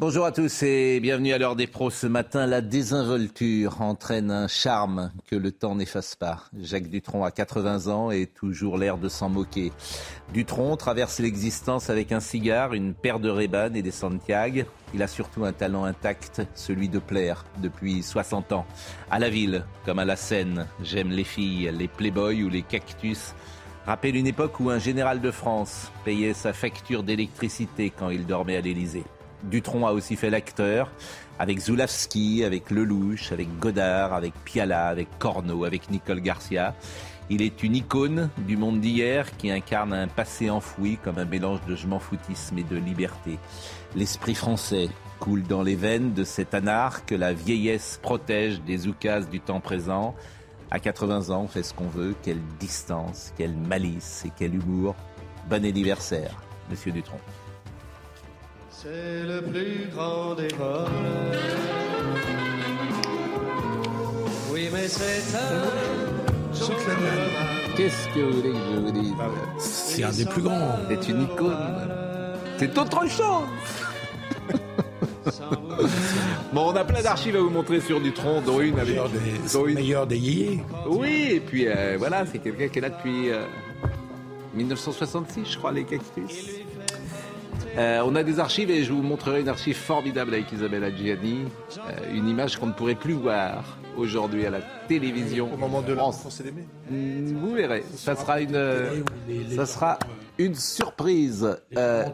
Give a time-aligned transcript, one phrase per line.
[0.00, 1.88] Bonjour à tous et bienvenue à l'heure des pros.
[1.88, 6.42] Ce matin, la désinvolture entraîne un charme que le temps n'efface pas.
[6.60, 9.70] Jacques Dutronc a 80 ans et toujours l'air de s'en moquer.
[10.32, 14.62] Dutronc traverse l'existence avec un cigare, une paire de ray et des Santiago.
[14.94, 18.66] Il a surtout un talent intact, celui de plaire, depuis 60 ans.
[19.12, 23.32] À la ville, comme à la scène, j'aime les filles, les playboys ou les cactus.
[23.86, 28.56] Rappelle une époque où un général de France payait sa facture d'électricité quand il dormait
[28.56, 29.04] à l'Élysée.
[29.50, 30.90] Dutronc a aussi fait l'acteur
[31.38, 36.74] avec Zulawski, avec Lelouch, avec Godard, avec Piala, avec Corneau, avec Nicole Garcia.
[37.30, 41.60] Il est une icône du monde d'hier qui incarne un passé enfoui comme un mélange
[41.66, 43.38] de je m'en foutisme et de liberté.
[43.96, 49.30] L'esprit français coule dans les veines de cet anard que la vieillesse protège des oukases
[49.30, 50.14] du temps présent.
[50.70, 52.14] À 80 ans, on fait ce qu'on veut.
[52.22, 54.94] Quelle distance, quelle malice et quel humour.
[55.48, 57.20] Bon anniversaire, Monsieur Dutronc.
[58.84, 60.90] C'est le plus grand des voleurs.
[64.52, 65.64] Oui, mais c'est un
[67.76, 69.14] Qu'est-ce que vous voulez que je vous dise
[69.58, 70.76] C'est un des plus grands.
[70.90, 71.56] C'est une icône.
[72.58, 73.48] C'est autre chose.
[76.52, 78.96] bon, on a plein d'archives à vous montrer sur Dutronc, dont une avec.
[78.96, 80.60] Des, dont une- meilleur des yéyés.
[80.86, 83.46] Oui, et puis euh, voilà, c'est quelqu'un qui est là depuis euh,
[84.52, 86.63] 1966, je crois, les cactus.
[87.76, 91.44] Euh, on a des archives et je vous montrerai une archive formidable avec Isabelle Adjiani,
[91.78, 95.52] euh, une image qu'on ne pourrait plus voir aujourd'hui à la télévision.
[95.52, 96.40] Au moment de France.
[96.90, 99.04] Mm, Vous verrez, ça sera une,
[99.56, 99.98] ça sera
[100.38, 101.56] une surprise.
[101.76, 102.04] Euh.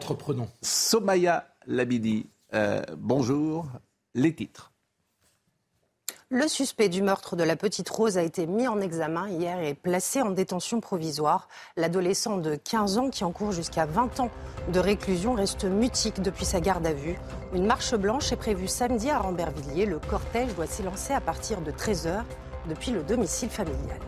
[0.61, 3.67] Somaya Labidi, euh, bonjour.
[4.15, 4.70] Les titres.
[6.33, 9.73] Le suspect du meurtre de la petite Rose a été mis en examen hier et
[9.73, 11.49] placé en détention provisoire.
[11.75, 14.29] L'adolescent de 15 ans qui encourt jusqu'à 20 ans
[14.71, 17.19] de réclusion reste mutique depuis sa garde à vue.
[17.53, 19.85] Une marche blanche est prévue samedi à Rambervilliers.
[19.85, 22.23] Le cortège doit s'élancer à partir de 13h
[22.69, 23.99] depuis le domicile familial.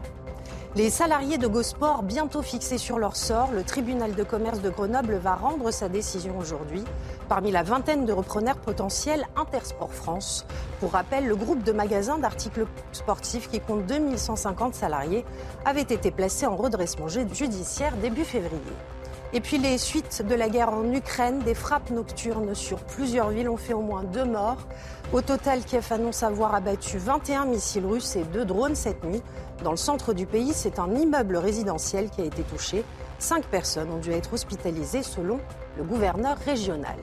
[0.76, 5.18] Les salariés de Gosport, bientôt fixés sur leur sort, le tribunal de commerce de Grenoble
[5.18, 6.84] va rendre sa décision aujourd'hui.
[7.30, 10.48] Parmi la vingtaine de repreneurs potentiels, Intersport France.
[10.80, 15.26] Pour rappel, le groupe de magasins d'articles sportifs qui compte 2150 salariés
[15.64, 18.58] avait été placé en redressement ju- judiciaire début février.
[19.36, 23.50] Et puis les suites de la guerre en Ukraine, des frappes nocturnes sur plusieurs villes
[23.50, 24.68] ont fait au moins deux morts.
[25.12, 29.24] Au total, Kiev annonce avoir abattu 21 missiles russes et deux drones cette nuit.
[29.64, 32.84] Dans le centre du pays, c'est un immeuble résidentiel qui a été touché.
[33.18, 35.40] Cinq personnes ont dû être hospitalisées selon
[35.78, 36.98] le gouverneur régional.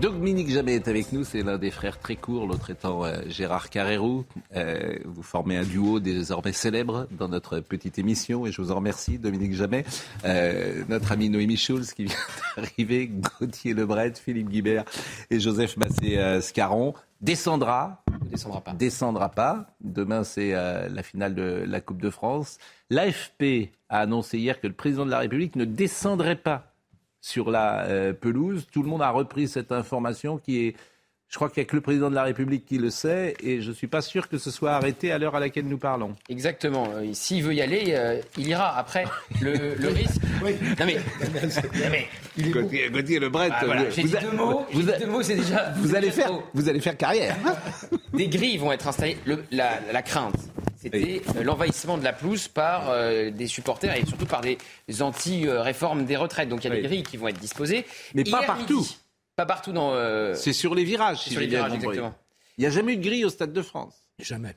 [0.00, 3.70] Dominique Jamais est avec nous, c'est l'un des frères très courts, l'autre étant euh, Gérard
[3.70, 4.24] Carrérou.
[4.54, 8.76] Euh, vous formez un duo désormais célèbre dans notre petite émission et je vous en
[8.76, 9.84] remercie, Dominique Jamais.
[10.24, 12.16] Euh, notre ami Noémie Schulz qui vient
[12.56, 14.84] d'arriver, Gauthier Lebret, Philippe Guibert
[15.30, 18.02] et Joseph Massé-Scaron descendra.
[18.30, 18.72] descendra pas.
[18.72, 19.66] Descendra pas.
[19.80, 22.58] Demain, c'est euh, la finale de la Coupe de France.
[22.90, 26.72] L'AFP a annoncé hier que le président de la République ne descendrait pas
[27.26, 28.66] sur la euh, pelouse.
[28.72, 30.76] Tout le monde a repris cette information qui est.
[31.28, 33.60] Je crois qu'il n'y a que le président de la République qui le sait et
[33.60, 36.14] je ne suis pas sûr que ce soit arrêté à l'heure à laquelle nous parlons.
[36.28, 36.86] Exactement.
[36.94, 38.78] Euh, S'il veut y aller, euh, il ira.
[38.78, 39.06] Après,
[39.42, 40.22] le, le risque.
[40.78, 40.94] Non mais,
[41.24, 42.06] non mais
[42.52, 43.84] Gauthier, Gauthier Lebret, Ah, voilà.
[43.86, 44.64] vous- J'ai vous dit a- deux mots.
[44.72, 45.72] vous a- deux mots, c'est déjà.
[45.78, 46.44] vous allez faire, trop.
[46.54, 47.36] vous allez faire carrière.
[48.14, 49.16] Des grilles vont être installées.
[49.26, 50.36] Le- la, la crainte,
[50.92, 54.58] c'était euh, l'envahissement de la pelouse par euh, des supporters et surtout par des
[55.00, 56.48] anti-réformes des retraites.
[56.48, 56.82] Donc il y a Oui.
[56.82, 57.86] des grilles qui vont être disposées.
[58.14, 58.80] Mais pas partout.
[58.80, 58.98] midi-
[59.36, 59.92] pas partout dans.
[59.94, 61.22] euh, C'est sur les virages.
[61.22, 61.88] si sur les j'ai bien virages, compris.
[61.98, 62.14] exactement.
[62.58, 63.94] Il n'y a jamais eu de grille au Stade de France.
[64.18, 64.56] Jamais.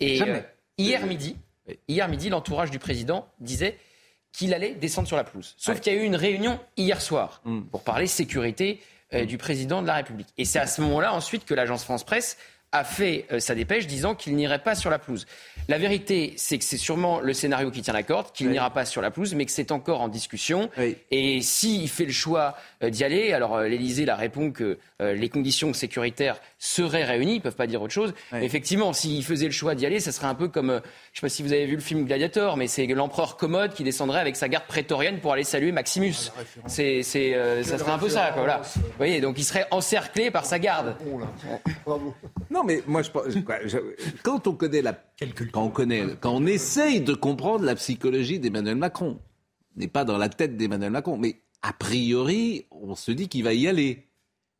[0.00, 0.32] Et Jamais.
[0.32, 0.42] euh,
[0.76, 1.36] hier midi,
[1.66, 1.78] Oui.
[1.88, 3.78] hier midi, l'entourage du président disait
[4.32, 5.54] qu'il allait descendre sur la pelouse.
[5.56, 5.80] Sauf Ouais.
[5.80, 7.62] qu'il y a eu une réunion hier soir Mm.
[7.62, 8.80] pour parler sécurité
[9.14, 10.28] euh, du président de la République.
[10.36, 12.36] Et c'est à ce moment-là ensuite que l'agence France Presse
[12.72, 15.26] a fait euh, sa dépêche disant qu'il n'irait pas sur la pelouse.
[15.68, 18.84] La vérité, c'est que c'est sûrement le scénario qui tient la corde, qu'il n'ira pas
[18.84, 20.70] sur la pelouse, mais que c'est encore en discussion.
[21.10, 25.28] Et s'il fait le choix euh, d'y aller, alors euh, l'Élysée la répond que les
[25.28, 28.12] conditions sécuritaires seraient réunies, ils ne peuvent pas dire autre chose.
[28.32, 30.80] Effectivement, s'il faisait le choix d'y aller, ça serait un peu comme, je ne
[31.14, 34.20] sais pas si vous avez vu le film Gladiator, mais c'est l'empereur commode qui descendrait
[34.20, 36.32] avec sa garde prétorienne pour aller saluer Maximus.
[36.36, 38.62] Ah, c'est, ça serait un peu ça, Voilà.
[38.74, 40.96] Vous voyez, donc il serait encerclé par sa garde.
[42.50, 43.10] Non, mais moi, je,
[44.22, 44.94] quand on connaît la,
[45.52, 49.18] quand on connaît, quand on essaye de comprendre la psychologie d'Emmanuel Macron,
[49.76, 53.54] n'est pas dans la tête d'Emmanuel Macron, mais a priori, on se dit qu'il va
[53.54, 54.08] y aller.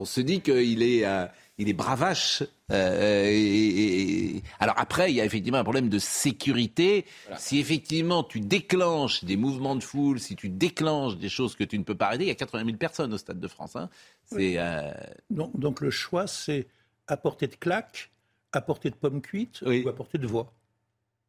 [0.00, 1.26] On se dit qu'il est, euh,
[1.58, 2.42] il est bravache.
[2.70, 7.04] Euh, et, alors après, il y a effectivement un problème de sécurité.
[7.36, 11.78] Si effectivement tu déclenches des mouvements de foule, si tu déclenches des choses que tu
[11.78, 13.76] ne peux pas arrêter, il y a 80 000 personnes au Stade de France.
[13.76, 13.90] Hein.
[14.34, 14.92] Euh,
[15.30, 16.66] donc, donc le choix, c'est
[17.08, 18.10] à portée de claque,
[18.52, 20.52] à portée de pomme cuite ou à portée de voix.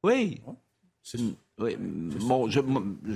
[0.03, 0.39] Oui.
[1.13, 1.29] Mm,
[1.59, 1.75] oui.
[1.79, 2.59] Bon, je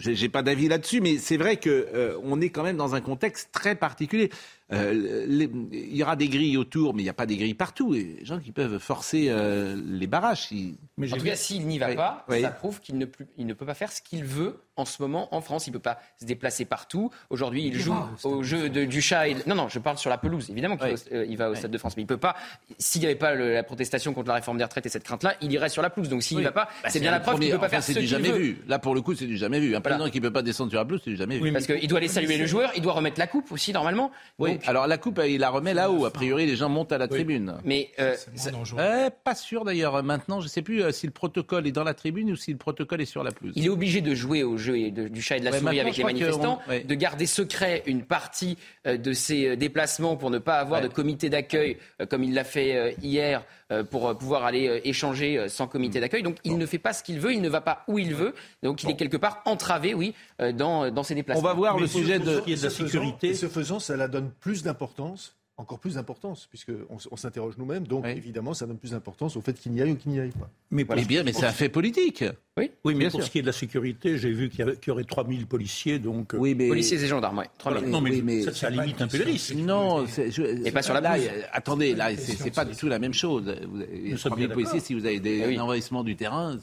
[0.09, 3.49] n'ai pas d'avis là-dessus, mais c'est vrai qu'on euh, est quand même dans un contexte
[3.51, 4.31] très particulier.
[4.71, 7.93] Euh, il y aura des grilles autour, mais il n'y a pas des grilles partout.
[7.93, 10.49] Et les gens qui peuvent forcer euh, les barrages.
[10.97, 13.05] Mais en tout cas, s'il n'y va pas, ça prouve qu'il ne,
[13.37, 15.67] ne, peut pas faire ce qu'il veut en ce moment en France.
[15.67, 17.11] Il ne peut pas se déplacer partout.
[17.29, 19.25] Aujourd'hui, il joue au jeu du chat.
[19.47, 20.49] Non, non, je parle sur la pelouse.
[20.49, 21.95] Évidemment qu'il euh, va au Stade de France.
[21.97, 22.35] Mais il ne peut pas,
[22.77, 25.51] s'il n'y avait pas la protestation contre la réforme des retraites et cette crainte-là, il
[25.51, 26.09] irait sur la pelouse.
[26.09, 27.83] Donc s'il n'y va pas, bah, c'est bien la preuve qu'il ne peut pas faire
[27.83, 28.61] ce qu'il jamais vu.
[28.67, 29.75] Là, pour le coup, c'est du jamais vu.
[29.75, 31.51] Un président qui ne peut pas descendre sur la pelouse, c'est du jamais vu.
[31.51, 34.11] Parce qu'il doit aller saluer le joueur, il doit remettre la coupe aussi, normalement.
[34.39, 36.05] Oui, alors la coupe, il la remet là-haut.
[36.05, 37.55] A priori, les gens montent à la tribune.
[37.63, 38.15] Mais euh,
[38.77, 40.01] euh, pas sûr d'ailleurs.
[40.03, 42.51] Maintenant, je ne sais plus euh, si le protocole est dans la tribune ou si
[42.51, 43.53] le protocole est sur la pelouse.
[43.55, 46.03] Il est obligé de jouer au jeu du chat et de la souris avec les
[46.03, 51.29] manifestants, de garder secret une partie de ses déplacements pour ne pas avoir de comité
[51.29, 51.77] d'accueil
[52.09, 53.43] comme il l'a fait hier
[53.89, 56.23] pour pouvoir aller échanger sans comité d'accueil.
[56.23, 58.33] Donc il ne fait pas ce qu'il veut, il ne va pas où il veut.
[58.61, 60.13] Donc il est quelque part entravé, oui,
[60.51, 61.41] dans, dans ses déplacements.
[61.41, 63.29] On va voir le sujet de, de la sécurité.
[63.29, 67.85] Et ce faisant, ça la donne plus d'importance encore plus d'importance, puisqu'on on, s'interroge nous-mêmes.
[67.85, 70.31] Donc, évidemment, ça donne plus d'importance au fait qu'il n'y aille ou qu'il n'y aille
[70.31, 70.49] pas.
[70.71, 72.23] Mais, bien, mais c'est un fait politique.
[72.57, 75.03] Oui, oui mais pour ce qui est de la sécurité, j'ai vu qu'il y, aurait
[75.03, 75.99] 3000 policiers.
[75.99, 76.33] Donc...
[76.33, 76.67] Euh, oui, mais...
[76.67, 77.45] Policiers et gendarmes, oui.
[77.57, 77.89] 3000.
[77.89, 79.55] Non, mais, ça, limite un peu le risque.
[79.55, 80.05] Non,
[80.65, 81.17] et pas sur la là,
[81.51, 83.55] Attendez, là, c'est pas du tout la même chose.
[83.93, 86.57] Y a 3000 policiers, si vous avez des eh envahissements du terrain.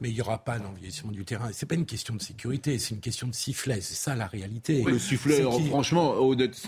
[0.00, 1.48] Mais il n'y aura pas d'envahissement du terrain.
[1.52, 3.80] C'est pas une question de sécurité, c'est une question de sifflet.
[3.80, 4.84] C'est ça la réalité.
[4.86, 6.14] le sifflet, franchement,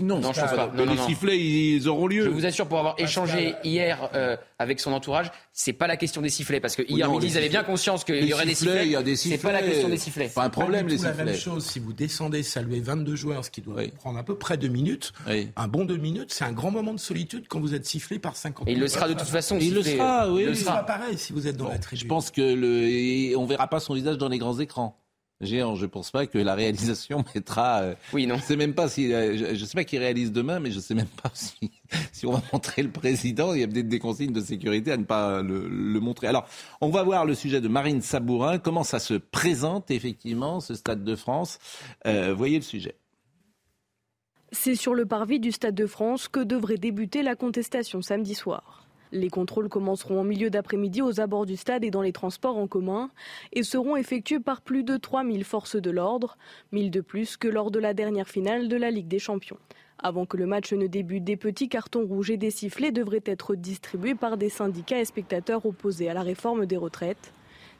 [0.00, 0.72] non, non, je pense pas.
[0.76, 5.30] Les sifflets, ils auront lieu vous assure, pour avoir échangé hier euh, avec son entourage,
[5.52, 6.60] c'est pas la question des sifflets.
[6.60, 8.86] Parce que hier midi, ils avaient bien conscience qu'il y aurait des sifflets.
[8.86, 9.36] Il y a des sifflets.
[9.36, 10.28] C'est pas la question des sifflets.
[10.28, 11.16] Pas un problème, les sifflets.
[11.16, 11.64] la même chose.
[11.64, 15.12] Si vous descendez, saluer 22 joueurs, ce qui doit prendre à peu près deux minutes.
[15.56, 18.36] Un bon deux minutes, c'est un grand moment de solitude quand vous êtes sifflé par
[18.36, 19.58] 50 Et il le sera de toute façon.
[19.60, 20.42] Il le sera, oui.
[20.42, 22.02] Il le sera pareil si vous êtes dans la tribune.
[22.02, 24.96] Je pense que le, on verra pas son visage dans les grands écrans
[25.40, 25.74] géant.
[25.74, 27.80] Je pense pas que la réalisation mettra.
[27.80, 28.36] Euh, oui, non.
[28.36, 29.12] Je sais même pas si.
[29.12, 31.70] Euh, je, sais pas qui réalise demain, mais je sais même pas si,
[32.12, 33.54] si on va montrer le président.
[33.54, 36.26] Il y a peut-être des consignes de sécurité à ne pas le, montrer.
[36.26, 36.46] Alors,
[36.80, 38.58] on va voir le sujet de Marine Sabourin.
[38.58, 41.58] Comment ça se présente effectivement ce Stade de France?
[42.06, 42.96] Euh, Voyez le sujet.
[44.52, 48.89] C'est sur le parvis du Stade de France que devrait débuter la contestation samedi soir.
[49.12, 52.68] Les contrôles commenceront en milieu d'après-midi aux abords du stade et dans les transports en
[52.68, 53.10] commun
[53.52, 56.38] et seront effectués par plus de 3000 forces de l'ordre,
[56.70, 59.58] 1000 de plus que lors de la dernière finale de la Ligue des Champions.
[59.98, 63.54] Avant que le match ne débute, des petits cartons rouges et des sifflets devraient être
[63.56, 67.32] distribués par des syndicats et spectateurs opposés à la réforme des retraites.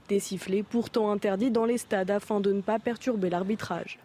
[0.08, 4.00] Des sifflets pourtant interdits dans les stades afin de ne pas perturber l'arbitrage.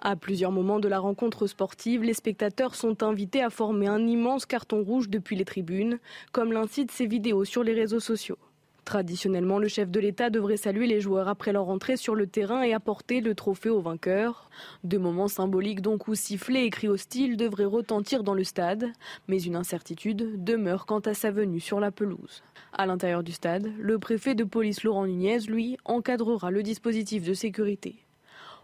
[0.00, 4.46] À plusieurs moments de la rencontre sportive, les spectateurs sont invités à former un immense
[4.46, 5.98] carton rouge depuis les tribunes,
[6.32, 8.38] comme l'incitent ces vidéos sur les réseaux sociaux.
[8.84, 12.62] Traditionnellement, le chef de l'État devrait saluer les joueurs après leur entrée sur le terrain
[12.62, 14.50] et apporter le trophée aux vainqueurs.
[14.84, 18.92] Deux moments symboliques donc où sifflets et cris hostiles devraient retentir dans le stade,
[19.26, 22.42] mais une incertitude demeure quant à sa venue sur la pelouse.
[22.74, 27.32] À l'intérieur du stade, le préfet de police Laurent Nunez, lui, encadrera le dispositif de
[27.32, 28.03] sécurité.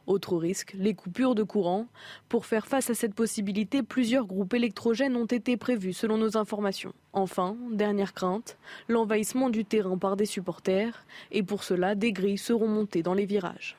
[0.07, 1.87] Autre risque, les coupures de courant.
[2.29, 6.93] Pour faire face à cette possibilité, plusieurs groupes électrogènes ont été prévus selon nos informations.
[7.13, 11.05] Enfin, dernière crainte, l'envahissement du terrain par des supporters.
[11.31, 13.77] Et pour cela, des grilles seront montées dans les virages.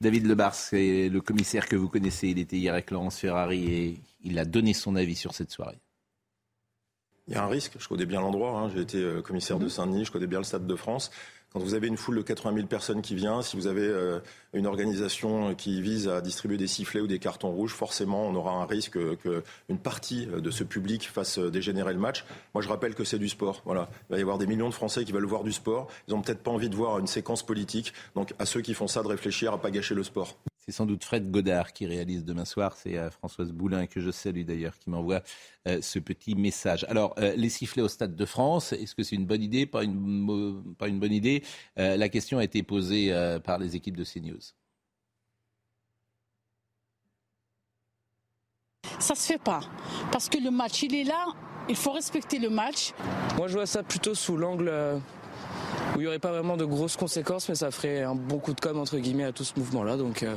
[0.00, 2.28] David Lebars, c'est le commissaire que vous connaissez.
[2.28, 5.78] Il était hier avec Laurence Ferrari et il a donné son avis sur cette soirée.
[7.28, 7.76] Il y a un risque.
[7.78, 8.58] Je connais bien l'endroit.
[8.58, 8.70] Hein.
[8.70, 9.68] J'ai été euh, commissaire de.
[9.68, 10.04] Saint-Denis.
[10.04, 11.10] Je connais bien le Stade de France.
[11.56, 14.18] Quand vous avez une foule de 80 000 personnes qui vient, si vous avez euh,
[14.52, 18.52] une organisation qui vise à distribuer des sifflets ou des cartons rouges, forcément, on aura
[18.52, 22.26] un risque qu'une partie de ce public fasse dégénérer le match.
[22.52, 23.62] Moi, je rappelle que c'est du sport.
[23.66, 25.88] Il va y avoir des millions de Français qui veulent voir du sport.
[26.08, 27.94] Ils n'ont peut-être pas envie de voir une séquence politique.
[28.14, 30.36] Donc, à ceux qui font ça, de réfléchir à pas gâcher le sport.
[30.66, 32.76] C'est sans doute Fred Godard qui réalise demain soir.
[32.76, 35.22] C'est euh, Françoise Boulin, que je salue d'ailleurs, qui m'envoie
[35.68, 36.84] euh, ce petit message.
[36.88, 39.66] Alors, euh, les sifflets au Stade de France, est-ce que c'est une bonne idée?
[39.66, 41.44] Pas une, pas une bonne idée?
[41.76, 43.12] La question a été posée
[43.44, 44.40] par les équipes de CNews.
[48.98, 49.60] Ça se fait pas.
[50.10, 51.26] Parce que le match, il est là.
[51.68, 52.92] Il faut respecter le match.
[53.36, 55.00] Moi, je vois ça plutôt sous l'angle
[55.96, 58.52] où il n'y aurait pas vraiment de grosses conséquences, mais ça ferait un bon coup
[58.52, 60.36] de com' entre guillemets à tout ce mouvement-là, donc euh,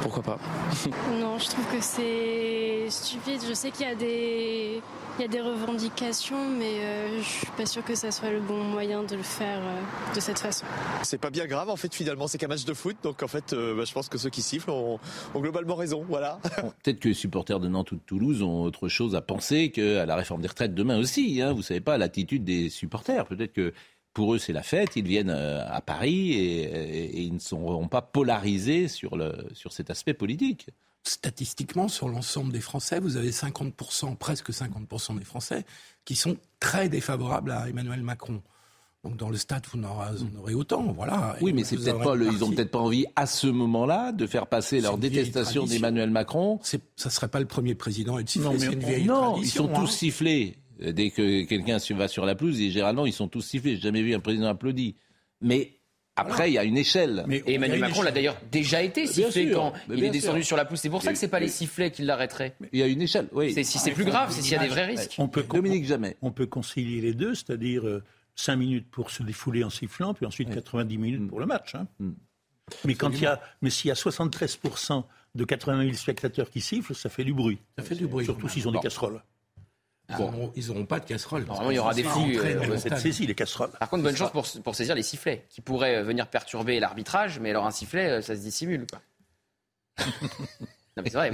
[0.00, 0.38] pourquoi pas.
[1.20, 3.40] non, je trouve que c'est stupide.
[3.46, 4.80] Je sais qu'il y a des,
[5.18, 8.40] il y a des revendications, mais euh, je suis pas sûre que ça soit le
[8.40, 10.64] bon moyen de le faire euh, de cette façon.
[11.02, 13.54] C'est pas bien grave en fait finalement, c'est qu'un match de foot, donc en fait
[13.54, 14.98] bah, je pense que ceux qui sifflent ont,
[15.36, 16.38] globalement raison, voilà.
[16.82, 20.06] Peut-être que les supporters de Nantes ou de Toulouse ont autre chose à penser qu'à
[20.06, 21.42] la réforme des retraites demain aussi.
[21.42, 21.52] Hein.
[21.52, 23.26] Vous savez pas l'attitude des supporters.
[23.26, 23.72] Peut-être que
[24.18, 24.96] pour eux, c'est la fête.
[24.96, 29.90] Ils viennent euh, à Paris et, ils ne seront pas polarisés sur, le, sur cet
[29.90, 30.70] aspect politique.
[31.04, 35.64] Statistiquement, sur l'ensemble des Français, vous avez 50%, presque 50% des Français
[36.04, 38.42] qui sont très défavorables à Emmanuel Macron.
[39.04, 41.36] Donc dans le stade, vous en aurez autant, voilà.
[41.40, 44.48] Oui, mais c'est peut-être pas, ils ont peut-être pas envie à ce moment-là de faire
[44.48, 46.58] passer leur détestation d'Emmanuel Macron.
[46.64, 49.04] Ça serait pas le premier président à être sifflé.
[49.04, 49.86] Non, ils sont tous hein.
[49.86, 50.56] sifflés.
[50.80, 53.76] Dès que quelqu'un va sur la pelouse, et généralement, ils sont tous sifflés.
[53.76, 54.94] J'ai jamais vu un président applaudir.
[55.40, 55.78] Mais
[56.18, 57.24] après, il y a une échelle.
[57.30, 60.80] et Emmanuel Macron l'a d'ailleurs déjà été sifflé quand il est descendu sur la pelouse.
[60.80, 62.54] C'est pour ça que c'est pas les sifflets qui l'arrêteraient.
[62.72, 63.52] Il y a une échelle, oui.
[63.52, 65.14] C'est, si c'est plus grave, c'est s'il y a des vrais risques.
[65.18, 66.16] On peut, Dominique Jamais.
[66.22, 67.82] On peut concilier les deux, c'est-à-dire
[68.34, 71.28] 5 euh, minutes pour se défouler en sifflant, puis ensuite 90 minutes mm.
[71.28, 71.74] pour le match.
[71.74, 71.86] Hein.
[72.00, 72.10] Mm.
[72.84, 75.04] Mais quand il y a, mais s'il y a 73%
[75.34, 77.58] de 80 000 spectateurs qui sifflent, ça fait du bruit.
[77.78, 78.24] Ça fait du bruit.
[78.24, 79.22] Surtout s'ils ont des casseroles.
[80.16, 80.52] Bon.
[80.56, 81.44] Ils n'auront pas de casserole.
[81.44, 82.38] Normalement, il y aura des flux.
[82.38, 82.76] Euh,
[83.20, 83.70] les casseroles.
[83.78, 87.38] Par contre, bonne chance pour, pour, saisir les sifflets, qui pourraient euh, venir perturber l'arbitrage,
[87.40, 88.86] mais alors un sifflet, euh, ça se dissimule.
[88.86, 90.06] Quoi.
[90.98, 91.32] Non, mais c'est vrai,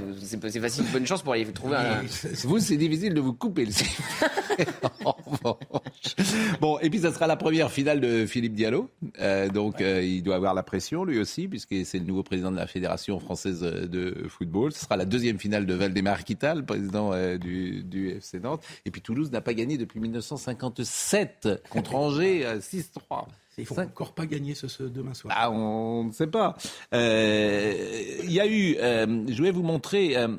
[0.50, 2.02] c'est facile, bonne chance pour aller trouver un.
[2.44, 3.72] Vous, c'est difficile de vous couper le
[6.60, 8.90] Bon, et puis ça sera la première finale de Philippe Diallo.
[9.20, 12.50] Euh, donc euh, il doit avoir la pression lui aussi, puisque c'est le nouveau président
[12.50, 14.74] de la Fédération française de football.
[14.74, 18.62] Ce sera la deuxième finale de Valdemar Kita, le président euh, du, du, FC Nantes.
[18.84, 23.28] Et puis Toulouse n'a pas gagné depuis 1957 contre Angers 6-3.
[23.58, 25.34] Il faut encore pas gagner ce, demain soir.
[25.36, 26.56] Ah, on ne sait pas.
[26.92, 30.36] Euh, il y a eu, euh, je vais vous montrer euh,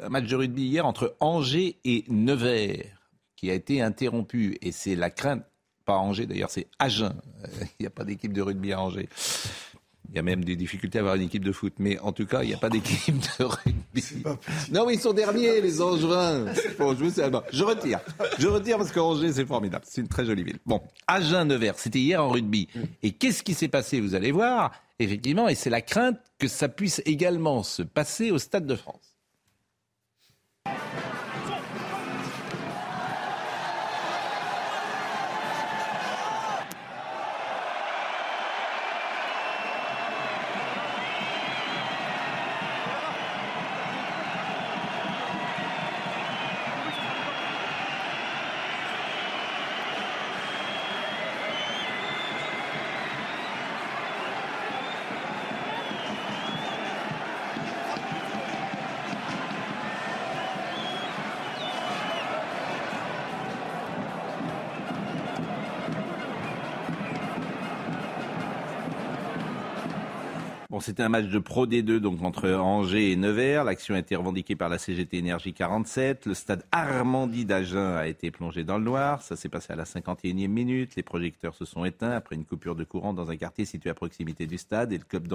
[0.00, 2.84] un match de rugby hier entre Angers et Nevers
[3.36, 4.58] qui a été interrompu.
[4.62, 5.44] Et c'est la crainte,
[5.84, 7.14] pas Angers d'ailleurs, c'est Agen.
[7.78, 9.08] Il n'y a pas d'équipe de rugby à Angers.
[10.10, 11.74] Il y a même des difficultés à avoir une équipe de foot.
[11.78, 14.04] Mais en tout cas, il n'y a pas d'équipe de rugby.
[14.72, 16.46] Non, mais ils sont derniers, les Angevins.
[16.78, 17.04] Bon, je,
[17.52, 18.00] je retire.
[18.38, 19.84] Je retire parce qu'Angers, c'est formidable.
[19.88, 20.58] C'est une très jolie ville.
[20.66, 22.68] Bon, Agen-Nevers, c'était hier en rugby.
[23.02, 26.68] Et qu'est-ce qui s'est passé Vous allez voir, effectivement, et c'est la crainte que ça
[26.68, 29.15] puisse également se passer au Stade de France.
[70.80, 73.64] C'était un match de Pro D2 donc entre Angers et Nevers.
[73.64, 76.26] L'action a été revendiquée par la CGT Énergie 47.
[76.26, 79.22] Le stade Armandie d'Agen a été plongé dans le noir.
[79.22, 80.96] Ça s'est passé à la 51e minute.
[80.96, 83.94] Les projecteurs se sont éteints après une coupure de courant dans un quartier situé à
[83.94, 84.92] proximité du stade.
[84.92, 85.28] Et le club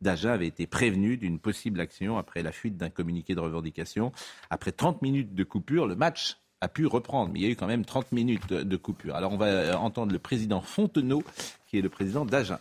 [0.00, 4.12] d'Agen avait été prévenu d'une possible action après la fuite d'un communiqué de revendication.
[4.50, 7.32] Après 30 minutes de coupure, le match a pu reprendre.
[7.32, 9.16] Mais il y a eu quand même 30 minutes de coupure.
[9.16, 11.22] Alors on va entendre le président Fontenot,
[11.66, 12.58] qui est le président d'Agen.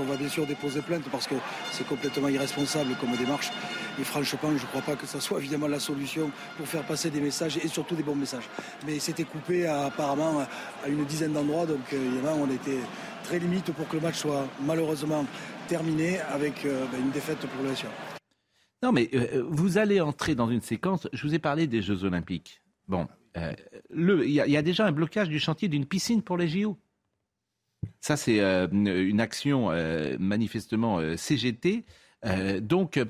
[0.00, 1.34] On va bien sûr déposer plainte parce que
[1.72, 3.50] c'est complètement irresponsable comme démarche.
[3.98, 7.10] Et franchement, je ne crois pas que ce soit évidemment la solution pour faire passer
[7.10, 8.48] des messages et surtout des bons messages.
[8.86, 10.46] Mais c'était coupé apparemment
[10.84, 12.78] à une dizaine d'endroits, donc euh, évidemment on était
[13.24, 15.26] très limite pour que le match soit malheureusement
[15.66, 17.70] terminé avec euh, ben, une défaite pour le
[18.84, 22.04] Non mais euh, vous allez entrer dans une séquence, je vous ai parlé des Jeux
[22.04, 22.62] Olympiques.
[22.86, 26.78] Bon, il y, a déjà un blocage du chantier d'une piscine pour les JO.
[28.00, 29.70] Ça, c'est une action
[30.18, 31.84] manifestement CGT.
[32.60, 33.00] donc,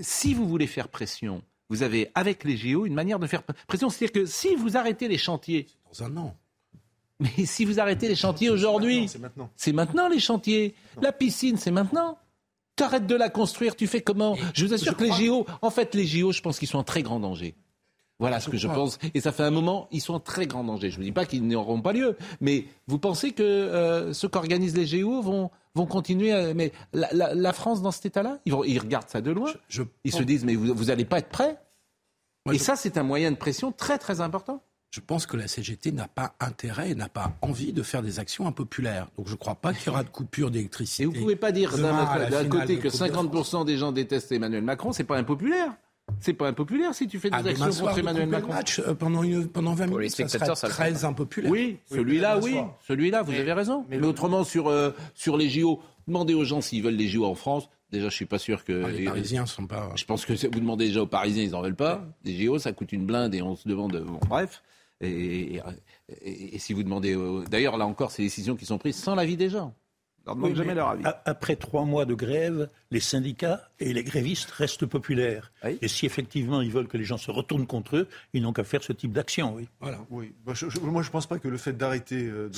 [0.00, 3.90] si vous voulez faire pression, vous avez avec les JO une manière de faire pression.
[3.90, 5.66] C'est-à-dire que si vous arrêtez les chantiers.
[5.92, 6.36] Dans un an.
[7.20, 9.06] Mais si vous arrêtez les chantiers aujourd'hui.
[9.08, 9.50] C'est maintenant.
[9.56, 10.74] C'est maintenant les chantiers.
[11.00, 12.18] La piscine, c'est maintenant.
[12.76, 14.36] Tu arrêtes de la construire, tu fais comment?
[14.54, 16.84] Je vous assure que les JO, en fait, les JO, je pense qu'ils sont en
[16.84, 17.54] très grand danger.
[18.20, 18.98] Voilà ce que je pense.
[19.14, 20.90] Et ça fait un moment, ils sont en très grand danger.
[20.90, 24.28] Je ne vous dis pas qu'ils n'auront pas lieu, mais vous pensez que euh, ceux
[24.28, 26.54] qui organisent les JO vont, vont continuer à...
[26.54, 28.38] Mais la, France dans cet état-là?
[28.44, 29.50] Ils, ils, regardent ça de loin.
[30.04, 31.56] ils se disent, mais vous n'allez pas être prêts?
[32.52, 35.92] Et ça, c'est un moyen de pression très très important je pense que la CGT
[35.92, 39.06] n'a pas intérêt, n'a pas envie de faire des actions impopulaires.
[39.16, 41.04] Donc je ne crois pas qu'il y aura de coupure d'électricité.
[41.04, 44.92] Et vous ne pouvez pas dire d'un côté que 50% des gens détestent Emmanuel Macron,
[44.92, 45.72] c'est pas impopulaire.
[46.20, 48.52] C'est pas impopulaire si tu fais des ah, actions contre Emmanuel Macron.
[48.52, 51.50] Match, euh, pendant, une, pendant 20 minutes, ça serait très impopulaire.
[51.50, 52.56] Oui, celui-là, oui.
[52.86, 53.84] Celui-là, vous avez raison.
[53.88, 57.34] Mais, autrement, sur, euh, sur les JO, demandez aux gens s'ils veulent les JO en
[57.34, 57.68] France.
[57.92, 58.84] Déjà, je suis pas sûr que.
[58.84, 59.90] Ah, les Parisiens sont pas.
[59.96, 62.04] Je pense que vous demandez déjà aux Parisiens, ils en veulent pas.
[62.24, 63.96] Les JO, ça coûte une blinde et on se demande.
[64.06, 64.62] Bon, bref.
[65.00, 65.60] Et,
[66.58, 67.16] si vous demandez.
[67.50, 69.74] D'ailleurs, là encore, ces décisions qui sont prises sans l'avis des gens.
[70.54, 71.04] Jamais leur avis.
[71.24, 75.52] Après trois mois de grève, les syndicats et les grévistes restent populaires.
[75.82, 78.64] Et si effectivement ils veulent que les gens se retournent contre eux, ils n'ont qu'à
[78.64, 79.54] faire ce type d'action.
[79.54, 79.68] Oui.
[79.80, 79.98] Voilà.
[80.10, 80.32] Oui.
[80.44, 82.50] Moi, je ne pense pas que le fait d'arrêter euh,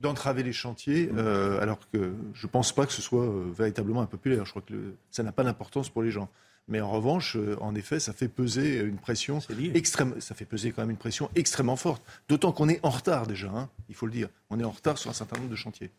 [0.00, 4.02] d'entraver les chantiers, euh, alors que je ne pense pas que ce soit euh, véritablement
[4.02, 4.44] impopulaire.
[4.44, 6.28] Je crois que ça n'a pas d'importance pour les gens.
[6.68, 9.40] Mais en revanche, en effet, ça fait peser une pression
[9.74, 10.14] extrême.
[10.20, 12.00] Ça fait peser quand même une pression extrêmement forte.
[12.28, 14.28] D'autant qu'on est en retard déjà, hein, il faut le dire.
[14.50, 15.90] On est en retard sur un certain nombre de chantiers.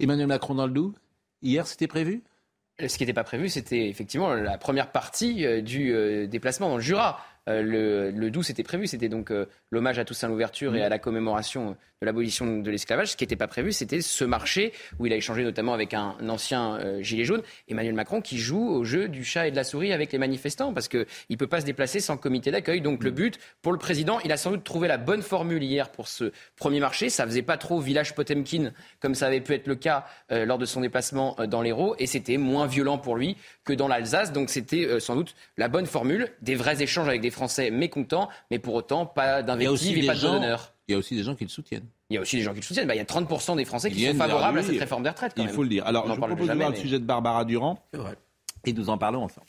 [0.00, 0.94] Emmanuel Macron dans le Doubs,
[1.42, 2.22] hier, c'était prévu?
[2.80, 6.76] Ce qui n'était pas prévu, c'était effectivement la première partie euh, du euh, déplacement dans
[6.76, 7.20] le Jura.
[7.46, 9.32] Le, le 12 était prévu, c'était donc
[9.70, 13.12] l'hommage à Toussaint Louverture et à la commémoration de l'abolition de l'esclavage.
[13.12, 16.16] Ce qui n'était pas prévu, c'était ce marché où il a échangé notamment avec un
[16.30, 19.64] ancien euh, gilet jaune, Emmanuel Macron, qui joue au jeu du chat et de la
[19.64, 22.80] souris avec les manifestants parce qu'il ne peut pas se déplacer sans comité d'accueil.
[22.80, 25.90] Donc le but pour le président, il a sans doute trouvé la bonne formule hier
[25.90, 27.10] pour ce premier marché.
[27.10, 30.56] Ça faisait pas trop village Potemkin comme ça avait pu être le cas euh, lors
[30.56, 33.36] de son déplacement euh, dans l'Hérault et c'était moins violent pour lui
[33.70, 34.32] que dans l'Alsace.
[34.32, 38.58] Donc c'était sans doute la bonne formule, des vrais échanges avec des Français mécontents, mais
[38.58, 40.74] pour autant pas d'invective et pas de d'honneur.
[40.88, 41.86] Il y a aussi des gens qui le soutiennent.
[42.10, 42.88] Il y a aussi des gens qui le soutiennent.
[42.88, 45.32] Bah, il y a 30% des Français qui sont favorables à cette réforme des retraites.
[45.36, 45.86] il faut le dire.
[45.86, 47.78] Alors, je vous propose de voir le sujet de Barbara Durand.
[48.66, 49.46] Et nous en parlons ensemble.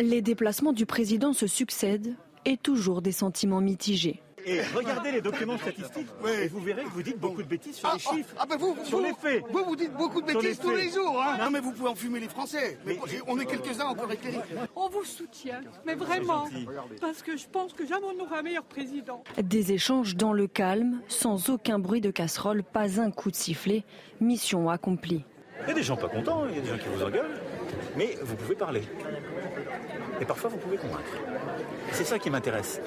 [0.00, 4.20] Les déplacements du président se succèdent et toujours des sentiments mitigés.
[4.44, 7.88] Et regardez les documents statistiques et vous verrez que vous dites beaucoup de bêtises sur
[7.88, 9.44] les ah, ah, chiffres, ah, bah vous, sur les faits.
[9.50, 11.22] Vous, vous dites beaucoup de bêtises tous les jours.
[11.22, 11.38] Hein.
[11.38, 12.78] Non mais vous pouvez enfumer les Français.
[12.84, 14.38] Mais, on est quelques-uns encore éclairés.
[14.74, 16.48] On vous soutient, mais vraiment,
[17.00, 19.22] parce que je pense que jamais on aura un meilleur président.
[19.42, 23.84] Des échanges dans le calme, sans aucun bruit de casserole, pas un coup de sifflet.
[24.20, 25.24] Mission accomplie.
[25.64, 27.40] Il y a des gens pas contents, il y a des gens qui vous engueulent,
[27.96, 28.82] mais vous pouvez parler.
[30.20, 31.12] Et parfois vous pouvez convaincre.
[31.92, 32.80] C'est ça qui m'intéresse,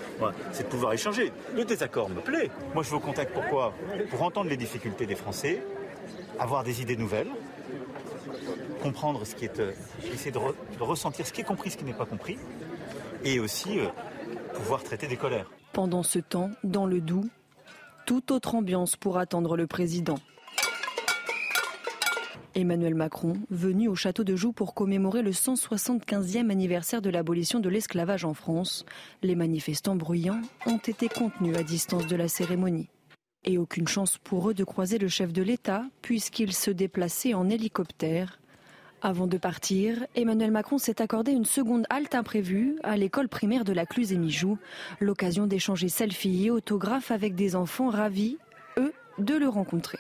[0.51, 1.31] c'est de pouvoir échanger.
[1.53, 2.49] Le désaccord me plaît.
[2.73, 3.73] Moi, je veux contact pourquoi
[4.09, 5.63] Pour entendre les difficultés des Français,
[6.39, 7.29] avoir des idées nouvelles,
[8.81, 9.71] comprendre ce qui est, euh,
[10.13, 10.39] essayer de,
[10.79, 12.37] ressentir ce qui est compris, ce qui n'est pas compris,
[13.23, 13.87] et aussi euh,
[14.53, 15.49] pouvoir traiter des colères.
[15.73, 17.27] Pendant ce temps, dans le Doubs,
[18.05, 20.17] toute autre ambiance pour attendre le président.
[22.57, 27.67] Emmanuel Macron, venu au château de Joux pour commémorer le 175e anniversaire de l'abolition de
[27.67, 28.85] l'esclavage en France,
[29.23, 32.87] les manifestants bruyants ont été contenus à distance de la cérémonie.
[33.43, 37.49] Et aucune chance pour eux de croiser le chef de l'État, puisqu'il se déplaçait en
[37.49, 38.39] hélicoptère.
[39.01, 43.73] Avant de partir, Emmanuel Macron s'est accordé une seconde halte imprévue à l'école primaire de
[43.73, 44.57] la Cluse et Mijoux,
[45.01, 48.37] l'occasion d'échanger selfies et autographes avec des enfants ravis,
[48.77, 49.99] eux, de le rencontrer.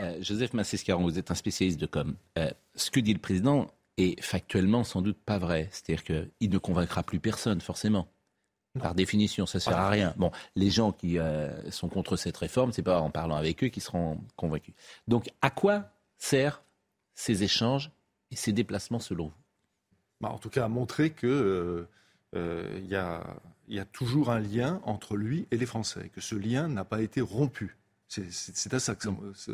[0.00, 2.14] Euh, Joseph Massescaron, vous êtes un spécialiste de com.
[2.38, 5.68] Euh, ce que dit le président est factuellement sans doute pas vrai.
[5.72, 8.08] C'est-à-dire qu'il ne convaincra plus personne, forcément.
[8.78, 10.14] Par définition, ça ne sert à rien.
[10.18, 13.68] Bon, les gens qui euh, sont contre cette réforme, c'est pas en parlant avec eux
[13.68, 14.74] qu'ils seront convaincus.
[15.08, 16.60] Donc, à quoi servent
[17.14, 17.90] ces échanges
[18.30, 19.34] et ces déplacements selon vous?
[20.20, 21.86] Bah, En tout cas, à montrer qu'il
[22.34, 27.02] y, a, toujours un lien entre lui et les Français, que ce lien n'a pas
[27.02, 27.77] été rompu.
[28.08, 29.52] C'est à ça que ça,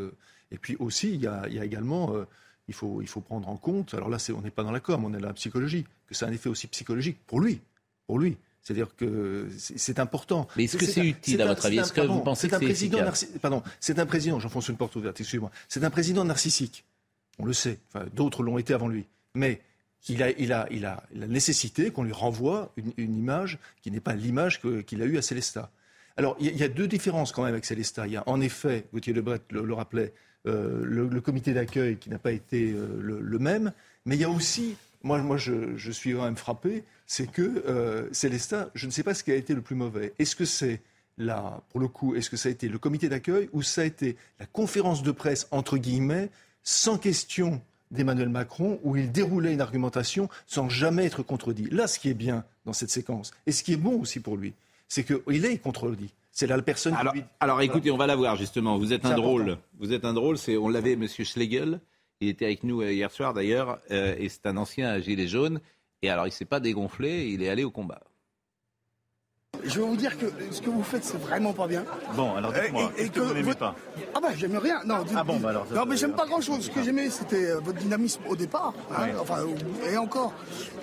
[0.51, 2.25] Et puis aussi, il y a, également, euh,
[2.69, 5.05] il, faut, il faut prendre en compte, alors là, on n'est pas dans la com,
[5.05, 7.61] on est dans la psychologie, que a un effet aussi psychologique pour lui.
[8.07, 8.37] Pour lui.
[8.63, 10.49] C'est-à-dire que c'est important.
[10.57, 13.27] Mais est-ce que c'est utile à votre avis Est-ce que vous pensez que c'est efficace
[13.43, 15.51] Pardon, c'est un président, j'enfonce une porte ouverte, excusez-moi.
[15.69, 16.85] C'est un président narcissique.
[17.39, 17.79] On le sait.
[17.93, 19.07] Enfin, D'autres l'ont été avant lui.
[19.35, 19.61] Mais
[20.09, 24.01] il a, il, a, il, a, la nécessité qu'on lui renvoie une, image qui n'est
[24.01, 25.71] pas l'image qu'il a eue à Célestat.
[26.17, 28.07] Alors, il y, a deux différences quand même avec Célestat.
[28.07, 30.13] Il y a en effet, Gauthier Lebret le, rappelait,
[30.47, 33.73] euh, le, comité d'accueil qui n'a pas été euh, le, même,
[34.05, 37.43] mais il y a aussi, moi, moi je, je suis quand même frappé, c'est que
[37.43, 40.13] euh, Célestat, je ne sais pas ce qui a été le plus mauvais.
[40.21, 40.83] Est-ce que c'est
[41.19, 43.85] là, pour le coup, est-ce que ça a été le comité d'accueil ou ça a
[43.85, 46.31] été la conférence de presse, entre guillemets,
[46.63, 51.69] sans question d'Emmanuel Macron, où il déroulait une argumentation sans jamais être contredit?
[51.71, 54.37] Là, ce qui est bien dans cette séquence, et ce qui est bon aussi pour
[54.37, 54.55] lui,
[54.95, 56.15] c'est qu'il est contredit.
[56.31, 57.27] C'est là la personne alors, qui lui...
[57.41, 58.79] Alors écoutez, on va la voir justement.
[58.79, 59.59] Vous êtes un drôle.
[59.79, 60.39] Vous êtes un drôle.
[60.39, 61.81] C'est on l'avait, Monsieur Schlegel.
[62.21, 65.61] Il était avec nous euh, hier soir d'ailleurs, euh, et c'est un ancien gilet jaune.
[66.03, 67.29] Et alors, il s'est pas dégonflé.
[67.31, 68.03] Il est allé au combat.
[69.63, 71.85] Je vais vous dire que ce que vous faites, c'est vraiment pas bien.
[72.15, 73.75] Bon, alors dites-moi, et, que, vous n'aimez pas
[74.15, 74.81] Ah bah j'aime rien.
[74.85, 75.67] Non, ah bon, bah alors.
[75.75, 76.65] Non, mais j'aime pas grand-chose.
[76.65, 78.75] Ce que j'aimais, c'était euh, votre dynamisme au départ.
[78.91, 79.39] Hein, enfin,
[79.91, 80.33] et encore.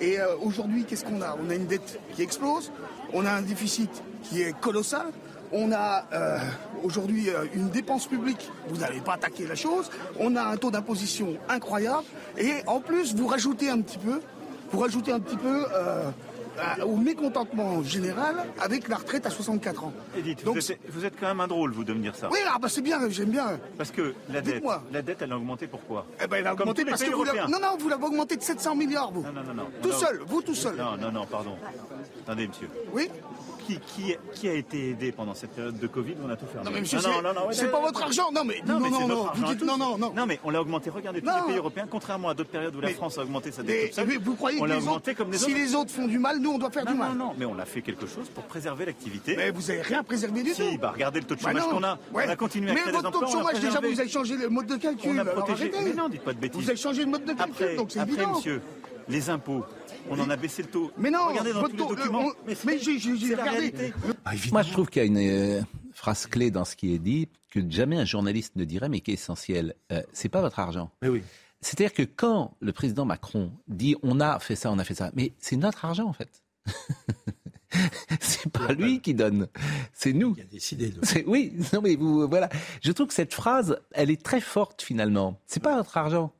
[0.00, 1.36] Et euh, aujourd'hui, qu'est-ce qu'on a?
[1.44, 2.72] On a une dette qui explose.
[3.12, 5.06] On a un déficit qui est colossal.
[5.52, 6.38] On a euh,
[6.82, 9.90] aujourd'hui une dépense publique, vous n'avez pas attaqué la chose.
[10.18, 12.04] On a un taux d'imposition incroyable.
[12.38, 14.20] Et en plus, vous rajoutez un petit peu,
[14.70, 16.10] vous rajoutez un petit peu euh,
[16.84, 19.92] au mécontentement général avec la retraite à 64 ans.
[20.16, 22.28] Edith, Donc, vous, êtes, quand même un drôle, vous, de me dire ça.
[22.30, 23.58] Oui, ah bah c'est bien, j'aime bien.
[23.78, 24.62] Parce que la dette,
[24.92, 26.06] la dette, elle a augmenté pourquoi?
[26.22, 28.74] Eh ben, Elle a augmenté parce que vous Non, non, vous l'avez augmenté de 700
[28.76, 29.22] milliards, vous.
[29.22, 29.54] Non, non, non.
[29.54, 29.68] non.
[29.82, 30.76] Tout seul, vous tout seul.
[30.76, 31.56] Non, non, non, pardon.
[32.24, 32.68] Attendez, monsieur.
[32.92, 33.08] Oui?
[33.66, 33.80] Qui,
[34.34, 36.70] qui, a été aidé pendant cette période de Covid où on a tout fermé Non,
[36.74, 36.98] mais monsieur,
[37.52, 38.30] c'est pas votre argent.
[38.32, 40.12] Non, mais non, non, non, vous dites non, non, non.
[40.14, 40.90] Non, mais on l'a augmenté.
[40.90, 43.62] Regardez, tous les pays européens, contrairement à d'autres périodes où la France a augmenté sa
[43.62, 43.98] dette.
[44.22, 46.58] vous croyez que les autres, comme les si les autres font du mal, nous, on
[46.58, 49.36] doit faire du mal Non, non, mais on a fait quelque chose pour préserver l'activité.
[49.36, 50.62] Mais vous n'avez rien préservé du tout.
[50.62, 51.98] Si, bah regardez le taux de bah chômage qu'on a.
[52.12, 53.10] On a continué à créer des emplois.
[53.10, 55.10] Mais votre taux de chômage, déjà, vous avez changé le mode de calcul.
[55.14, 55.70] On a protégé.
[55.84, 56.62] Mais non, dites pas de bêtises.
[56.62, 58.22] Vous avez changé le mode de calcul, donc c'est évident.
[58.22, 58.62] Après, monsieur,
[59.08, 59.64] les impôts.
[60.10, 60.90] On en a baissé le taux.
[60.98, 62.30] Mais non, regardez dans tous les documents.
[62.46, 63.92] mais j'ai regardé.
[64.24, 65.62] Ah, Moi, je trouve qu'il y a une euh,
[65.94, 69.10] phrase clé dans ce qui est dit que jamais un journaliste ne dirait, mais qui
[69.10, 69.74] est essentielle.
[69.92, 70.90] Euh, c'est pas votre argent.
[71.02, 71.22] Mais oui.
[71.60, 75.12] C'est-à-dire que quand le président Macron dit on a fait ça, on a fait ça,
[75.14, 76.42] mais c'est notre argent en fait.
[78.20, 79.46] c'est pas lui qui donne,
[79.92, 80.34] c'est nous.
[80.36, 80.88] Il a décidé.
[80.88, 81.00] De...
[81.26, 82.48] Oui, non mais vous voilà.
[82.82, 85.38] Je trouve que cette phrase, elle est très forte finalement.
[85.46, 86.32] C'est pas notre argent.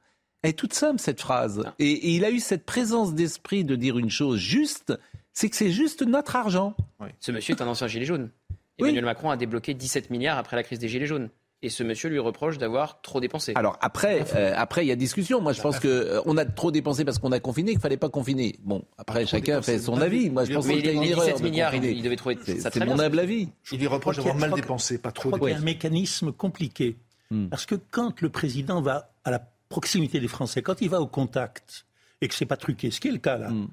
[0.42, 1.62] Elle est toute simple, cette phrase.
[1.78, 4.92] Et, il a eu cette présence d'esprit de dire une chose juste,
[5.32, 6.74] c'est que c'est juste notre argent.
[7.20, 8.30] Ce monsieur est un ancien gilet jaune.
[8.78, 11.30] Emmanuel Macron a débloqué 17 milliards après la crise des gilets jaunes.
[11.64, 13.52] Et ce monsieur lui reproche d'avoir trop dépensé.
[13.54, 15.40] Alors après, euh, après il y a discussion.
[15.40, 17.96] Moi, je pense que euh, on a trop dépensé parce qu'on a confiné, qu'il fallait
[17.96, 18.56] pas confiner.
[18.64, 20.28] Bon, après chacun fait son avis.
[20.28, 21.24] Moi, je pense qu'il y a une erreur.
[21.24, 23.48] 17 milliards, il, devait trouver C'est mon humble avis.
[23.70, 25.30] Il lui reproche d'avoir mal dépensé, pas trop.
[25.40, 26.96] Il y a un mécanisme compliqué
[27.30, 27.46] hmm.
[27.46, 31.06] parce que quand le président va à la proximité des Français, quand il va au
[31.06, 31.86] contact
[32.20, 33.68] et que c'est pas truqué, ce qui est le cas là, mm.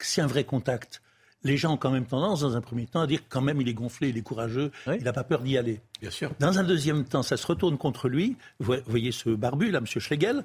[0.00, 1.02] c'est un vrai contact.
[1.44, 3.68] Les gens ont quand même tendance, dans un premier temps, à dire quand même il
[3.68, 5.80] est gonflé, il est courageux, il n'a pas peur d'y aller.
[6.00, 6.32] Bien sûr.
[6.40, 8.36] Dans un deuxième temps, ça se retourne contre lui.
[8.58, 9.86] Vous voyez ce barbu là, M.
[9.86, 10.42] Schlegel,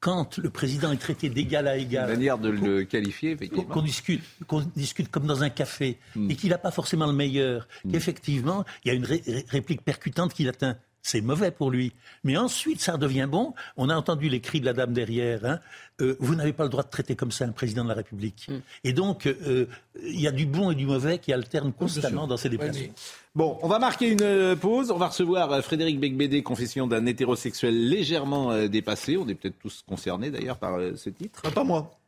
[0.00, 2.10] quand le président est traité d'égal à égal.
[2.10, 3.64] Une manière de le qualifier, effectivement.
[3.64, 6.30] Qu'on discute, qu'on discute comme dans un café mm.
[6.30, 7.66] et qu'il n'a pas forcément le meilleur.
[7.86, 7.92] Mm.
[7.92, 9.06] Qu'effectivement, il y a une
[9.48, 11.92] réplique percutante qu'il atteint c'est mauvais pour lui.
[12.24, 13.54] Mais ensuite, ça devient bon.
[13.76, 15.44] On a entendu les cris de la dame derrière.
[15.44, 15.60] Hein.
[16.00, 18.48] Euh, vous n'avez pas le droit de traiter comme ça un président de la République.
[18.48, 18.54] Mm.
[18.84, 19.66] Et donc, euh,
[20.02, 22.94] il y a du bon et du mauvais qui alternent constamment dans ces déplacements.
[23.34, 24.90] Bon, on va marquer une euh, pause.
[24.90, 29.18] On va recevoir Frédéric Becbédé, confession d'un hétérosexuel légèrement dépassé.
[29.18, 31.42] On est peut-être tous concernés d'ailleurs par ce titre.
[31.52, 31.98] pas moi.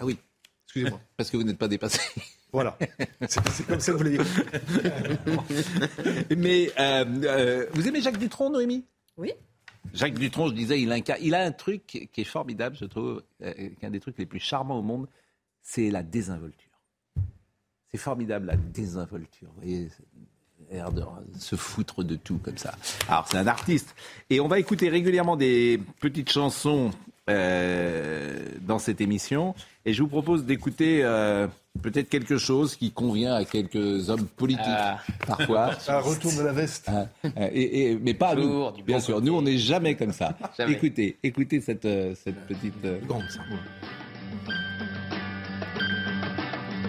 [0.00, 0.16] Ah oui.
[0.64, 1.00] Excusez-moi.
[1.18, 2.00] Parce que vous n'êtes pas dépassé.
[2.52, 2.76] Voilà,
[3.28, 4.18] c'est comme ça que vous l'avez
[6.36, 8.84] Mais euh, euh, vous aimez Jacques Dutronc, Noémie?
[9.16, 9.32] Oui.
[9.94, 12.84] Jacques Dutronc, je disais, il a, un, il a un truc qui est formidable, je
[12.84, 15.08] trouve, euh, qu'un des trucs les plus charmants au monde,
[15.62, 16.68] c'est la désinvolture.
[17.90, 19.48] C'est formidable, la désinvolture.
[19.54, 19.88] Vous voyez,
[20.70, 21.02] l'air de
[21.38, 22.74] se foutre de tout comme ça.
[23.08, 23.94] Alors, c'est un artiste.
[24.28, 26.90] Et on va écouter régulièrement des petites chansons
[27.26, 29.54] dans cette émission.
[29.84, 31.02] Et je vous propose d'écouter
[31.80, 34.98] peut-être quelque chose qui convient à quelques hommes politiques ah.
[35.26, 35.70] parfois.
[35.88, 36.88] Un retour de la veste.
[36.88, 37.06] Ah.
[37.52, 39.20] Et, mais pas à nous, bien sûr.
[39.20, 40.36] Nous, on n'est jamais comme ça.
[40.68, 42.74] Écoutez, écoutez cette, euh, cette petite...
[42.84, 42.98] Euh,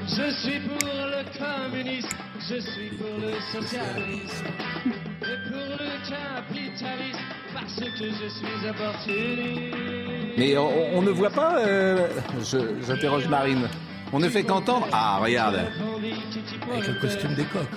[0.05, 4.45] je suis pour le communisme, je suis pour le socialisme,
[4.85, 7.19] et pour le capitalisme,
[7.53, 10.37] parce que je suis opportuniste.
[10.37, 12.07] Mais on, ne voit pas, euh,
[12.85, 13.67] j'interroge Marine,
[14.13, 14.87] on ne fait qu'entendre.
[14.91, 15.55] Ah, regarde.
[16.71, 17.67] Avec le costume des coqs.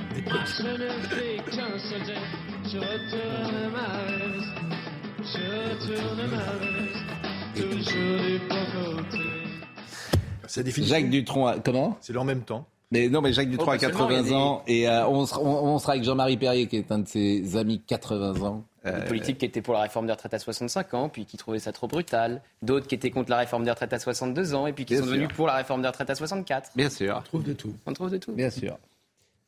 [10.46, 10.94] C'est définition.
[10.96, 11.96] Jacques Dutronc, a- comment?
[12.00, 12.66] C'est en même temps.
[12.92, 14.62] mais non, mais Jacques Dutronc Oh, a bah seulement, 80 il y a des- ans
[14.68, 17.56] et euh, on, sera, on- on sera avec Jean-Marie Perrier qui est un de ses
[17.56, 18.64] amis 80 ans.
[18.86, 21.36] Euh, Des politiques qui étaient pour la réforme des retraites à 65 ans, puis qui
[21.36, 22.40] trouvaient ça trop brutal.
[22.62, 25.00] D'autres qui étaient contre la réforme des retraites à 62 ans, et puis qui Bien
[25.02, 25.14] sont sûr.
[25.16, 26.70] devenus pour la réforme des retraites à 64.
[26.76, 27.74] Bien sûr, On trouve de tout.
[27.86, 28.32] On trouve de tout.
[28.32, 28.78] bien sûr.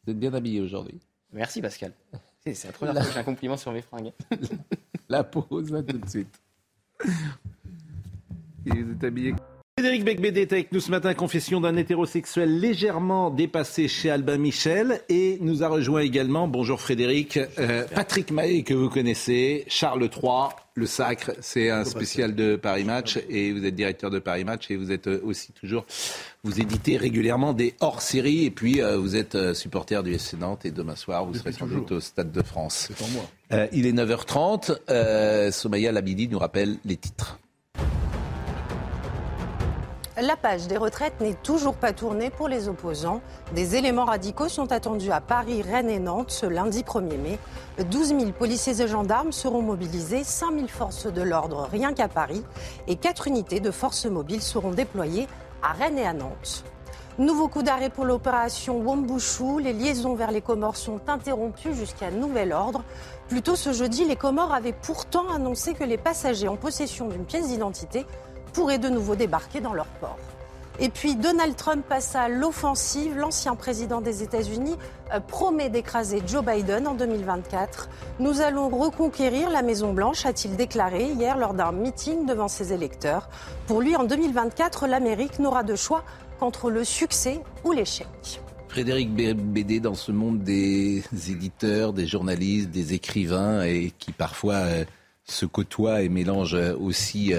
[0.05, 0.99] Vous êtes bien habillé aujourd'hui.
[1.33, 1.93] Merci Pascal.
[2.45, 4.13] C'est la première La- fois que j'ai un compliment sur mes fringues.
[5.09, 6.41] La pause, à tout de suite.
[8.67, 9.35] Et vous êtes habillé.
[9.79, 15.03] Frédéric Becbédé est avec nous ce matin, confession d'un hétérosexuel légèrement dépassé chez Albin Michel.
[15.09, 20.49] Et nous a rejoint également, bonjour Frédéric, euh, Patrick Mahé que vous connaissez, Charles III,
[20.75, 23.21] Le Sacre, c'est un spécial de Paris Match.
[23.31, 25.87] Et vous êtes directeur de Paris Match et vous êtes euh, aussi toujours,
[26.43, 28.47] vous éditez régulièrement des hors-séries.
[28.47, 31.69] Et puis euh, vous êtes supporter du FC Nantes et demain soir, vous serez sans
[31.69, 32.89] doute au Stade de France.
[32.99, 33.23] Pour moi.
[33.53, 34.77] Euh, il est 9h30.
[34.91, 37.39] Euh, Somaya Labidi nous rappelle les titres.
[40.21, 43.21] La page des retraites n'est toujours pas tournée pour les opposants.
[43.55, 47.39] Des éléments radicaux sont attendus à Paris, Rennes et Nantes ce lundi 1er mai.
[47.89, 52.43] 12 000 policiers et gendarmes seront mobilisés, 5 000 forces de l'ordre rien qu'à Paris
[52.89, 55.29] et 4 unités de forces mobiles seront déployées
[55.63, 56.65] à Rennes et à Nantes.
[57.19, 59.61] Nouveau coup d'arrêt pour l'opération Wombushu.
[59.61, 62.85] Les liaisons vers les Comores sont interrompues jusqu'à nouvel ordre.
[63.29, 67.25] Plus tôt ce jeudi, les Comores avaient pourtant annoncé que les passagers en possession d'une
[67.25, 68.07] pièce d'identité
[68.53, 70.19] pourraient de nouveau débarquer dans leur port.
[70.81, 73.17] Et puis Donald Trump passe à l'offensive.
[73.17, 74.77] L'ancien président des États-Unis
[75.13, 77.89] euh, promet d'écraser Joe Biden en 2024.
[78.21, 83.29] Nous allons reconquérir la Maison-Blanche, a-t-il déclaré hier lors d'un meeting devant ses électeurs.
[83.67, 86.05] Pour lui, en 2024, l'Amérique n'aura de choix
[86.39, 88.07] qu'entre le succès ou l'échec.
[88.69, 94.85] Frédéric Bédé, dans ce monde des éditeurs, des journalistes, des écrivains, et qui parfois euh,
[95.25, 97.33] se côtoient et mélangent euh, aussi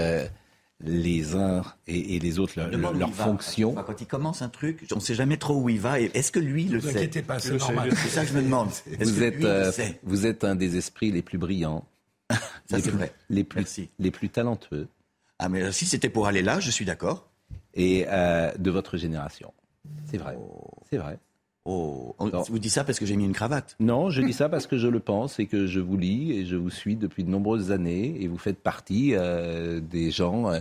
[0.81, 3.23] les uns et, et les autres leur, Demande où leur va.
[3.25, 3.73] fonction.
[3.73, 5.99] Quand il commence un truc, on ne sait jamais trop où il va.
[5.99, 8.41] Est-ce que lui le Ne vous sait inquiétez pas, c'est le ça que je me
[8.41, 8.69] demande.
[8.99, 11.85] Vous êtes, euh, le vous êtes un des esprits les plus brillants,
[12.31, 13.13] Ça, les, c'est plus, vrai.
[13.29, 13.89] les, plus, Merci.
[13.99, 14.87] les plus talentueux
[15.39, 17.29] Ah, mais si c'était pour aller là, je suis d'accord.
[17.73, 19.53] et euh, de votre génération.
[20.09, 20.37] C'est vrai.
[20.89, 21.17] C'est vrai.
[21.71, 23.75] Oh, on- vous dites ça parce que j'ai mis une cravate.
[23.79, 26.45] Non, je dis ça parce que je le pense et que je vous lis et
[26.45, 30.59] je vous suis depuis de nombreuses années et vous faites partie euh, des gens euh,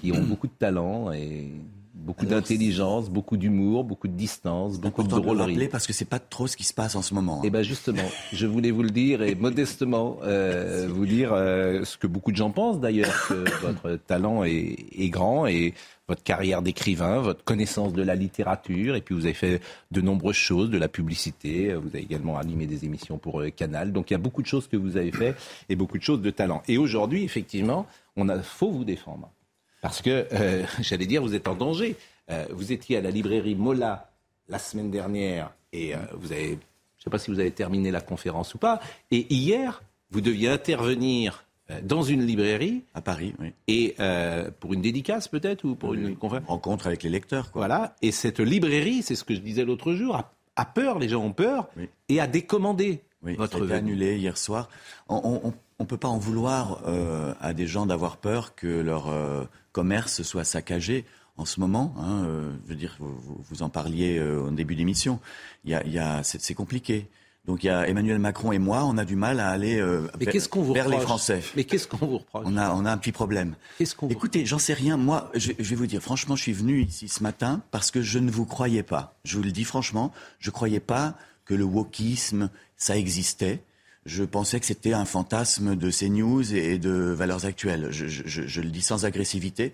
[0.00, 1.52] qui ont beaucoup de talent et
[1.94, 5.52] beaucoup d'intelligence, beaucoup d'humour, beaucoup de distance, beaucoup de Important de le drôlerie.
[5.52, 7.36] rappeler parce que c'est pas trop ce qui se passe en ce moment.
[7.38, 7.42] hein.
[7.44, 8.02] Eh bien justement,
[8.32, 12.36] je voulais vous le dire et modestement euh, vous dire euh, ce que beaucoup de
[12.36, 15.74] gens pensent d'ailleurs, que votre talent est, est grand et
[16.08, 20.36] votre carrière d'écrivain, votre connaissance de la littérature, et puis vous avez fait de nombreuses
[20.36, 24.14] choses, de la publicité, vous avez également animé des émissions pour euh, Canal, donc il
[24.14, 25.34] y a beaucoup de choses que vous avez fait
[25.70, 26.62] et beaucoup de choses de talent.
[26.68, 29.30] Et aujourd'hui, effectivement, on a faut vous défendre.
[29.84, 31.94] Parce que, euh, j'allais dire, vous êtes en danger.
[32.30, 34.10] Euh, vous étiez à la librairie Mola
[34.48, 37.90] la semaine dernière et euh, vous avez, je ne sais pas si vous avez terminé
[37.90, 41.44] la conférence ou pas, et hier, vous deviez intervenir
[41.82, 42.82] dans une librairie.
[42.94, 43.52] À Paris, oui.
[43.68, 46.48] Et euh, pour une dédicace peut-être ou pour une conférence?
[46.48, 47.60] Rencontre avec les lecteurs, quoi.
[47.66, 47.94] Voilà.
[48.00, 51.22] Et cette librairie, c'est ce que je disais l'autre jour, a, a peur, les gens
[51.22, 51.68] ont peur,
[52.08, 53.72] et a décommandé Oui, votre venue.
[53.72, 54.68] annulé hier soir.
[55.08, 59.44] On ne peut pas en vouloir euh, à des gens d'avoir peur que leur euh,
[59.74, 61.04] commerce soit saccagé
[61.36, 61.94] en ce moment.
[61.98, 65.20] Hein, euh, je veux dire, vous, vous- en parliez euh, au début d'émission.
[65.64, 67.08] Il y a, il y a, c'est, compliqué.
[67.44, 70.08] Donc il y a Emmanuel Macron et moi, on a du mal à aller euh,
[70.18, 71.42] Mais vers, vous les Français.
[71.56, 73.56] Mais qu'est-ce qu'on vous reproche On a, on a un petit problème.
[73.76, 74.96] Qu'est-ce qu'on vous Écoutez, j'en sais rien.
[74.96, 78.00] Moi, je, je vais vous dire, franchement, je suis venu ici ce matin parce que
[78.00, 79.18] je ne vous croyais pas.
[79.24, 83.62] Je vous le dis franchement, je croyais pas que le wokisme, ça existait.
[84.06, 87.88] Je pensais que c'était un fantasme de CNews et de valeurs actuelles.
[87.90, 89.72] Je, je- je- je le dis sans agressivité.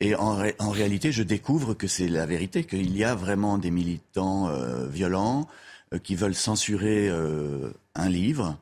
[0.00, 3.58] Et en, ré- en réalité, je découvre que c'est la vérité, qu'il y a vraiment
[3.58, 5.48] des militants euh, violents
[5.92, 8.58] euh, qui veulent censurer euh, un livre,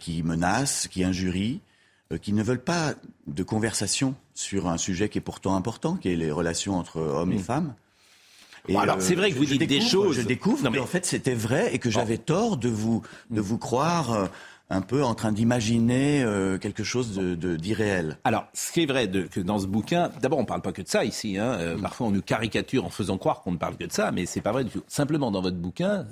[0.00, 1.60] qui menacent, qui injurient,
[2.20, 2.94] qui ne veulent pas
[3.28, 7.30] de conversation sur un sujet qui est pourtant important, qui est les relations entre hommes
[7.30, 7.74] et femmes.
[8.68, 10.16] Bon, alors, c'est vrai que vous dites des choses.
[10.16, 13.58] Je découvre, mais en fait, c'était vrai et que j'avais tort de vous, de vous
[13.58, 14.26] croire euh,
[14.70, 18.18] un peu en train d'imaginer euh, quelque chose de- de- d'irréel.
[18.24, 20.72] Alors, ce qui est vrai de, que dans ce bouquin, d'abord, on ne parle pas
[20.72, 21.38] que de ça ici.
[21.38, 21.54] Hein.
[21.58, 24.26] Euh, Parfois, on nous caricature en faisant croire qu'on ne parle que de ça, mais
[24.26, 24.82] c'est pas vrai du tout.
[24.86, 26.06] Simplement, dans votre bouquin,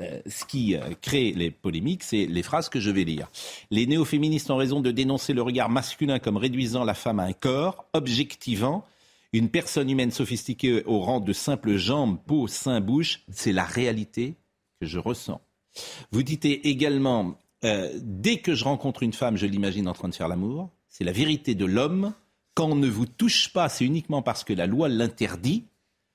[0.00, 3.28] euh, ce qui euh, crée les polémiques, c'est les phrases que je vais lire.
[3.70, 7.32] Les néo-féministes ont raison de dénoncer le regard masculin comme réduisant la femme à un
[7.32, 8.84] corps, objectivant
[9.32, 13.20] une personne humaine sophistiquée au rang de simple jambe, peau, sein, bouche.
[13.30, 14.36] C'est la réalité
[14.80, 15.40] que je ressens.
[16.12, 20.14] Vous dites également, euh, dès que je rencontre une femme, je l'imagine en train de
[20.14, 20.70] faire l'amour.
[20.88, 22.14] C'est la vérité de l'homme
[22.54, 25.64] Quand on ne vous touche pas, c'est uniquement parce que la loi l'interdit.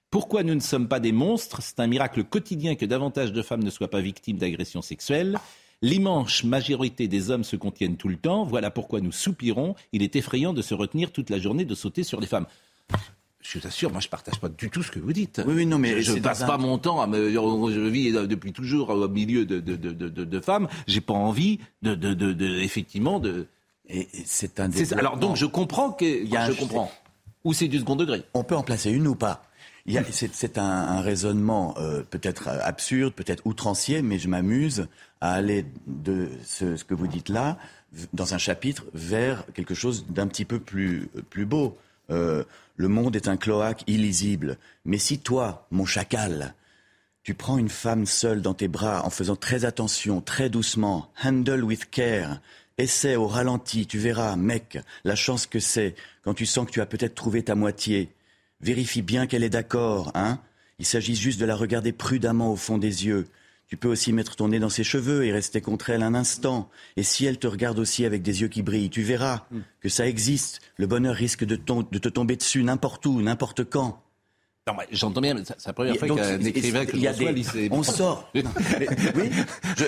[0.10, 1.62] Pourquoi nous ne sommes pas des monstres?
[1.62, 5.40] C'est un miracle quotidien que davantage de femmes ne soient pas victimes d'agressions sexuelles.
[5.82, 8.46] L'immense majorité des hommes se contiennent tout le temps.
[8.46, 9.76] Voilà pourquoi nous soupirons.
[9.92, 12.48] Il est effrayant de se retenir toute la journée de sauter sur les femmes.
[13.44, 15.42] Je vous assure, moi je partage pas du tout ce que vous dites.
[15.46, 17.30] Oui, oui, non, mais je ne passe pas mon temps à me.
[17.30, 20.70] Je vis depuis toujours au milieu de, de, de, de, de femmes.
[20.88, 23.48] J'ai pas envie de, de, de, effectivement de.
[23.88, 24.70] Et c'est un.
[24.94, 26.06] Alors donc je comprends que.
[26.06, 26.90] je comprends.
[27.44, 28.24] Ou c'est du second degré.
[28.34, 29.44] On peut en placer une ou pas.
[30.12, 34.88] C'est un, un, raisonnement euh, peut-être absurde, peut-être outrancier, mais je m'amuse
[35.20, 37.58] à aller de ce, ce, que vous dites là,
[38.14, 41.78] dans un chapitre, vers quelque chose d'un petit peu plus, plus beau.
[42.10, 42.44] Euh,
[42.76, 44.58] le monde est un cloaque illisible.
[44.86, 46.56] Mais si toi, mon chacal,
[47.24, 51.64] tu prends une femme seule dans tes bras en faisant très attention, très doucement, handle
[51.64, 52.42] with care,
[52.78, 56.82] essaie au ralenti, tu verras, mec, la chance que c'est quand tu sens que tu
[56.82, 58.10] as peut-être trouvé ta moitié.
[58.62, 60.40] Vérifie bien qu'elle est d'accord, hein
[60.80, 63.28] Il s'agit juste de la regarder prudemment au fond des yeux.
[63.68, 66.70] Tu peux aussi mettre ton nez dans ses cheveux et rester contre elle un instant.
[66.96, 69.60] Et si elle te regarde aussi avec des yeux qui brillent, tu verras mm.
[69.82, 70.62] que ça existe.
[70.78, 74.03] Le bonheur risque de, de te tomber dessus n'importe où, n'importe quand.
[74.92, 77.70] J'entends bien, c'est la première fois qu'un écrivain que je reçois des...
[77.72, 78.30] On sort.
[78.36, 78.44] oui,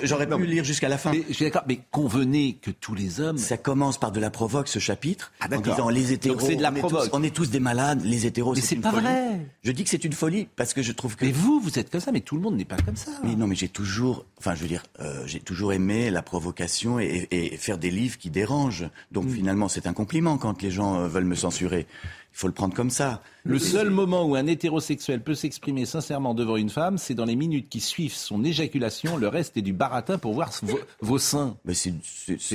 [0.04, 1.14] j'aurais pu lire jusqu'à la fin.
[1.14, 3.38] je suis d'accord, mais convenez que tous les hommes...
[3.38, 6.56] Ça commence par de la provoque, ce chapitre, ah, en disant les hétéros, Donc c'est
[6.58, 6.76] de la on.
[6.76, 9.04] Est tous, on est tous des malades, les hétéros, c'est une pas folie.
[9.04, 9.48] vrai.
[9.64, 11.24] Je dis que c'est une folie, parce que je trouve que...
[11.26, 13.12] Mais vous, vous êtes comme ça, mais tout le monde n'est pas comme ça.
[13.24, 17.00] Mais non, mais j'ai toujours, enfin je veux dire, euh, j'ai toujours aimé la provocation
[17.00, 18.90] et, et, faire des livres qui dérangent.
[19.12, 19.30] Donc Mm.
[19.30, 21.88] finalement, c'est un compliment quand les gens euh, veulent me censurer.
[22.36, 23.22] Il faut le prendre comme ça.
[23.46, 27.38] Le seul moment où un hétérosexuel peut s'exprimer sincèrement devant une femme, c'est dans les
[27.38, 29.16] minutes qui suivent son éjaculation.
[29.16, 31.56] Le reste est du baratin pour voir vos, vos seins.
[31.64, 31.94] Mais c'est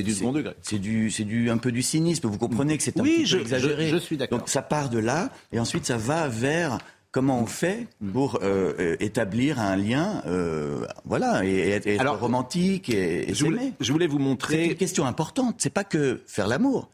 [0.03, 0.53] du second degré.
[0.61, 2.27] C'est du, c'est du, un peu du cynisme.
[2.27, 3.87] Vous comprenez que c'est un Oui, petit je- peu exagéré.
[3.87, 4.37] je- je suis d'accord.
[4.37, 6.77] Donc ça part de là, et ensuite ça va vers
[7.11, 12.19] comment on fait pour euh, euh, établir un lien, euh, voilà, et, et être Alors,
[12.19, 13.73] romantique et, et je voulais- s'aimer.
[13.79, 14.65] je voulais vous montrer- Hmm.
[14.65, 15.55] C'est une question importante.
[15.57, 16.87] C'est pas que faire l'amour,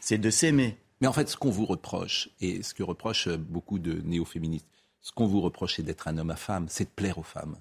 [0.00, 0.76] c'est de s'aimer.
[1.02, 4.66] Mais en fait, ce qu'on vous reproche, et ce que reprochent beaucoup de néo-féministes,
[5.00, 7.56] ce qu'on vous reproche, c'est d'être un homme à femme, c'est de plaire aux femmes.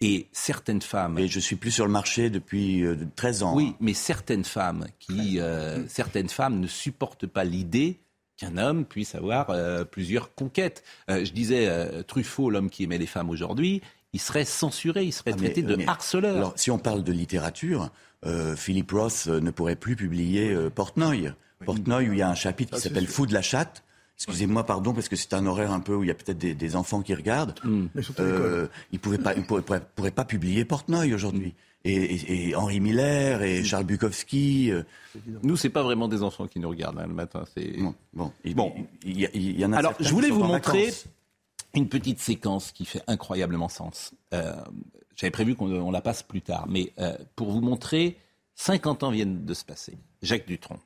[0.00, 1.18] Et certaines femmes.
[1.18, 3.54] Et je suis plus sur le marché depuis euh, 13 ans.
[3.54, 7.98] Oui, mais certaines femmes qui, euh, certaines femmes ne supportent pas l'idée
[8.38, 10.82] qu'un homme puisse avoir euh, plusieurs conquêtes.
[11.10, 13.80] Euh, je disais euh, Truffaut, l'homme qui aimait les femmes aujourd'hui,
[14.14, 16.36] il serait censuré, il serait Ah, mais- traité de mais- harceleur.
[16.36, 17.90] Alors, si on parle de littérature,
[18.24, 21.32] euh, Philip Roth euh, ne pourrait plus publier euh, Portnoy.
[21.64, 23.06] Portnoy, où il y a un chapitre qui c'est s'appelle.
[23.06, 23.82] Fou de la chatte.
[24.16, 26.54] Excusez-moi, pardon, parce que c'est un horaire un peu où il y a peut-être des,
[26.54, 27.54] des enfants qui regardent.
[27.94, 31.54] Mais surtout Euh, il pouvait pas, pourrait pas publier Portnoy aujourd'hui.
[31.84, 34.72] Et, et- et Henri Miller et Charles Bukowski.
[34.72, 34.82] euh,
[35.42, 37.44] Nous, c'est pas vraiment des enfants qui nous regardent hein, le matin.
[37.54, 38.74] C'est bon, bon, il, Bon.
[39.04, 39.78] y, a- y en a.
[39.78, 40.92] Alors, je voulais vous montrer
[41.74, 44.12] une petite séquence qui fait incroyablement sens.
[44.32, 44.54] Euh,
[45.14, 48.16] J'avais prévu qu'on on la passe plus tard, mais euh, pour vous montrer,
[48.56, 49.96] 50 ans viennent de se passer.
[50.22, 50.78] Jacques Dutronc.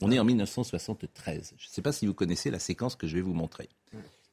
[0.00, 1.54] On est en 1973.
[1.56, 3.68] Je ne sais pas si vous connaissez la séquence que je vais vous montrer.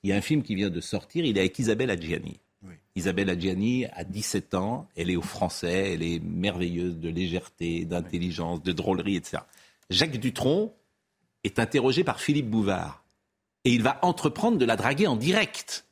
[0.04, 2.39] Il y a un film qui vient de sortir, il est avec Isabelle Adjani.
[2.95, 8.62] Isabelle Adjani a 17 ans, elle est au français, elle est merveilleuse de légèreté, d'intelligence,
[8.62, 9.43] de drôlerie, etc.
[9.89, 10.74] Jacques Dutronc
[11.43, 13.04] est interrogé par Philippe Bouvard
[13.63, 15.86] et il va entreprendre de la draguer en direct.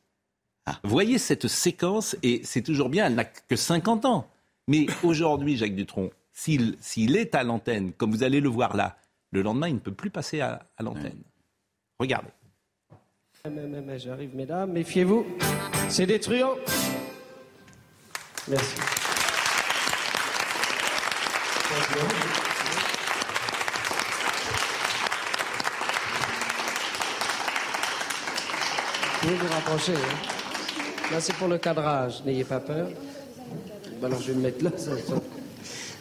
[0.84, 4.30] Voyez cette séquence, et c'est toujours bien, elle n'a que 50 ans.
[4.68, 8.98] Mais aujourd'hui, Jacques Dutronc, s'il est à l'antenne, comme vous allez le voir là,
[9.32, 11.22] le lendemain, il ne peut plus passer à, l'antenne.
[12.00, 12.30] Regardez.
[13.98, 15.26] J'arrive, mesdames, méfiez-vous.
[15.88, 16.56] C'est des truands.
[18.48, 18.76] Merci.
[29.22, 29.94] Vous vous rapprocher.
[29.96, 31.12] hein.
[31.12, 32.24] Là, c'est pour le cadrage.
[32.24, 32.88] N'ayez pas peur.
[34.04, 34.72] Alors, je vais me mettre là.
[34.78, 34.92] ça-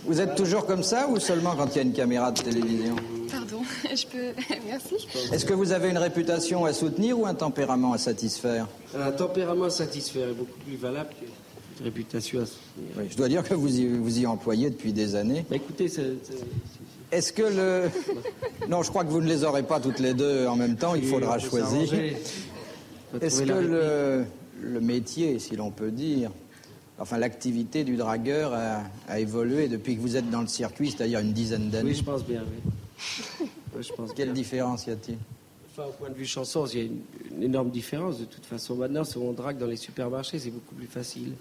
[0.05, 2.97] Vous êtes toujours comme ça ou seulement quand il y a une caméra de télévision
[3.31, 3.63] Pardon,
[3.95, 4.43] je peux.
[4.67, 4.95] Merci.
[5.33, 9.69] Est-ce que vous avez une réputation à soutenir ou un tempérament à satisfaire Un tempérament
[9.71, 12.89] satisfait est beaucoup plus valable qu'une réputation à soutenir.
[12.97, 15.45] Oui, Je dois dire que vous y, vous y employez depuis des années.
[15.51, 16.15] Bah, écoutez, c'est-
[17.13, 17.91] Est-ce que le...
[18.69, 20.95] Non, je crois que vous ne les aurez pas toutes les deux en même temps,
[20.95, 21.93] il faudra choisir.
[23.21, 24.25] Est-ce que
[24.61, 26.31] le métier, si l'on peut dire,
[26.99, 31.21] enfin l'activité du dragueur a, a évolué depuis que vous êtes dans le circuit, c'est-à-dire
[31.21, 32.73] une dizaine d'années Oui, je pense bien, oui.
[33.77, 34.35] Oui, je pense Quelle bien.
[34.35, 35.19] différence y a-t-il?
[35.71, 37.01] Enfin, au point de vue chanson, il y a une,
[37.37, 38.19] une énorme différence.
[38.19, 41.33] De toute façon, maintenant, si on drague dans les supermarchés, c'est beaucoup plus facile.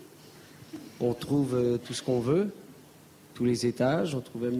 [1.00, 2.52] On trouve euh, tout ce qu'on veut,
[3.34, 4.14] tous les étages.
[4.14, 4.60] On trouve même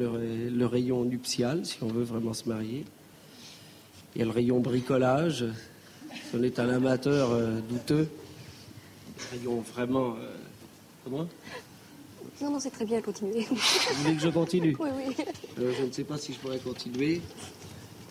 [0.58, 2.86] le rayon nuptial, si on veut vraiment se marier.
[4.16, 5.46] Il y a le rayon bricolage.
[6.14, 8.08] Si on est un amateur euh, douteux,
[9.34, 10.16] le rayon vraiment.
[10.16, 10.34] euh,
[11.10, 11.28] comment
[12.42, 13.46] Non, non, c'est très bien, continuez.
[13.50, 15.16] Vous voulez que je continue Oui, oui.
[15.60, 17.22] Euh, Je ne sais pas si je pourrais continuer.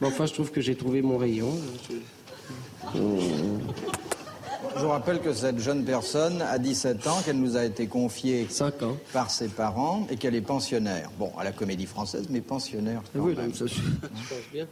[0.01, 1.51] Mais enfin, je trouve que j'ai trouvé mon rayon.
[1.89, 1.97] Je-
[4.77, 8.47] Je vous rappelle que cette jeune personne a 17 ans, qu'elle nous a été confiée
[9.13, 11.11] par ses parents et qu'elle est pensionnaire.
[11.19, 13.01] Bon, à la comédie française, mais pensionnaire.
[13.07, 13.55] Ah quand oui, même.
[13.55, 14.67] ça, je, je pense bien.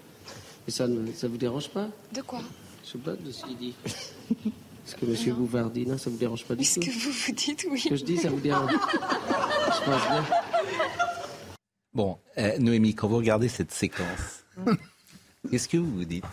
[0.69, 2.41] Et ça ne ça vous dérange pas De quoi?
[2.85, 3.75] Je sais pas de ce qu'il dit.
[4.87, 5.35] Est-ce que M.
[5.37, 7.81] Bouvardina, ça vous dérange pas du Ce tout que vous vous dites, oui.
[7.81, 10.25] Ce que je dis, ça vous dérange Je pense bien.
[11.95, 14.45] Bon, euh, Noémie, quand vous regardez cette séquence,
[15.51, 16.25] qu'est-ce que vous vous dites?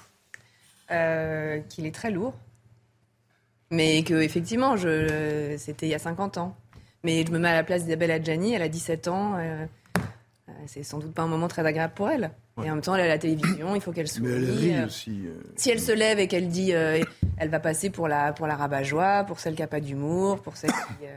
[0.91, 2.33] Euh, qu'il est très lourd.
[3.69, 6.57] Mais que effectivement, je, c'était il y a 50 ans.
[7.03, 9.37] Mais je me mets à la place d'Isabelle Adjani, elle a 17 ans.
[9.37, 9.65] euh,
[10.49, 12.31] euh, c'est sans doute pas un moment très agréable pour elle.
[12.63, 14.27] Et en même temps, elle est à la télévision, il faut qu'elle sourie.
[14.27, 15.21] Mais elle rit euh, aussi.
[15.25, 15.33] euh.
[15.55, 17.01] Si elle se lève et qu'elle dit, euh,
[17.37, 20.57] elle va passer pour la, pour la rabat-joie, pour celle qui n'a pas d'humour, pour
[20.57, 21.05] celle qui.
[21.05, 21.15] euh,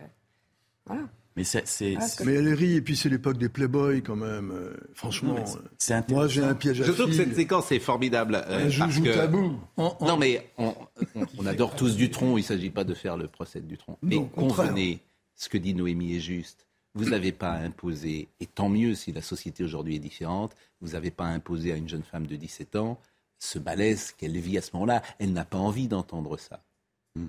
[0.87, 1.03] voilà.
[1.37, 1.66] Mais c'est.
[1.66, 4.53] c'est- Ah, ce que- Mais elle rit, et puis c'est l'époque des Playboys quand même.
[4.53, 8.37] euh, franchement, Non, moi j'ai un piège à Je trouve que cette séquence est formidable.
[8.49, 9.59] euh, Un joujou parce que- tabou.
[10.01, 10.72] Non, mais on,
[11.16, 12.37] on- on adore tous Dutronc.
[12.39, 13.99] Il ne s'agit pas de faire le procès de Dutronc.
[14.03, 15.01] Mais Non, convenez,
[15.35, 16.66] ce que dit Noémie est juste.
[16.95, 20.90] Vous n'avez pas à imposer, et tant mieux si la société aujourd'hui est différente, vous
[20.92, 23.01] n'avez pas à imposer à une jeune femme de 17 ans
[23.38, 25.03] ce malaise qu'elle vit à ce moment-là.
[25.18, 26.62] Elle n'a pas envie d'entendre ça.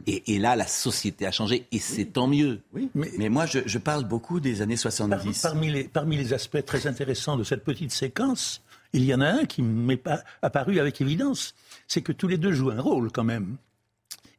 [0.07, 2.61] Et, et là, la société a changé, et c'est tant mieux.
[2.74, 5.41] Oui, mais, moi, je, je parle beaucoup des années Par- 70.
[5.41, 8.61] parmi, les, parmi les aspects très intéressants de cette petite séquence,
[8.93, 11.53] il y en a un qui m'est pas apparu avec évidence.
[11.88, 13.57] C'est que tous les deux jouent un rôle quand même.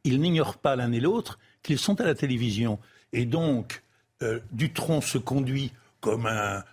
[0.03, 2.79] Ils n'ignorent pas l'un et l'autre qu'ils sont à la télévision.
[3.13, 3.83] Et donc,
[4.23, 6.63] euh, Dutronc se conduit comme un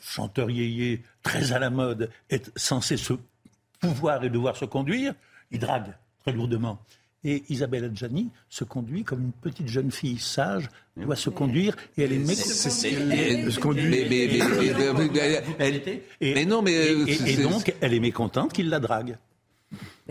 [0.00, 3.14] chanteur yéyé très à la mode, est censé se
[3.80, 5.14] pouvoir et devoir se conduire.
[5.50, 6.78] Il drague très lourdement.
[7.26, 12.02] Et Isabelle Adjani se conduit comme une petite jeune fille sage, doit se conduire et
[12.04, 13.90] elle est méc- C'est ce qu'elle- elle se conduit.
[16.34, 16.72] Mais, non, mais.
[16.72, 19.16] et, euh, et- c'est- et donc, elle est mécontente qu'il la drague.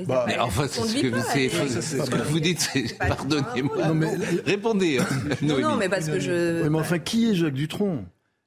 [0.07, 2.67] Bah, Mais enfin, c'est ce que, pas, c'est- elle est- c'est ce que vous dites,
[2.97, 3.87] pardonnez-moi.
[3.89, 4.15] Non, mais-
[4.45, 5.05] Répondez, hein,
[5.41, 6.63] Non, non, mais parce que je.
[6.63, 8.05] Oui, mais enfin, qui est Jacques Dutronc?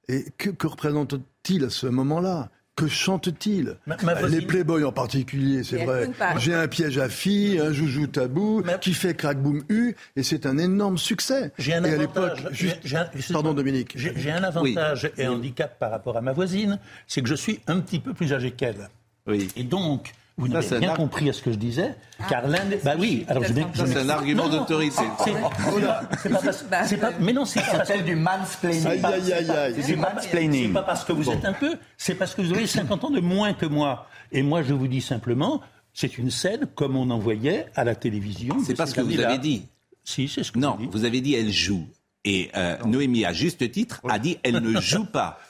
[0.09, 2.49] Et que, que représente-t-il à ce moment-là?
[2.77, 3.77] Que chante-t-il?
[3.87, 6.11] Ma- ma voisine- Les Playboys en particulier, c'est vrai.
[6.39, 10.45] J'ai un piège à filles, un joujou tabou, qui fait crack boom u, et c'est
[10.47, 11.53] un énorme succès.
[11.59, 12.35] J'ai un et à avantage.
[12.43, 13.93] l'époque, j'ai- juste- j'ai un- Pardon Dominique.
[13.97, 17.35] J'ai j'ai un avantage et un handicap par rapport à ma voisine, c'est que je
[17.35, 18.91] suis un petit peu plus âgé qu'elle.
[19.27, 19.49] Oui.
[19.57, 21.95] Et donc, vous n'avez c'est rien ar- compris à ce que je disais,
[22.29, 22.77] car l'un des...
[22.77, 23.65] Bah oui, alors je vais...
[23.75, 24.95] C'est un argument Non, non, d'autorité.
[24.97, 28.87] c'est- c'est pas parce- c'est pas- Mais non, c'est Ça s'appelle du mansplaining.
[28.87, 29.73] Aïe, aïe, aïe, aïe.
[29.77, 30.73] C'est du C'est mansplaining.
[30.73, 33.21] pas parce que vous êtes un peu, c'est parce que vous avez 50 ans de
[33.21, 34.09] moins que moi.
[34.33, 35.61] Et moi, je vous dis simplement,
[35.95, 38.57] c'est une scène comme on en voyait à la télévision.
[38.65, 39.67] C'est pas ce que vous avez dit.
[40.05, 40.93] Si, c'est ce que Non, j'ai dit.
[40.93, 41.87] vous avez dit elle joue.
[42.25, 45.39] Et euh, Noémie, à juste titre, a dit elle ne joue pas.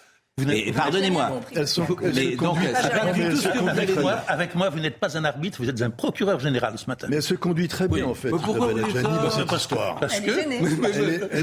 [0.74, 1.40] pardonnez-moi.
[1.54, 4.22] Avec moi, bien.
[4.28, 7.06] avec moi, vous n'êtes pas un arbitre, vous êtes un procureur général ce matin.
[7.10, 8.10] Mais elle se conduit très bien, Oui.
[8.10, 8.30] en fait.
[8.30, 9.98] Mais pourquoi vous dites ça dans cette Parce que- histoire.
[10.00, 10.34] Parce que je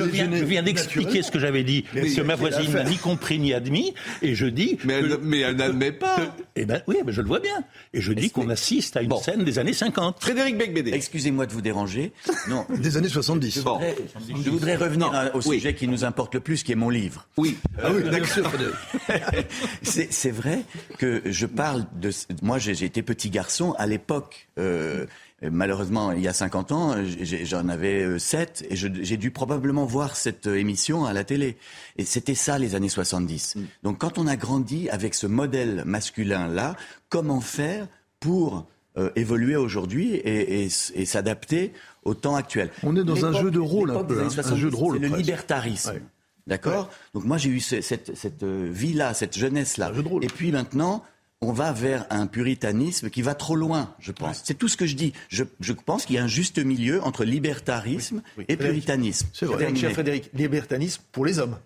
[0.03, 2.97] viens, gênée, je viens d'expliquer ce que j'avais dit, Mais que ma voisine n'a ni
[2.97, 4.77] compris ni admis, et je dis.
[4.83, 6.17] Mais elle, que- mais elle n'admet pas.
[6.55, 7.63] Eh ben oui, mais je le vois bien.
[7.95, 9.17] Et je dis qu'on assiste à une Bon.
[9.19, 10.17] scène des années 50.
[10.19, 10.91] Frédéric Becbédé.
[10.93, 12.13] Excusez-moi de vous déranger.
[12.47, 13.63] Non, Des années 70.
[13.63, 13.79] Bon.
[14.43, 17.25] je voudrais revenir au sujet qui nous importe le plus, qui est mon livre.
[17.37, 17.57] Oui.
[17.83, 18.51] Ah oui, d'accord.
[19.83, 20.61] C'est c'est vrai
[20.97, 22.09] que je parle de.
[22.41, 24.47] Moi, j'ai j'ai été petit garçon à l'époque.
[24.57, 25.05] euh,
[25.51, 26.95] malheureusement, il y a 50 ans,
[27.43, 31.57] j'en avais 7 et je- j'ai dû probablement voir cette euh, émission à la télé.
[31.97, 33.55] Et c'était ça les années 70.
[33.83, 36.77] Donc, quand on a grandi avec ce modèle masculin-là,
[37.09, 37.87] comment faire
[38.21, 38.67] pour
[38.97, 41.73] euh, évoluer aujourd'hui et, et et s'adapter
[42.03, 42.69] au temps actuel?
[42.83, 44.69] On est dans un jeu de rôle un peu, des hein, années un 70, jeu
[44.69, 45.25] de rôle C'est le presque.
[45.25, 45.89] libertarisme.
[45.91, 46.01] Ouais.
[46.47, 49.91] D'accord Donc moi j'ai eu ce- cette, cette euh, vie-là, cette jeunesse-là.
[50.21, 51.03] Et puis maintenant,
[51.41, 54.41] on va vers un puritanisme qui va trop loin, je pense.
[54.43, 55.13] C'est tout ce que je dis.
[55.29, 59.27] Je, je pense qu'il y a un juste milieu entre libertarisme et puritanisme.
[59.57, 59.79] Terminé.
[59.79, 61.57] Cher Frédéric, libertanisme pour les hommes.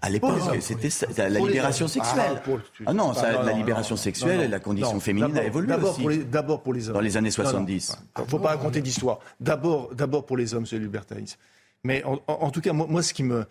[0.00, 2.40] À l'époque, c'était la libération sexuelle.
[2.46, 2.50] Ah,
[2.86, 5.00] Ah non, ça, Ah, la libération sexuelle et la condition non.
[5.00, 6.00] féminine a évolué D'abord aussi.
[6.02, 6.94] pour, les, d'abord pour les hommes.
[6.94, 7.50] Dans les années Non, non.
[7.50, 7.96] 70.
[8.18, 9.18] Il ne faut pas raconter d'histoire.
[9.40, 11.36] D'abord, d'abord pour les hommes, c'est le libertarisme.
[11.84, 13.44] Mais en, en- en tout cas, moi, moi, ce qui me...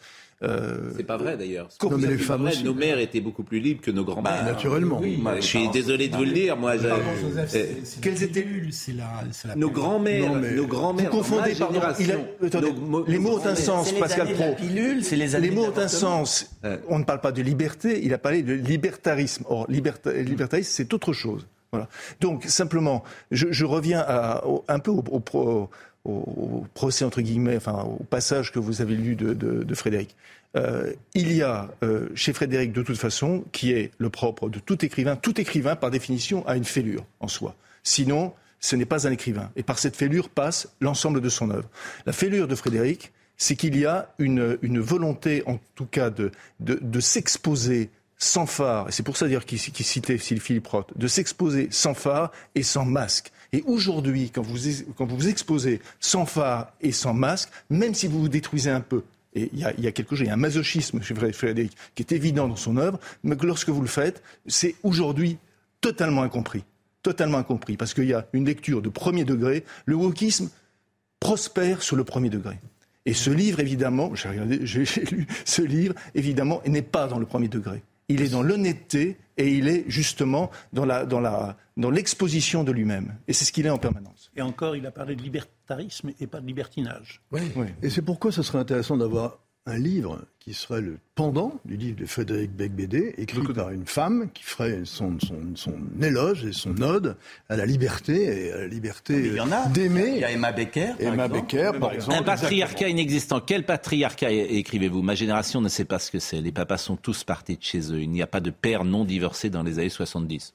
[0.44, 1.70] euh, C'est pas vrai d'ailleurs.
[1.82, 2.52] Non, mais les femmes vrai.
[2.52, 2.64] aussi.
[2.64, 4.44] Nos mères étaient beaucoup plus libres que nos grands-mères.
[4.44, 5.00] Bah, naturellement.
[5.02, 6.58] Oui, Bah, je suis désolé de vous le dire.
[6.58, 7.66] Moi, je- euh,
[8.02, 11.10] Quels étaient C'est la, c'est la nos grands-mères, Non, mais- nos grands-mères.
[11.10, 11.80] Vous confondez, pardon.
[11.80, 14.56] Il a- génération, attendez, nos mo- les mots ont un sens, Pascal Pro.
[14.62, 16.52] les mots ont un sens.
[16.90, 19.46] On ne parle pas de liberté, il a parlé de libertarisme.
[19.48, 21.48] Or, liberta- libertarisme, c'est autre chose.
[21.72, 21.88] Voilà.
[22.22, 25.70] Donc simplement, je, je reviens à, au- un peu au, au pro-
[26.08, 30.16] au- procès entre guillemets, enfin au passage que vous avez lu de, Frédéric.
[30.56, 34.60] Euh, il y a euh, chez Frédéric de toute façon, qui est le propre de
[34.60, 37.56] tout écrivain, tout écrivain par définition a une fêlure en soi.
[37.84, 39.52] Sinon, ce n'est pas un écrivain.
[39.56, 41.70] Et par cette fêlure passe l'ensemble de son œuvre.
[42.06, 47.90] La fêlure de Frédéric, c'est qu'il y a une, volonté, en tout cas, de, s'exposer
[48.18, 51.94] sans phare, et c'est pour ça dire qu'il qu'il citait Philippe Roth, de s'exposer sans
[51.94, 53.32] phare et sans masque.
[53.54, 54.58] Et aujourd'hui, quand vous,
[55.16, 59.50] vous exposez sans phare et sans masque, même si vous vous détruisez un peu, et
[59.54, 62.48] il y a, quelque chose, il y a un masochisme chez Frédéric qui est évident
[62.48, 65.38] dans son œuvre, mais que lorsque vous le faites, c'est aujourd'hui
[65.80, 66.64] totalement incompris.
[67.04, 67.78] Totalement incompris.
[67.78, 69.64] Parce qu'il y a une lecture de premier degré.
[69.86, 70.50] Le wokisme
[71.20, 72.60] prospère sur le premier degré.
[73.06, 74.32] Et ce livre, évidemment, j'ai
[75.12, 77.84] lu ce livre, évidemment, n'est pas dans le premier degré.
[78.10, 82.72] Il est dans l'honnêteté et il est justement dans la, dans la, dans l'exposition de
[82.72, 83.18] lui-même.
[83.28, 84.32] Et c'est ce qu'il est en permanence.
[84.36, 87.22] Et encore, il a parlé de libertarisme et pas de libertinage.
[87.82, 92.00] Et c'est pourquoi ce serait intéressant d'avoir un livre qui serait le pendant du livre
[92.00, 96.82] de Frédéric Becbédé, écrit par une femme qui ferait son, son, son éloge et son
[96.82, 97.18] ode
[97.50, 99.68] à la liberté et à la liberté Il y en a.
[99.68, 100.12] d'aimer.
[100.16, 100.94] Il y a Emma Becker.
[100.98, 101.34] par Emma exemple.
[101.42, 102.18] Becker, par exemple.
[102.18, 103.42] Un patriarcat inexistant.
[103.46, 105.02] Quel patriarcat écrivez-vous?
[105.02, 106.40] Ma génération ne sait pas ce que c'est.
[106.40, 108.00] Les papas sont tous partis de chez eux.
[108.02, 110.54] Il n'y a pas de père non divorcé dans les années 70.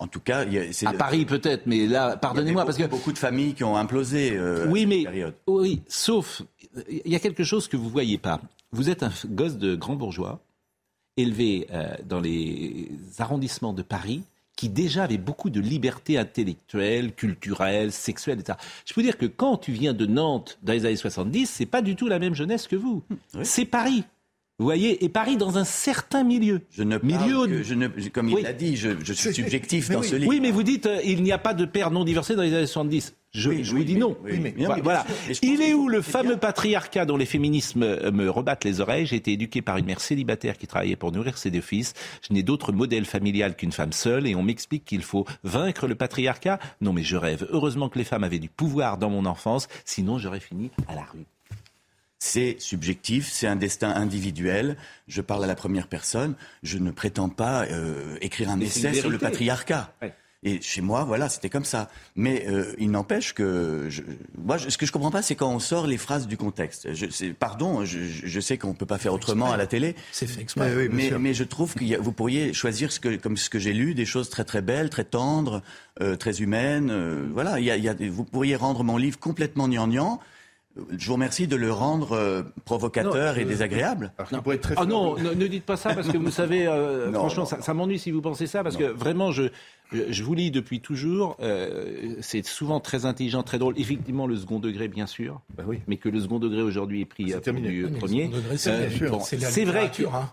[0.00, 2.82] En tout cas, il y a- c'est À Paris peut-être, mais là, pardonnez-moi, parce que
[2.86, 4.32] beaucoup de familles qui ont implosé.
[4.34, 5.34] euh, oui, à mais période.
[5.46, 6.42] oui, sauf
[6.88, 8.40] il y a quelque chose que vous voyez pas.
[8.72, 10.40] Vous êtes un gosse de grand bourgeois,
[11.16, 14.22] élevé euh, dans les arrondissements de Paris,
[14.56, 18.58] qui déjà avait beaucoup de liberté intellectuelle, culturelle, sexuelle, etc.
[18.84, 21.82] Je peux dire que quand tu viens de Nantes dans les années 70, c'est pas
[21.82, 23.02] du tout la même jeunesse que vous.
[23.42, 24.04] C'est Paris.
[24.62, 26.60] Vous voyez, et Paris dans un certain milieu.
[26.70, 29.98] Je ne milieu que- je ne, comme il l'a dit, je, je suis subjectif dans
[30.00, 30.06] oui.
[30.06, 30.28] ce livre.
[30.30, 32.54] Oui, mais vous dites euh, il n'y a pas de père non divorcé dans les
[32.54, 33.14] années 70.
[33.34, 34.16] Je, je vous dis non.
[34.22, 35.04] mais- Voilà,
[35.42, 39.06] Il est où le fameux patriarcat dont les féminismes euh, me rebattent les oreilles?
[39.06, 41.94] J'ai été éduqué par une mère célibataire qui travaillait pour nourrir ses deux fils.
[42.28, 45.96] Je n'ai d'autre modèle familial qu'une femme seule et on m'explique qu'il faut vaincre le
[45.96, 46.60] patriarcat.
[46.80, 47.48] Non, mais je rêve.
[47.50, 51.02] Heureusement que les femmes avaient du pouvoir dans mon enfance, sinon j'aurais fini à la
[51.02, 51.24] rue.
[52.24, 54.76] C'est subjectif, c'est un destin individuel.
[55.08, 56.36] Je parle à la première personne.
[56.62, 59.92] Je ne prétends pas euh, écrire un Mais essai sur le patriarcat.
[60.00, 60.14] Ouais.
[60.44, 61.90] Et chez moi, voilà, c'était comme ça.
[62.14, 64.02] Mais euh, il n'empêche que je,
[64.38, 66.94] moi, je- ce que je comprends pas, c'est quand on sort les phrases du contexte.
[66.94, 69.96] Je, pardon, je, je- sais qu'on peut pas faire autrement à la télé.
[70.12, 70.72] C'est fait exprès.
[70.76, 73.94] Oui, mais, je trouve que vous pourriez choisir ce que, comme ce que j'ai lu,
[73.94, 75.60] des choses très très belles, très tendres,
[76.00, 76.90] euh, très humaines.
[76.92, 79.66] euh, voilà, il y a, il y a des- vous pourriez rendre mon livre complètement
[79.66, 80.20] gnangnan.
[80.96, 84.12] Je vous remercie de le rendre euh, provocateur Non, et euh, désagréable.
[84.76, 87.48] Ah non, ne, ne dites pas ça parce que vous savez, euh, Non, franchement, non,
[87.48, 89.44] ça, ça m'ennuie si vous pensez ça parce que vraiment, je,
[89.92, 91.36] je, vous lis depuis toujours.
[91.40, 93.74] euh, c'est souvent très intelligent, très drôle.
[93.78, 95.42] Effectivement, le second degré, bien sûr,
[95.86, 97.68] mais que le second degré aujourd'hui est pris pour terminé.
[97.68, 98.30] du Oui, le premier.
[98.56, 100.30] c'est Euh, bon, c'est la c'est vrai que hein.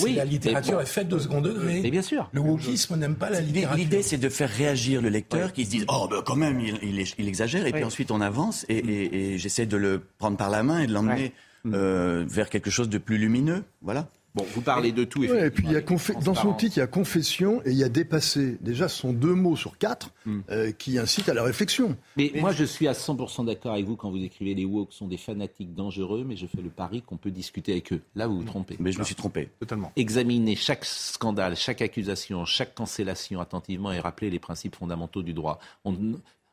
[0.00, 0.80] Oui, la littérature bon.
[0.80, 1.80] est faite de second degré.
[1.82, 2.28] Mais bien sûr.
[2.32, 3.76] Le wokisme n'aime pas la littérature.
[3.76, 6.78] L'idée, c'est de faire réagir le lecteur qui se dit Oh, ben quand même, il,
[6.82, 7.66] il est- il exagère.
[7.66, 10.80] Et puis ensuite, on avance et, et- et j'essaie de le prendre par la main
[10.80, 11.32] et de l'emmener
[11.66, 13.64] euh, vers quelque chose de plus lumineux.
[13.82, 14.08] Voilà.
[14.34, 15.20] Bon, vous parlez de tout.
[15.20, 17.70] Ouais, et puis il y a confé- dans son titre, il y a confession et
[17.70, 18.56] il y a dépassé.
[18.62, 20.10] Déjà, ce sont deux mots sur quatre
[20.50, 21.96] euh, qui incitent à la réflexion.
[22.16, 25.06] Mais moi, je suis à 100% d'accord avec vous quand vous écrivez les woke sont
[25.06, 28.00] des fanatiques dangereux, mais je fais le pari qu'on peut discuter avec eux.
[28.14, 28.76] Là, vous vous trompez.
[28.80, 29.50] Mais je me suis trompé.
[29.60, 29.92] Totalement.
[29.96, 35.58] Examiner chaque scandale, chaque accusation, chaque cancellation attentivement et rappeler les principes fondamentaux du droit.
[35.84, 35.94] On,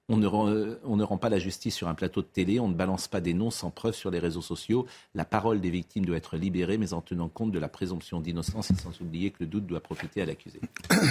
[0.10, 2.60] on ne, rend, euh, on ne rend pas la justice sur un plateau de télé,
[2.60, 4.88] on ne balance pas des noms sans preuve sur les réseaux sociaux.
[5.14, 8.72] La parole des victimes doit être libérée, mais en tenant compte de la présomption d'innocence
[8.72, 10.60] et sans oublier que le doute doit profiter à l'accusé.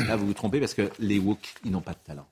[0.06, 2.26] Là, vous vous trompez parce que les woke, ils n'ont pas de talent.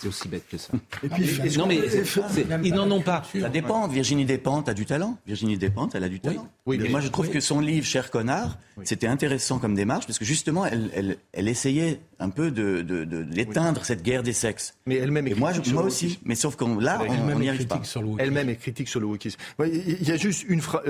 [0.00, 0.72] C'est aussi bête que ça.
[1.02, 3.22] Et puis, est-ce non, mais c'est- c'est- ils n'en ont pas.
[3.40, 3.88] Ça dépend.
[3.88, 5.16] Virginie Despentes a du talent.
[5.26, 6.46] Virginie Despentes, elle a du talent.
[6.66, 10.06] Oui, et mais- moi, je trouve que son livre, Cher connard, c'était intéressant comme démarche
[10.06, 14.22] parce que justement, elle, elle, elle essayait un peu de, de, de- d'éteindre cette guerre
[14.22, 14.74] des sexes.
[14.86, 16.18] Mais elle-même est Et moi, je- critique sur moi le aussi.
[16.24, 17.76] Mais sauf qu'on là, on n'y est arrive pas.
[17.76, 18.24] critique sur le wokisme.
[18.26, 19.38] Elle-même est critique sur le wokisme.
[19.64, 20.82] Il y a juste une phrase.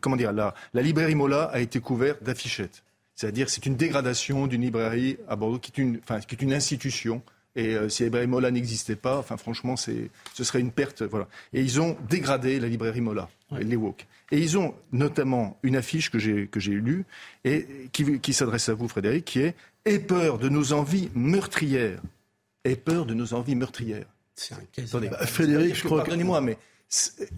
[0.00, 2.82] comment dire la, la librairie Mola a été couverte d'affichettes.
[3.14, 6.52] C'est-à-dire, c'est une dégradation d'une librairie à Bordeaux qui est une, enfin, qui est une
[6.52, 7.22] institution.
[7.56, 11.02] Et euh, si la librairie Mola n'existait pas, enfin, franchement, c'est, ce serait une perte.
[11.02, 11.26] Voilà.
[11.52, 13.28] Et ils ont dégradé la librairie Mola,
[13.58, 14.06] les woke.
[14.30, 17.04] Et ils ont notamment une affiche que j'ai, que j'ai lue
[17.44, 19.54] et qui, qui s'adresse à vous, Frédéric, qui est
[19.84, 22.02] Aie peur de nos envies meurtrières.
[22.64, 24.06] Aie peur de nos envies meurtrières.
[24.34, 27.30] C'est un Attendez, Bah, Frédéric, je que, crois que- Pardonnez-moi, mais c'est-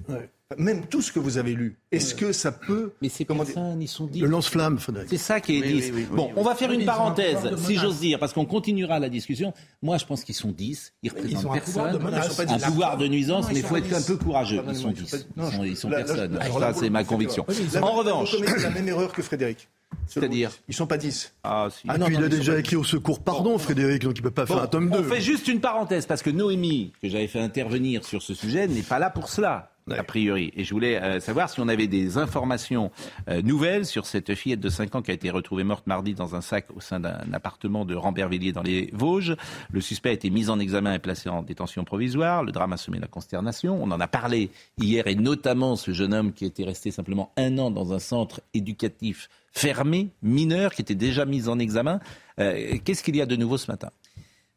[0.57, 2.93] Même tout ce que vous avez lu, est-ce que ça peut...
[3.03, 4.21] Mais ces personnes, ils sont dits.
[4.21, 5.11] Le lance-flamme, Frédéric.
[5.11, 5.75] C'est ça qui est Oui, dit.
[5.75, 6.33] oui, oui, oui, bon, oui.
[6.37, 7.37] on va faire Oui, une ils parenthèse,
[7.67, 9.53] si j'ose dire, parce qu'on continuera la discussion.
[9.83, 10.95] Moi, je pense qu'ils sont 10.
[11.03, 12.01] Ils représentent ont un pouvoir personne.
[12.01, 12.41] de menace.
[12.49, 14.63] Ils un pouvoir de nuisance, Non, ils mais il faut être un peu courageux.
[14.67, 15.25] Ah, Ils sont non, ils sont 10.
[15.37, 16.39] pas- non, Ils sont, ils personne.
[16.59, 17.45] Ça, c'est ma conviction.
[17.83, 19.69] En revanche, la même erreur que Frédéric.
[20.07, 21.35] c'est-à-dire Ils sont pas 10.
[21.45, 21.87] Ah, si.
[21.87, 24.63] Et puis il a déjà écrit au secours pardon, Frédéric, donc il peut pas faire
[24.63, 24.99] un tome 2.
[25.01, 28.67] On fait juste une parenthèse parce que Noémie, que j'avais fait intervenir sur ce sujet,
[28.67, 29.73] n'est pas là pour cela.
[29.97, 30.53] A priori.
[30.57, 32.91] Et je voulais euh, savoir si on avait des informations
[33.29, 36.35] euh, nouvelles sur cette fillette de 5 ans qui a été retrouvée morte mardi dans
[36.35, 39.37] un sac au sein d'un appartement de Rambervillers dans les Vosges.
[39.71, 42.43] Le suspect a été mis en examen et placé en détention provisoire.
[42.43, 43.79] Le drame a semé la consternation.
[43.83, 47.59] On en a parlé hier et notamment ce jeune homme qui était resté simplement un
[47.59, 52.01] an dans un centre éducatif fermé, mineur, qui était déjà mis en examen.
[52.39, 53.91] Euh, Qu'est-ce qu'il y a de nouveau ce matin?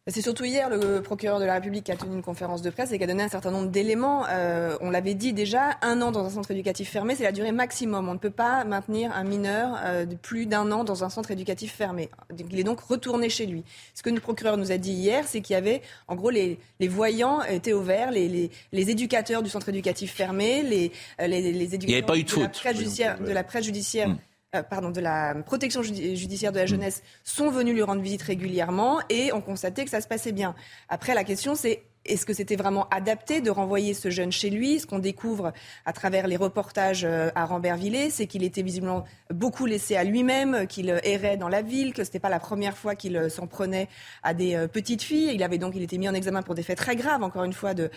[0.07, 2.91] C'est surtout hier le procureur de la République qui a tenu une conférence de presse
[2.91, 4.25] et qui a donné un certain nombre d'éléments.
[4.29, 7.51] Euh, on l'avait dit déjà, un an dans un centre éducatif fermé, c'est la durée
[7.51, 8.09] maximum.
[8.09, 11.29] On ne peut pas maintenir un mineur euh, de plus d'un an dans un centre
[11.29, 12.09] éducatif fermé.
[12.49, 13.63] Il est donc retourné chez lui.
[13.93, 16.57] Ce que le procureur nous a dit hier, c'est qu'il y avait, en gros, les,
[16.79, 20.91] les voyants étaient au vert, les, les, les éducateurs du centre éducatif fermé, les,
[21.21, 23.43] euh, les, les éducateurs Il y avait pas eu de la presse judiciaire, de la
[23.43, 24.09] presse judiciaire.
[24.55, 28.21] Euh, pardon, de la protection judi- judiciaire de la jeunesse sont venus lui rendre visite
[28.21, 30.55] régulièrement et ont constaté que ça se passait bien.
[30.89, 34.79] Après, la question, c'est est-ce que c'était vraiment adapté de renvoyer ce jeune chez lui?
[34.79, 35.53] Ce qu'on découvre
[35.85, 40.65] à travers les reportages euh, à Rambervillers, c'est qu'il était visiblement beaucoup laissé à lui-même,
[40.67, 43.45] qu'il errait dans la ville, que ce n'était pas la première fois qu'il euh, s'en
[43.45, 43.87] prenait
[44.23, 45.31] à des euh, petites filles.
[45.33, 47.53] Il avait donc il était mis en examen pour des faits très graves, encore une
[47.53, 47.89] fois, de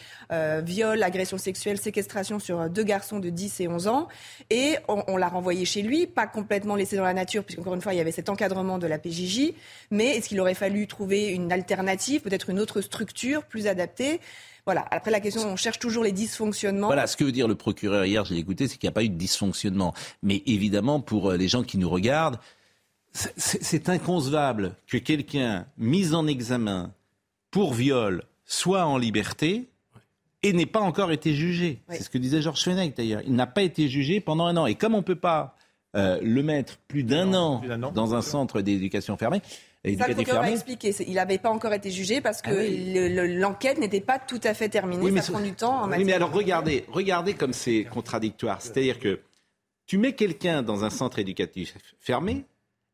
[0.62, 4.08] viol, agression sexuelle, séquestration sur deux garçons de 10 et 11 ans.
[4.50, 7.80] Et on, on l'a renvoyé chez lui, pas complètement laissé dans la nature, puisqu'encore une
[7.80, 9.52] fois, il y avait cet encadrement de la PJJ.
[9.90, 13.93] Mais est-ce qu'il aurait fallu trouver une alternative, peut-être une autre structure plus adaptée
[14.66, 14.86] voilà.
[14.90, 16.86] Après la question, on cherche toujours les dysfonctionnements.
[16.86, 19.04] Voilà, ce que veut dire le procureur hier, j'ai écouté, c'est qu'il n'y a pas
[19.04, 19.92] eu de dysfonctionnement.
[20.22, 22.38] Mais évidemment, pour euh, les gens qui nous regardent,
[23.12, 26.92] c'est- inconcevable que quelqu'un mis en examen
[27.50, 29.68] pour viol soit en liberté
[30.42, 31.80] et n'ait pas encore été jugé.
[31.88, 31.96] Oui.
[31.98, 33.22] C'est ce que disait Georges Fenech d'ailleurs.
[33.24, 34.66] Il n'a pas été jugé pendant un an.
[34.66, 35.56] Et comme on ne peut pas
[35.96, 37.62] euh, le mettre plus d'un an,
[37.94, 39.40] dans un centre d'éducation fermée,
[39.84, 40.94] Ça, le éducatif procureur a fermé, expliqué.
[41.06, 42.92] Il n'avait pas encore été jugé parce que Ah oui.
[42.94, 45.02] le- l'enquête n'était pas tout à fait terminée.
[45.02, 47.84] Oui, mais ça prend du temps en Oui, mais alors de- regardez, regardez comme c'est
[47.84, 48.62] contradictoire.
[48.62, 49.20] C'est-à-dire que
[49.86, 52.44] tu mets quelqu'un dans un centre éducatif fermé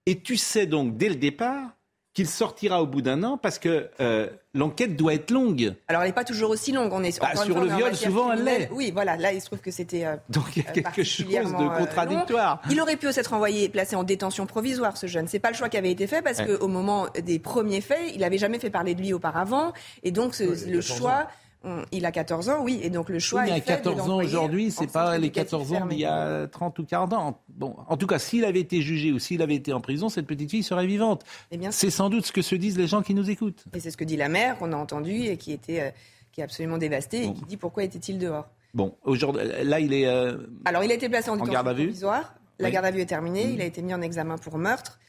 [0.06, 1.70] et tu sais donc dès le départ
[2.12, 5.74] qu'il sortira au bout d'un an parce que euh, l'enquête doit être longue.
[5.86, 6.92] Alors, elle n'est pas toujours aussi longue.
[6.92, 8.68] On est Bah, sur fois, le viol, souvent, elle l'est.
[8.72, 9.16] Oui, voilà.
[9.16, 10.04] Là, il se trouve que c'était.
[10.06, 12.60] euh, Donc il y a euh, quelque chose de euh, contradictoire.
[12.64, 12.70] long.
[12.72, 15.28] Il aurait pu s'être envoyé, placé en détention provisoire, ce jeune.
[15.28, 16.56] C'est pas le choix qui avait été fait parce Ouais.
[16.58, 20.34] qu'au moment des premiers faits, il avait jamais fait parler de lui auparavant, et donc
[20.34, 21.28] ce- Ouais, le 14 choix.
[21.64, 23.82] On- il a 14 ans, oui, et donc le choix Oui, mais est à fait
[23.82, 26.84] de 14 ans aujourd'hui, c'est pas les éducatif 14 ans d'il y a 30 ou
[26.84, 27.38] 40 ans.
[27.48, 30.26] Bon, en tout cas, s'il avait été jugé ou s'il avait été en prison, cette
[30.26, 31.24] petite fille serait vivante.
[31.50, 33.64] Eh bien, C'est sans doute ce que se disent les gens qui nous écoutent.
[33.74, 35.90] Et c'est ce que dit la mère qu'on a entendu et qui était euh,
[36.32, 38.46] qui est absolument dévastée et qui dit pourquoi était-il dehors.
[38.72, 40.06] Bon, aujourd'hui, là, il est.
[40.06, 42.34] euh, Alors il a été placé en garde à vue provisoire.
[42.60, 42.72] La Oui.
[42.72, 43.46] garde à vue est terminée.
[43.46, 43.54] Mhm.
[43.54, 45.00] Il a été mis en examen pour meurtre,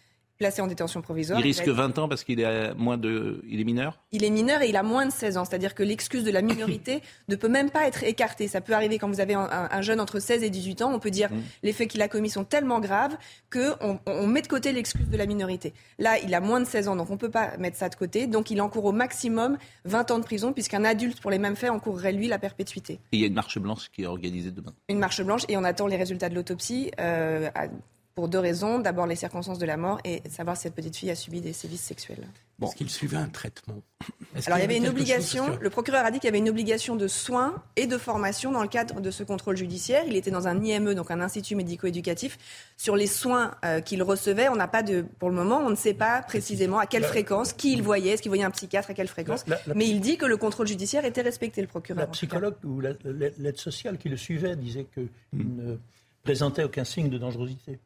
[0.41, 1.39] placé en détention provisoire.
[1.39, 3.99] il risque va être- 20 ans parce qu'il est moins de, il est mineur?
[4.11, 6.41] Il est mineur et il a moins de 16 ans, c'est-à-dire que l'excuse de la
[6.41, 8.47] minorité ne peut même pas être écartée.
[8.47, 10.91] Ça peut arriver quand vous avez un, un- un jeune entre 16 et 18 ans,
[10.93, 11.41] on peut dire Mm.
[11.61, 13.15] les faits qu'il a commis sont tellement graves
[13.53, 15.73] qu'on on met de côté l'excuse de la minorité.
[15.99, 17.95] Là, il a moins de 16 ans, donc on ne peut pas mettre ça de
[17.95, 18.25] côté.
[18.25, 21.69] Donc il encourt au maximum 20 ans de prison, puisqu'un adulte pour les mêmes faits
[21.69, 22.93] encourrait lui la perpétuité.
[23.11, 24.73] Et il y a une marche blanche qui est organisée demain?
[24.89, 27.67] Une marche blanche et on attend les résultats de l'autopsie euh, à-
[28.15, 28.79] pour deux raisons.
[28.79, 31.53] D'abord les circonstances de la mort et savoir si cette petite fille a subi des
[31.53, 32.27] sévices sexuels.
[32.61, 33.81] Est-ce qu'il suivait un traitement?
[34.45, 36.49] Alors il y avait une obligation, que- le procureur a dit qu'il y avait une
[36.49, 40.03] obligation de soins et de formation dans le cadre de ce contrôle judiciaire.
[40.05, 42.37] Il était dans un IME, donc un institut médico-éducatif.
[42.77, 45.75] Sur les soins euh, qu'il recevait, on n'a pas de, pour le moment, on ne
[45.75, 48.91] sait pas précisément à quelle La- fréquence, qui il voyait, est-ce qu'il voyait un psychiatre,
[48.91, 49.43] à quelle fréquence.
[49.47, 52.01] La- la- Mais il dit que le contrôle judiciaire était respecté, le procureur.
[52.01, 55.77] La psychologue ou la- la- l'aide sociale qui le suivait disait qu'il ne
[56.23, 57.79] présentait aucun signe de dangerosité.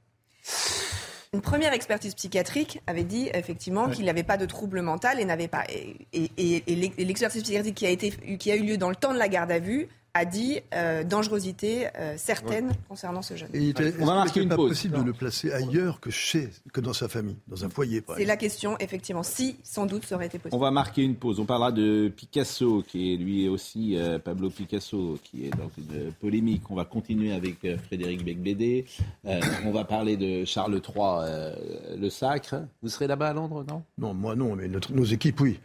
[1.35, 5.49] Une première expertise psychiatrique avait dit effectivement qu'il n'avait pas de trouble mental et n'avait
[5.49, 5.65] pas.
[5.67, 8.77] Et, et- et- et l'ex- et l'expertise psychiatrique qui a, été, qui a eu lieu
[8.77, 13.21] dans le temps de la garde à vue a dit euh, dangerosité euh, certaine concernant
[13.21, 13.49] ce jeune.
[13.53, 14.69] Et il était, On va est-ce marquer qu'il une n'était pas pause.
[14.69, 18.23] possible de le placer ailleurs que chez, que dans sa famille, dans un foyer, C'est
[18.23, 20.55] la question, effectivement, si sans doute ça aurait été possible.
[20.55, 21.39] On va marquer une pause.
[21.41, 26.11] On parlera de Picasso, qui est lui aussi euh, Pablo Picasso, qui est dans une
[26.13, 26.61] polémique.
[26.71, 28.85] On va continuer avec euh, Frédéric Becbédé.
[29.25, 31.55] Euh, on va parler de Charles III, euh,
[31.99, 32.55] le sacre.
[32.81, 33.83] Vous serez là-bas à Londres, non?
[33.97, 35.59] Non, moi non, mais notre- nos équipes, oui.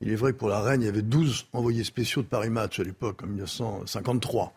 [0.00, 2.50] Il est vrai que pour la reine, il y avait 12 envoyés spéciaux de Paris
[2.50, 4.52] Match à l'époque, en 1953.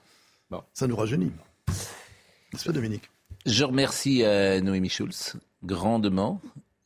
[0.74, 1.32] Ça nous rajeunit.
[1.68, 3.10] N'est-ce pas, Dominique?
[3.46, 6.40] Je remercie euh, Noémie Schulz grandement.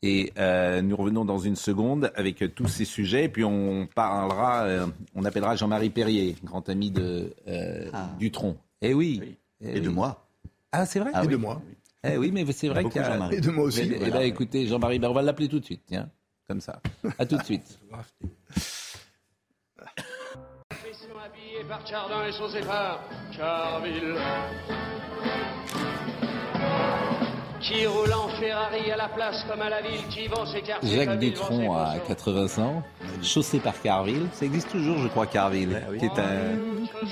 [0.04, 3.26] Et euh, nous revenons dans une seconde avec euh, tous ces sujets.
[3.26, 4.86] Et puis on parlera, euh,
[5.16, 7.90] on appellera Jean-Marie Perrier, grand ami de euh,
[8.20, 8.58] Dutronc.
[8.82, 9.38] Eh oui.
[9.60, 10.28] Et de moi.
[10.72, 11.12] Ah, c'est vrai?
[11.14, 11.32] Ah Et oui.
[11.34, 11.62] de moi.
[12.04, 13.12] Eh oui, mais c'est vrai qu'il y a...
[13.12, 13.36] Jean-Marie.
[13.38, 14.20] Et de moi aussi, eh voilà.
[14.20, 16.10] ben, écoutez, Jean-Marie, ben, on va l'appeler tout de suite, tiens,
[16.48, 16.80] comme ça.
[17.18, 17.80] À tout de suite.
[20.94, 23.02] Sont habillés par Chardin et son sépare,
[23.36, 24.16] Charville.
[27.62, 30.96] Qui roule en Ferrari à la place comme à la ville, qui vend ses quartiers.
[30.96, 32.08] Jacques Dutronc à poissons.
[32.08, 32.84] 80 ans,
[33.22, 34.28] chaussé par Carville.
[34.34, 36.56] Ça existe toujours, je crois, Carville, qui est un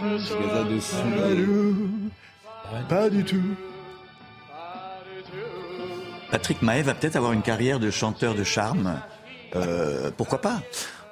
[0.01, 1.45] magasin de souliers.
[2.89, 3.55] Pas du tout.
[6.31, 8.99] Patrick Mahé va peut-être avoir une carrière de chanteur de charme.
[9.55, 10.61] Euh, pourquoi pas?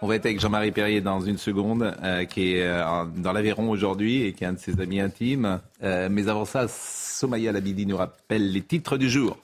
[0.03, 3.69] On va être avec Jean-Marie Perrier dans une seconde, euh, qui est euh, dans l'Aveyron
[3.69, 5.61] aujourd'hui et qui est un de ses amis intimes.
[5.81, 9.37] Euh, mais avant ça, Somaya Labidi nous rappelle les titres du jour.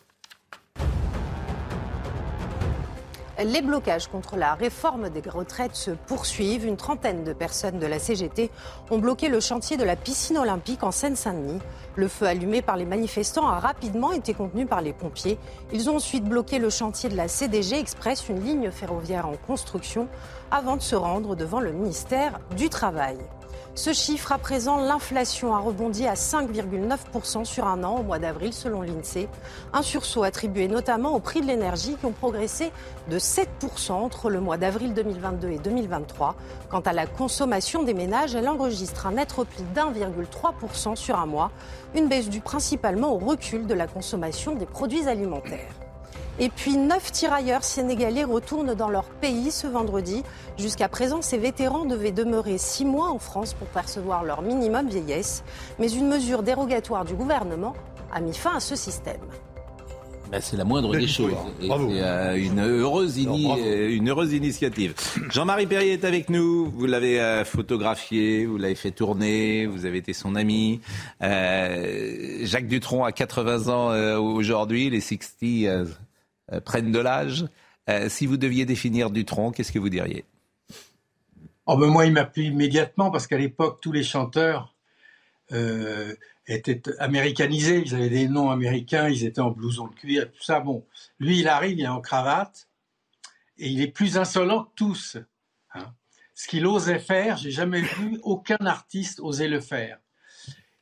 [3.42, 6.66] Les blocages contre la réforme des retraites se poursuivent.
[6.66, 8.52] Une trentaine de personnes de la CGT
[8.92, 11.62] ont bloqué le chantier de la piscine olympique en Seine-Saint-Denis.
[11.96, 15.38] Le feu allumé par les manifestants a rapidement été contenu par les pompiers.
[15.72, 20.10] Ils ont ensuite bloqué le chantier de la CDG Express, une ligne ferroviaire en construction,
[20.52, 23.18] avant de se rendre devant le ministère du Travail.
[23.80, 28.51] Ce chiffre, à présent, l'inflation a rebondi à 5,9% sur un an au mois d'avril,
[28.51, 29.30] selon l'INSEE.
[29.71, 32.73] Un sursaut attribué notamment au prix de l'énergie qui ont progressé
[33.09, 36.36] de 7% entre le mois d'avril 2022 et 2023.
[36.69, 41.49] Quant à la consommation des ménages, elle enregistre un net repli d'1,3% sur un mois,
[41.95, 45.89] une baisse due principalement au recul de la consommation des produits alimentaires.
[46.40, 50.24] Et puis, neuf tirailleurs sénégalais retournent dans leur pays ce vendredi.
[50.58, 55.44] Jusqu'à présent, ces vétérans devaient demeurer six mois en France pour percevoir leur minimum vieillesse.
[55.80, 57.74] Mais une mesure dérogatoire du gouvernement
[58.14, 59.20] a mis fin à ce système.
[60.32, 61.34] Ben, c'est la moindre des choses.
[61.68, 61.90] Bravo.
[61.90, 64.94] c'est, euh, une, heureuse ini- euh, une heureuse initiative.
[65.32, 66.70] Jean-Marie Perrier est avec nous.
[66.70, 70.82] Vous l'avez euh, photographié, vous l'avez fait tourner, vous avez été son ami.
[71.24, 74.92] Euh, Jacques Dutronc a 80 ans aujourd'hui.
[74.92, 75.86] Les 60 euh, euh,
[76.64, 77.45] prennent de l'âge.
[77.89, 80.26] Euh, si vous deviez définir Dutronc, qu'est-ce que vous diriez?
[81.66, 84.76] Oh moi, il m'a plu immédiatement parce qu'à l'époque, tous les chanteurs
[85.52, 86.16] euh,
[86.47, 87.84] étaient américanisés.
[87.86, 90.60] Ils avaient des noms américains, ils étaient en blouson de cuir, tout ça.
[90.60, 90.86] Bon,
[91.20, 92.68] lui, il arrive, il est en cravate
[93.58, 95.18] et il est plus insolent que tous.
[95.74, 95.93] hein.
[96.34, 100.00] Ce qu'il osait faire, j'ai jamais vu aucun artiste oser le faire.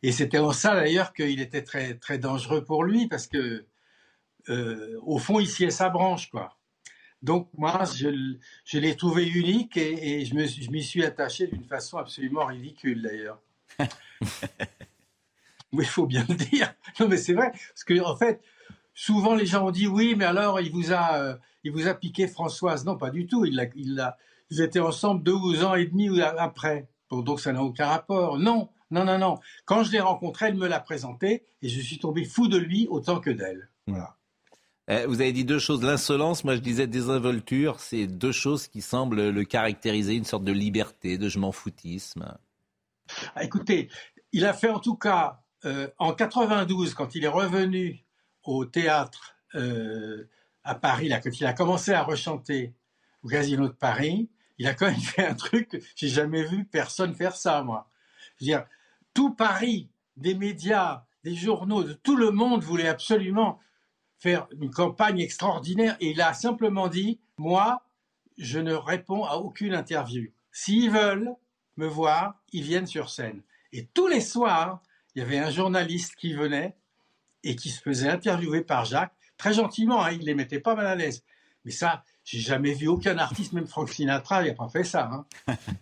[0.03, 3.65] Et c'était en ça d'ailleurs qu'il était très très dangereux pour lui parce que
[4.49, 6.57] euh, au fond, il sciait sa branche, quoi.
[7.21, 10.35] Donc moi, je, l'ai trouvé unique et, et je
[10.71, 13.41] m'y suis attaché d'une façon absolument ridicule d'ailleurs.
[15.71, 16.73] oui, il faut bien le dire.
[16.99, 18.41] Non, mais c'est vrai, parce que en fait,
[18.93, 21.93] souvent les gens ont dit oui, mais alors il vous a, euh, il vous a
[21.93, 22.85] piqué Françoise.
[22.85, 23.45] Non, pas du tout.
[23.45, 24.17] Il l'a, il l'a,
[24.49, 26.87] ils étaient ensemble deux ans et demi a- après.
[27.09, 28.37] Bon, donc ça n'a aucun rapport.
[28.37, 29.39] Non, non, non, non.
[29.65, 32.87] Quand je l'ai rencontré, elle me l'a présenté et je suis tombé fou de lui
[32.89, 33.69] autant que d'elle.
[33.89, 33.99] Euh,
[34.87, 35.83] vous avez dit deux choses.
[35.83, 40.53] L'insolence, moi je disais désinvolture, c'est deux choses qui semblent le caractériser, une sorte de
[40.53, 42.37] liberté, de je m'en foutisme.
[43.35, 43.89] Ah, Écoutez,
[44.31, 48.05] il a fait en tout cas euh, en 92 quand il est revenu
[48.43, 50.29] au théâtre euh,
[50.63, 52.73] à Paris, là, quand il a commencé à rechanter
[53.23, 57.13] au Casino de Paris, il a quand même fait un truc j'ai jamais vu personne
[57.13, 57.89] faire ça, moi.
[58.37, 58.65] Je veux dire,
[59.13, 63.59] tout Paris, des médias, des journaux, de tout le monde voulait absolument
[64.17, 67.83] faire une campagne extraordinaire et il a simplement dit, moi,
[68.37, 70.31] je ne réponds à aucune interview.
[70.51, 71.35] S'ils veulent
[71.77, 73.41] me voir, ils viennent sur scène.
[73.71, 74.81] Et tous les soirs,
[75.13, 76.75] il y avait un journaliste qui venait
[77.43, 80.87] et qui se faisait interviewer par Jacques, très gentiment, hein, il les mettait pas mal
[80.87, 81.23] à l'aise.
[81.65, 85.09] Mais ça, j'ai jamais vu aucun artiste, même Frank Sinatra, il n'a pas fait ça.
[85.09, 85.25] hein.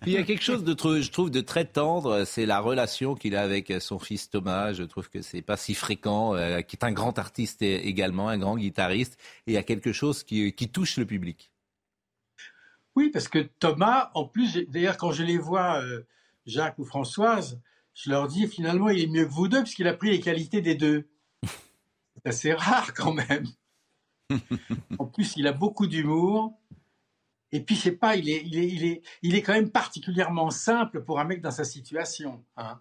[0.01, 3.15] Puis il y a quelque chose de, je trouve, de très tendre, c'est la relation
[3.15, 4.71] qu'il a avec son fils Thomas.
[4.71, 8.37] Je trouve que c'est pas si fréquent, euh, qui est un grand artiste également, un
[8.37, 9.17] grand guitariste,
[9.47, 11.51] et il y a quelque chose qui, qui touche le public.
[12.95, 16.05] Oui, parce que Thomas, en plus, d'ailleurs, quand je les vois, euh,
[16.45, 17.59] Jacques ou Françoise,
[17.95, 20.61] je leur dis finalement, il est mieux que vous deux, puisqu'il a pris les qualités
[20.61, 21.09] des deux.
[22.23, 23.47] C'est assez rare quand même.
[24.99, 26.53] En plus, il a beaucoup d'humour.
[27.51, 29.69] Et puis, je sais pas, il est, il, est, il, est, il est quand même
[29.69, 32.43] particulièrement simple pour un mec dans sa situation.
[32.57, 32.79] hein.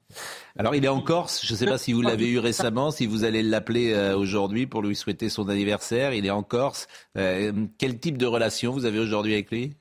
[0.58, 3.06] Alors il est en Corse, je ne sais pas si vous l'avez eu récemment, si
[3.06, 6.12] vous allez l'appeler euh, aujourd'hui pour lui souhaiter son anniversaire.
[6.12, 6.88] Il est en Corse.
[7.16, 9.74] Euh, quel type de relation vous avez aujourd'hui avec lui?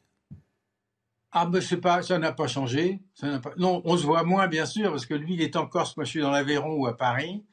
[1.32, 3.00] Ah, mais c'est pas, ça n'a pas changé.
[3.16, 3.54] Ça n'a pas...
[3.58, 6.04] Non, on se voit moins, bien sûr, parce que lui, il est en Corse, moi,
[6.06, 7.44] je suis dans l'Aveyron ou à Paris.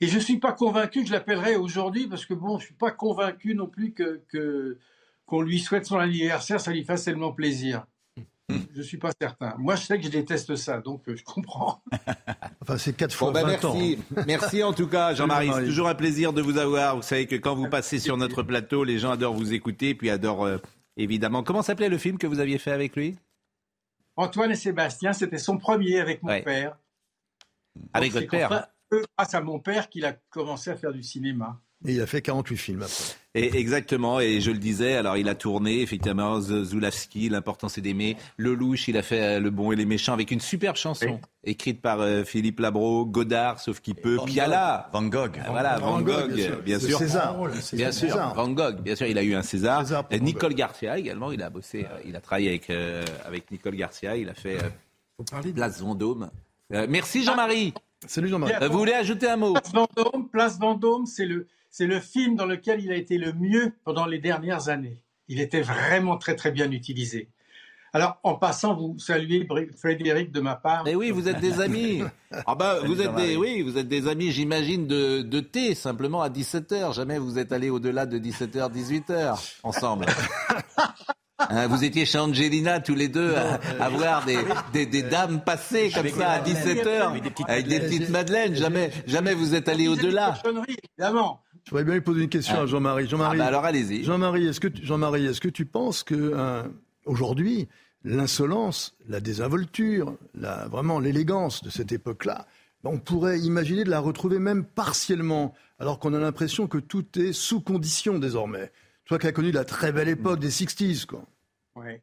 [0.00, 2.66] Et je ne suis pas convaincu que je l'appellerai aujourd'hui, parce que bon, je ne
[2.66, 4.78] suis pas convaincu non plus que, que,
[5.26, 7.86] qu'on lui souhaite son anniversaire, ça lui fasse tellement plaisir.
[8.50, 9.54] Je ne suis pas certain.
[9.58, 11.82] Moi, je sais que je déteste ça, donc euh, je comprends.
[12.60, 13.98] Enfin, c'est quatre fois Bon, bah, 20 merci.
[14.16, 14.22] ans.
[14.26, 15.50] merci en tout cas, Jean-Marie.
[15.54, 16.96] C'est toujours un plaisir de vous avoir.
[16.96, 20.08] Vous savez que quand vous passez sur notre plateau, les gens adorent vous écouter, puis
[20.08, 20.56] adorent euh,
[20.96, 21.42] évidemment.
[21.42, 23.16] Comment s'appelait le film que vous aviez fait avec lui?
[24.16, 26.42] Antoine et Sébastien, c'était son premier avec mon Ouais.
[26.42, 26.78] père.
[27.92, 31.02] Avec Donc, votre père grâce- grâce à mon père qu'il a commencé à faire du
[31.02, 31.60] cinéma.
[31.86, 33.14] Et il a fait 48 films après.
[33.34, 38.16] Et exactement, et je le disais, alors il a tourné effectivement Zulawski, l'important c'est d'aimer,
[38.38, 41.82] Lelouch, il a fait euh, Le Bon et les Méchants avec une superbe chanson écrite
[41.82, 45.36] par euh, Philippe Labro, Godard, sauf qu'il peut, Van Piala, Van Gogh.
[45.44, 46.62] Ah, voilà, Van, Van Gogh, Gogh, bien sûr.
[46.62, 47.36] bien C'est sûr, César.
[47.36, 48.34] bien C'est sûr, César.
[48.34, 50.54] Van Gogh, bien sûr, il a eu un César, César pour Euh, Nicole.
[50.54, 54.28] Garcia également, il a bossé, euh, il a travaillé avec euh, avec Nicole Garcia, il
[54.30, 54.68] a fait euh,
[55.18, 56.30] Faut parler de- Place Vendôme.
[56.72, 57.74] Euh, merci Jean-Marie.
[58.06, 58.54] Salut Jean-Marie.
[58.60, 59.52] Euh, vous voulez ajouter un mot?
[59.54, 63.32] Place Vendôme, Place Vendôme, c'est le, c'est le film dans lequel il a été le
[63.32, 65.00] mieux pendant les dernières années.
[65.28, 67.28] Il était vraiment très très bien utilisé.
[67.94, 69.46] Alors, en passant, vous saluez
[69.78, 70.82] Frédéric de ma part.
[70.84, 72.02] Mais oui, vous êtes des amis.
[72.46, 76.20] Ah bah, vous êtes des, oui, vous êtes des amis, j'imagine, de, de thé, simplement
[76.20, 76.92] à 17h.
[76.92, 80.06] Jamais vous êtes allés au-delà de 17h, 18h ensemble.
[81.50, 84.38] Hein, vous étiez chez Angelina tous les deux à, à voir des,
[84.72, 88.54] des, des dames passer comme ça à 17h avec des petites madeleines.
[88.54, 90.34] Jamais, jamais vous êtes allés au-delà.
[90.98, 91.40] Évidemment.
[91.64, 93.04] Je voudrais bien lui poser une question à Jean-Marie.
[93.06, 94.04] Ah Jean-Marie, bah alors allez-y.
[94.04, 96.62] Jean-Marie, est-ce que, tu- Jean-Marie, est-ce que tu penses que euh,
[97.06, 97.68] aujourd'hui,
[98.04, 102.46] l'insolence, la désinvolture, la, vraiment l'élégance de cette époque-là,
[102.82, 107.18] ben, on pourrait imaginer de la retrouver même partiellement, alors qu'on a l'impression que tout
[107.18, 108.70] est sous condition désormais.
[109.06, 111.24] Toi qui as connu la très belle époque des 60s, quoi.
[111.76, 112.02] Ouais.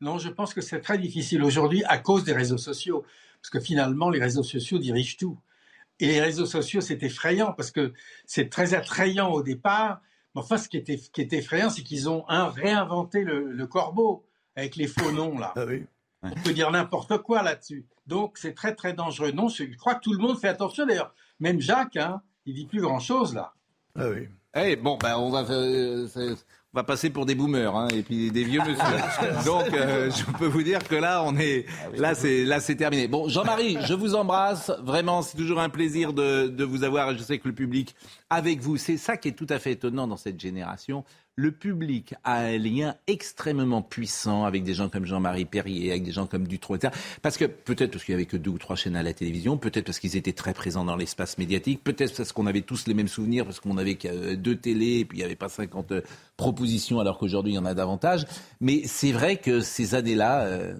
[0.00, 3.04] Non, je pense que c'est très difficile aujourd'hui à cause des réseaux sociaux.
[3.40, 5.38] Parce que finalement, les réseaux sociaux dirigent tout.
[6.00, 7.92] Et les réseaux sociaux, c'est effrayant parce que
[8.26, 10.00] c'est très attrayant au départ.
[10.34, 13.52] Mais enfin, ce qui est, eff- qui est effrayant, c'est qu'ils ont un, réinventé le,
[13.52, 14.24] le corbeau
[14.56, 15.52] avec les faux noms, là.
[15.56, 15.84] Ah oui.
[16.22, 17.84] On peut dire n'importe quoi là-dessus.
[18.06, 19.30] Donc, c'est très, très dangereux.
[19.32, 20.86] Non, je crois que tout le monde fait attention.
[20.86, 23.52] D'ailleurs, même Jacques, hein, il dit plus grand-chose, là.
[23.94, 24.28] Ah oui.
[24.56, 26.08] Eh bon, bah, on va, euh,
[26.74, 29.44] va passer pour des boomers hein, et puis des vieux monsieur.
[29.44, 31.66] Donc, euh, je peux vous dire que là, on est,
[31.96, 33.06] là, c'est, là, c'est terminé.
[33.06, 34.72] Bon, Jean-Marie, je vous embrasse.
[34.82, 37.12] Vraiment, c'est toujours un plaisir de, de vous avoir.
[37.12, 37.94] Et je sais que le public,
[38.28, 41.04] avec vous, c'est ça qui est tout à fait étonnant dans cette génération.
[41.36, 46.12] Le public a un lien extrêmement puissant avec des gens comme Jean-Marie Perrier, avec des
[46.12, 46.92] gens comme Dutronc, etc.
[47.22, 49.56] Parce que peut-être parce qu'il y avait que deux ou trois chaînes à la télévision,
[49.56, 52.94] peut-être parce qu'ils étaient très présents dans l'espace médiatique, peut-être parce qu'on avait tous les
[52.94, 55.48] mêmes souvenirs, parce qu'on avait que euh, deux télés et puis il n'y avait pas
[55.48, 56.02] 50 euh,
[56.36, 58.26] propositions alors qu'aujourd'hui il y en a davantage.
[58.60, 60.74] Mais c'est vrai que ces années-là euh,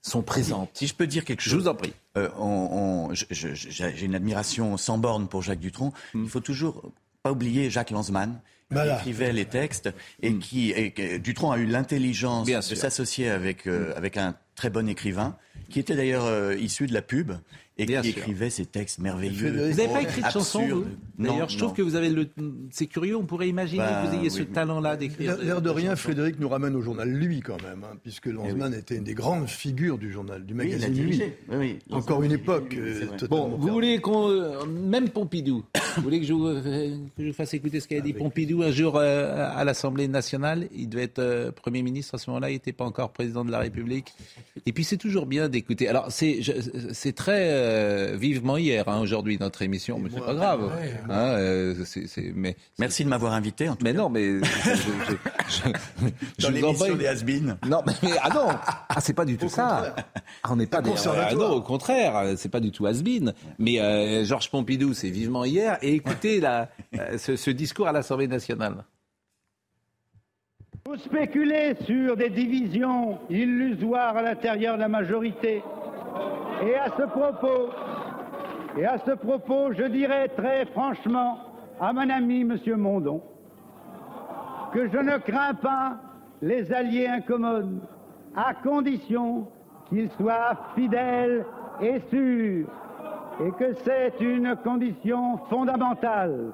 [0.00, 0.70] sont présentes.
[0.74, 1.52] Si je peux dire quelque chose.
[1.52, 1.92] Je vous en prie.
[2.16, 5.92] Euh, on- on- je- je- j'ai j'ai une admiration sans borne pour Jacques Dutronc.
[6.12, 6.24] Hmm.
[6.24, 6.90] Il faut toujours
[7.22, 8.40] pas oublier Jacques Lanzmann.
[8.72, 8.94] Voilà.
[8.96, 9.90] qui écrivait les textes
[10.22, 10.38] et Hmm.
[10.38, 14.88] qui et que Dutronc a eu l'intelligence de s'associer avec euh, avec un très bon
[14.88, 15.36] écrivain
[15.70, 17.32] qui était d'ailleurs euh, issu de la pub
[17.78, 18.18] et Bien qui sûr.
[18.18, 19.50] écrivait ces textes merveilleux.
[19.50, 20.44] Vous n'avez pas écrit de absurdes.
[20.44, 20.84] chanson, vous
[21.18, 21.74] D'ailleurs, je trouve non.
[21.74, 22.28] que vous avez le.
[22.70, 25.36] C'est curieux, on pourrait imaginer Bah, que vous ayez ce talent-là d'écrire.
[25.38, 26.02] L'air l'air de rien, chansons.
[26.02, 29.48] Frédéric nous ramène au journal Lui quand même, hein, puisque Lanzmann était une des grandes
[29.48, 31.22] figures du journal, du Oui, il a magazine Lui.
[31.48, 31.78] Oui, oui.
[31.90, 34.28] Encore une époque euh, Bon, vous voulez qu'on.
[34.28, 35.64] euh, Même Pompidou,
[35.96, 38.62] vous voulez que je vous, euh, que je vous fasse écouter ce qu'a dit Pompidou
[38.62, 42.50] un jour euh, à l'Assemblée nationale Il devait être euh, Premier ministre à ce moment-là,
[42.50, 44.12] il n'était pas encore président de la République.
[44.66, 45.88] Et puis c'est toujours bien d'écouter.
[45.88, 50.64] Alors c'est très euh, vivement hier, hein, aujourd'hui, notre émission, mais c'est pas grave.
[50.64, 50.94] ouais.
[51.08, 51.74] Hein, euh,
[52.34, 53.68] mais, Merci de m'avoir invité.
[53.68, 53.98] En tout mais cas.
[53.98, 54.38] non, mais.
[54.40, 54.74] je- je-
[55.48, 55.72] je-
[56.38, 57.22] je Dans l'émission des has
[57.66, 58.48] Non, mais, ah non,
[58.88, 59.94] ah c'est pas du tout ça.
[59.96, 63.32] Ah, on n'est pas des ah non, au contraire, c'est pas du tout has-been.
[63.58, 65.78] Mais euh, Georges Pompidou, c'est vivement hier.
[65.82, 66.68] Et écoutez la,
[66.98, 68.84] euh, ce, ce discours à l'Assemblée nationale.
[70.84, 75.62] Vous spéculez sur des divisions illusoires à l'intérieur de la majorité.
[76.66, 77.70] Et à ce propos,
[78.76, 81.38] et à ce propos, je dirais très franchement
[81.80, 83.22] à mon ami Monsieur Mondon
[84.72, 85.98] que je ne crains pas
[86.40, 87.80] les alliés incommodes,
[88.34, 89.46] à condition
[89.88, 91.44] qu'ils soient fidèles
[91.80, 92.66] et sûrs,
[93.40, 96.50] et que c'est une condition fondamentale,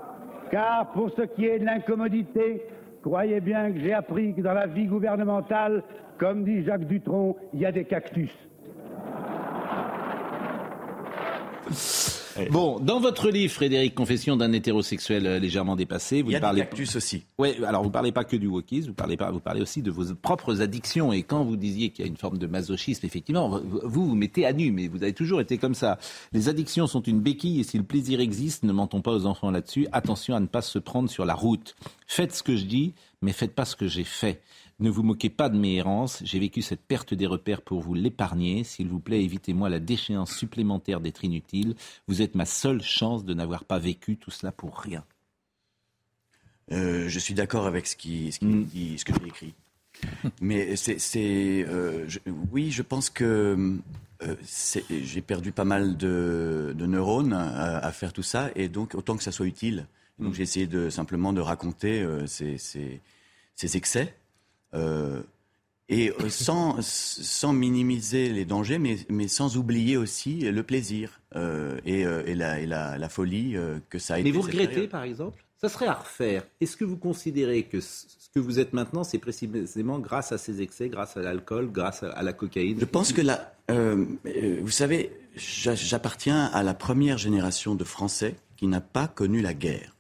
[0.51, 2.63] car pour ce qui est de l'incommodité,
[3.03, 5.83] croyez bien que j'ai appris que dans la vie gouvernementale,
[6.19, 8.31] comme dit Jacques Dutronc, il y a des cactus.
[12.51, 16.41] Bon, dans votre livre, Frédéric, Confession d'un hétérosexuel euh, légèrement dépassé, vous Il y a
[16.41, 17.25] parlez du cactus aussi.
[17.39, 19.91] Oui, alors vous parlez pas que du wokisme, vous parlez pas, vous parlez aussi de
[19.91, 21.13] vos propres addictions.
[21.13, 24.47] Et quand vous disiez qu'il y a une forme de masochisme, effectivement, vous, vous mettez
[24.47, 25.99] à nu, mais vous avez toujours été comme ça.
[26.33, 29.51] Les addictions sont une béquille et si le plaisir existe, ne mentons pas aux enfants
[29.51, 29.89] là-dessus.
[29.93, 31.75] Attention à ne pas se prendre sur la route.
[32.11, 34.41] Faites ce que je dis, mais faites pas ce que j'ai fait.
[34.81, 36.23] Ne vous moquez pas de mes errances.
[36.25, 38.65] J'ai vécu cette perte des repères pour vous l'épargner.
[38.65, 41.75] S'il vous plaît, évitez-moi la déchéance supplémentaire d'être inutile.
[42.07, 45.05] Vous êtes ma seule chance de n'avoir pas vécu tout cela pour rien.
[46.73, 49.55] Euh, je suis d'accord avec ce, qui, ce, qui dit- ce que j'ai écrit.
[50.41, 52.07] Mais c'est, euh,
[52.53, 53.77] oui, je pense que
[54.23, 54.35] euh,
[54.89, 59.17] j'ai perdu pas mal de, de neurones à, à faire tout ça, et donc autant
[59.17, 59.87] que ça soit utile.
[60.21, 63.01] Donc j'ai essayé de simplement de raconter euh, ces, ces-
[63.55, 64.15] ces excès.
[64.75, 65.23] euh,
[65.91, 71.81] et euh, sans, sans minimiser les dangers, mais, mais sans oublier aussi le plaisir euh,
[71.87, 73.57] et, et la, et la- la folie
[73.89, 74.29] que ça a été.
[74.31, 74.91] Mais vous regrettez, période.
[74.91, 75.43] par exemple?
[75.61, 76.45] Ça serait à refaire.
[76.61, 78.05] Est-ce que vous considérez que ce
[78.35, 82.11] que vous êtes maintenant, c'est précisément grâce à ces excès, grâce à l'alcool, grâce à
[82.11, 82.79] à la cocaïne?
[82.79, 84.05] Je pense que là, euh,
[84.61, 89.55] vous savez, j'a- j'appartiens à la première génération de Français qui n'a pas connu la
[89.55, 89.97] guerre.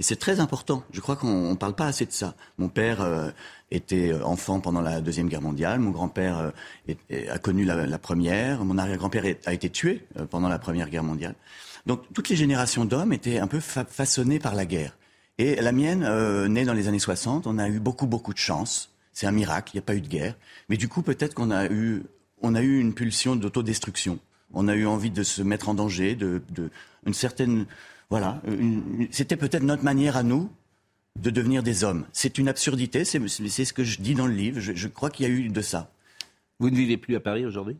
[0.00, 0.84] Et c'est très important.
[0.92, 2.34] Je crois qu'on ne parle pas assez de ça.
[2.58, 3.30] Mon père euh,
[3.72, 5.80] était enfant pendant la Deuxième Guerre mondiale.
[5.80, 6.52] Mon grand-père
[7.10, 8.64] euh, a connu la, la Première.
[8.64, 11.34] Mon arrière-grand-père a été tué euh, pendant la Première Guerre mondiale.
[11.86, 14.96] Donc toutes les générations d'hommes étaient un peu fa- façonnées par la guerre.
[15.38, 18.38] Et la mienne, euh, née dans les années 60, on a eu beaucoup, beaucoup de
[18.38, 18.92] chance.
[19.12, 20.34] C'est un miracle, il n'y a pas eu de guerre.
[20.68, 22.04] Mais du coup, peut-être qu'on a eu,
[22.40, 24.20] on a eu une pulsion d'autodestruction.
[24.54, 26.70] On a eu envie de se mettre en danger, de, de
[27.06, 27.66] une certaine,
[28.10, 28.40] voilà.
[28.46, 30.50] une- C'était peut-être notre manière à nous
[31.20, 32.04] de devenir des hommes.
[32.12, 34.60] C'est une absurdité, c'est c'est ce que je dis dans le livre.
[34.60, 35.90] Je, je crois qu'il y a eu de ça.
[36.60, 37.76] Vous ne vivez plus à Paris aujourd'hui?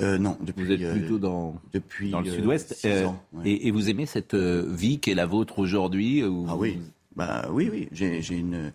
[0.00, 0.64] Euh, Non, depuis.
[0.64, 2.80] Vous êtes plutôt dans, depuis, dans le euh, sud-ouest.
[2.86, 3.50] euh, ouais.
[3.50, 6.78] et, et vous aimez cette euh, vie qui est la vôtre aujourd'hui Ah oui,
[7.14, 7.88] bah oui, oui.
[7.92, 8.72] J'ai une,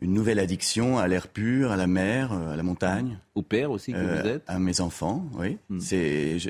[0.00, 3.18] une nouvelle addiction à l'air pur, à la mer, euh, à la montagne.
[3.36, 4.42] Au père aussi que vous êtes?
[4.48, 5.56] À mes enfants, oui.
[5.78, 6.48] C'est je-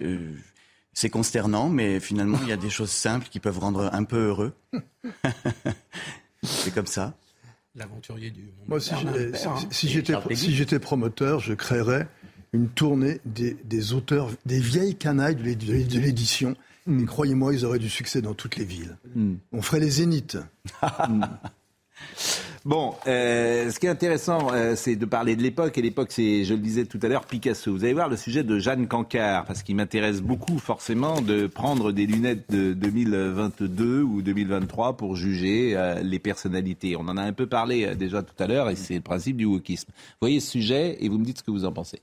[0.93, 4.27] c'est consternant, mais finalement il y a des choses simples qui peuvent rendre un peu
[4.29, 4.53] heureux.
[6.43, 7.15] C'est comme ça.
[7.77, 8.53] L'aventurier du monde.
[8.67, 9.69] Moi, si Bernard j'ai- Père, si- hein.
[9.71, 12.09] si j'étais si j'étais promoteur, je créerais
[12.53, 16.57] une tournée des, des auteurs, des vieilles canailles de l'édi- de l'édi- de l'édition.
[16.89, 18.97] Et croyez-moi, ils auraient du succès dans toutes les villes.
[19.53, 20.39] On ferait les zéniths.
[22.67, 25.79] Bon, euh, ce qui est intéressant, euh, c'est de parler de l'époque.
[25.79, 27.73] Et l'époque, c'est, je le disais tout à l'heure, Picasso.
[27.73, 31.91] Vous allez voir le sujet de Jeanne Cancard, parce qu'il m'intéresse beaucoup, forcément, de prendre
[31.91, 36.97] des lunettes de 2022 ou 2023 pour juger euh, les personnalités.
[36.97, 39.47] On en a un peu parlé déjà tout à l'heure, et c'est le principe du
[39.47, 39.91] wokisme.
[40.21, 42.03] Voyez ce sujet, et vous me dites ce que vous en pensez.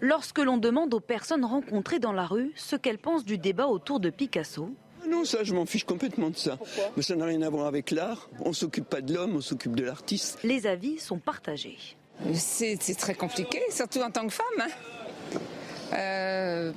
[0.00, 4.00] Lorsque l'on demande aux personnes rencontrées dans la rue ce qu'elles pensent du débat autour
[4.00, 4.74] de Picasso,
[5.12, 6.58] Non, ça, je m'en fiche complètement de ça.
[6.96, 8.28] Mais ça n'a rien à voir avec l'art.
[8.40, 10.38] On s'occupe pas de l'homme, on s'occupe de l'artiste.
[10.42, 11.78] les avis sont partagés.
[12.34, 14.44] C'est c'est très compliqué, surtout en tant que femme.
[14.60, 15.38] hein.
[15.94, 16.72] Euh,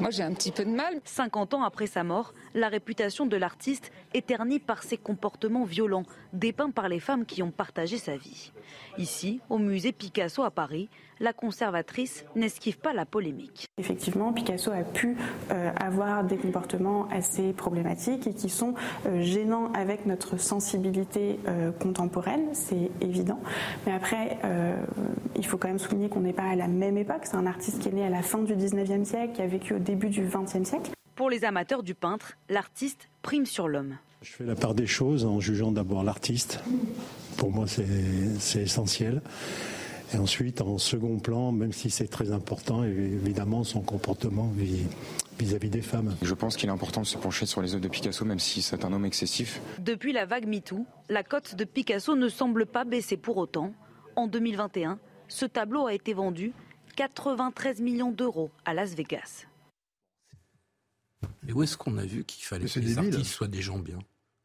[0.00, 1.00] moi, j'ai un petit peu de mal.
[1.04, 6.04] 50 ans après sa mort, la réputation de l'artiste est ternie par ses comportements violents,
[6.32, 8.52] dépeints par les femmes qui ont partagé sa vie.
[8.98, 10.88] Ici, au musée Picasso à Paris,
[11.20, 13.66] la conservatrice n'esquive pas la polémique.
[13.78, 15.16] Effectivement, Picasso a pu
[15.50, 18.74] euh, avoir des comportements assez problématiques et qui sont
[19.06, 23.40] euh, gênants avec notre sensibilité euh, contemporaine, c'est évident.
[23.86, 24.76] Mais après, euh,
[25.36, 27.22] il faut quand même souligner qu'on n'est pas à la même époque.
[27.24, 29.74] C'est un artiste qui est né à la fin du 19e siècle, qui a vécu
[29.74, 30.90] au début du 20e siècle.
[31.14, 33.96] Pour les amateurs du peintre, l'artiste prime sur l'homme.
[34.22, 36.60] Je fais la part des choses en jugeant d'abord l'artiste.
[37.36, 37.86] Pour moi, c'est
[38.38, 39.22] c'est essentiel.
[40.14, 44.86] Et ensuite, en second plan, même si c'est très important, évidemment, son comportement vis-
[45.38, 46.16] vis-à-vis des femmes.
[46.22, 48.62] Je pense qu'il est important de se pencher sur les œuvres de Picasso, même si
[48.62, 49.60] c'est un homme excessif.
[49.80, 53.74] Depuis la vague MeToo, la cote de Picasso ne semble pas baisser pour autant.
[54.14, 54.98] En 2021,
[55.28, 56.52] ce tableau a été vendu
[56.96, 59.44] 93 millions d'euros à Las Vegas.
[61.42, 63.14] Mais où est-ce qu'on a vu qu'il fallait que les débile.
[63.14, 63.98] artistes soient des gens bien?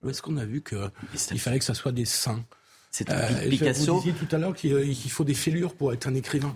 [0.04, 2.44] Où est-ce qu'on a vu qu'il fallait que ça soit des saints?
[2.92, 3.94] C'est Euh, Picasso.
[3.96, 6.54] Vous disiez tout à l'heure qu'il euh, faut des fêlures pour être un écrivain.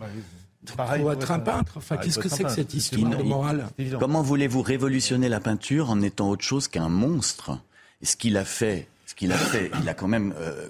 [0.75, 1.73] Pareil pour être un peintre.
[1.77, 3.67] Enfin, Ah, qu'est-ce que c'est un que cette histoire de morale
[3.99, 7.57] Comment voulez-vous révolutionner la peinture en étant autre chose qu'un monstre?
[8.01, 10.67] Et ce qu'il a fait, ce qu'il a fait, il a quand même euh,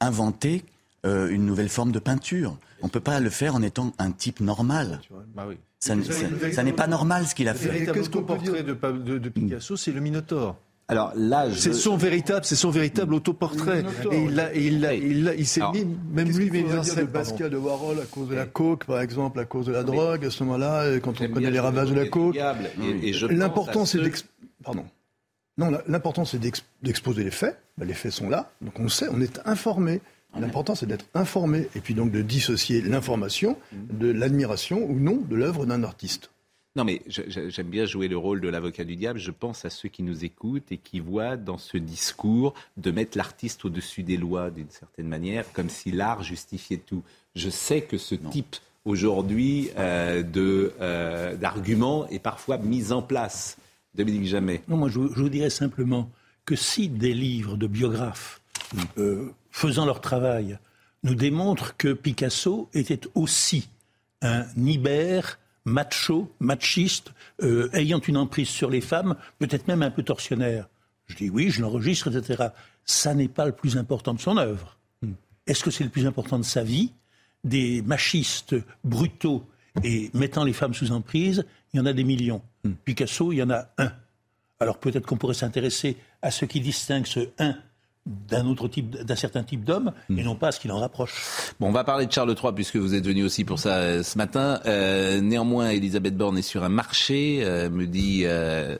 [0.00, 0.64] inventé
[1.04, 2.56] euh, une nouvelle forme de peinture.
[2.80, 5.00] On ne peut pas le faire en étant un type normal.
[5.34, 5.56] Bah oui.
[5.80, 7.68] Ça, n- ça- ça n'est pas normal ce qu'il a Le fait.
[7.68, 10.56] véritable portrait de, de- de Picasso, c'est le Minotaure.
[10.92, 11.54] Alors là, je...
[11.58, 13.82] c'est son véritable, c'est son véritable autoportrait.
[14.12, 17.06] Et il, et il, l'a- il, il s'est mis, même lui, va en dire de.
[17.06, 20.24] Basquiat de Warhol à cause de la coke, par exemple, à cause de la drogue,
[20.24, 22.34] à ce moment-là, euh, quand on connaît les ravages de la coke.
[23.38, 23.98] L'important, c'est
[24.62, 24.84] pardon.
[25.58, 27.58] Non, l'important, c'est d'ex- d'exposer les faits.
[27.78, 30.00] Ben, les faits sont là, donc on sait, on est informé.
[30.38, 35.36] L'important, c'est d'être informé et puis donc de dissocier l'information de l'admiration ou non de
[35.36, 36.30] l'œuvre d'un artiste.
[36.74, 39.18] Non, mais j'aime bien jouer le rôle de l'avocat du diable.
[39.18, 43.18] Je pense à ceux qui nous écoutent et qui voient dans ce discours de mettre
[43.18, 47.02] l'artiste au-dessus des lois d'une certaine manière, comme si l'art justifiait tout.
[47.36, 48.56] Je sais que ce type
[48.86, 50.22] aujourd'hui euh,
[50.80, 53.58] euh, d'argument est parfois mis en place.
[53.94, 54.62] Dominique Jamais.
[54.68, 56.10] Non, moi, je, vous- je vous dirais simplement
[56.46, 58.40] que si des livres de biographes
[58.96, 60.58] euh, faisant leur travail
[61.02, 63.68] nous démontrent que Picasso était aussi
[64.22, 70.02] un ibère macho, machiste, euh, ayant une emprise sur les femmes, peut-être même un peu
[70.02, 70.68] tortionnaire.
[71.06, 72.48] Je dis oui, je l'enregistre, etc.
[72.84, 74.78] Ça n'est pas le plus important de son œuvre.
[75.46, 76.92] Est-ce que c'est le plus important de sa vie?
[77.44, 78.54] Des machistes
[78.84, 79.44] brutaux
[79.82, 82.42] et mettant les femmes sous emprise, il y en a des millions.
[82.84, 83.92] Picasso, il y en a un.
[84.60, 87.56] Alors peut-être qu'on pourrait s'intéresser à ce qui distingue ce un
[88.06, 91.54] d'un autre type, d'un certain type d'homme, et non pas à ce qui l'en rapproche.
[91.60, 94.02] Bon, on va parler de Charles III puisque vous êtes venu aussi pour ça euh,
[94.02, 94.60] ce matin.
[94.66, 98.22] Euh, néanmoins, Elisabeth Borne est sur un marché, euh, me dit.
[98.24, 98.76] euh,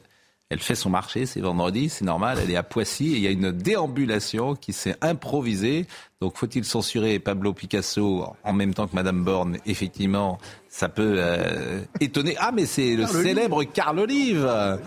[0.51, 3.27] elle fait son marché, c'est vendredi, c'est normal, elle est à Poissy et il y
[3.27, 5.87] a une déambulation qui s'est improvisée.
[6.23, 9.57] Donc faut-il censurer Pablo Picasso en même temps que Madame Borne?
[9.67, 12.37] Effectivement, ça peut euh, étonner.
[12.39, 13.27] Ah mais c'est le Carl Olive.
[13.27, 14.79] célèbre Carl Olive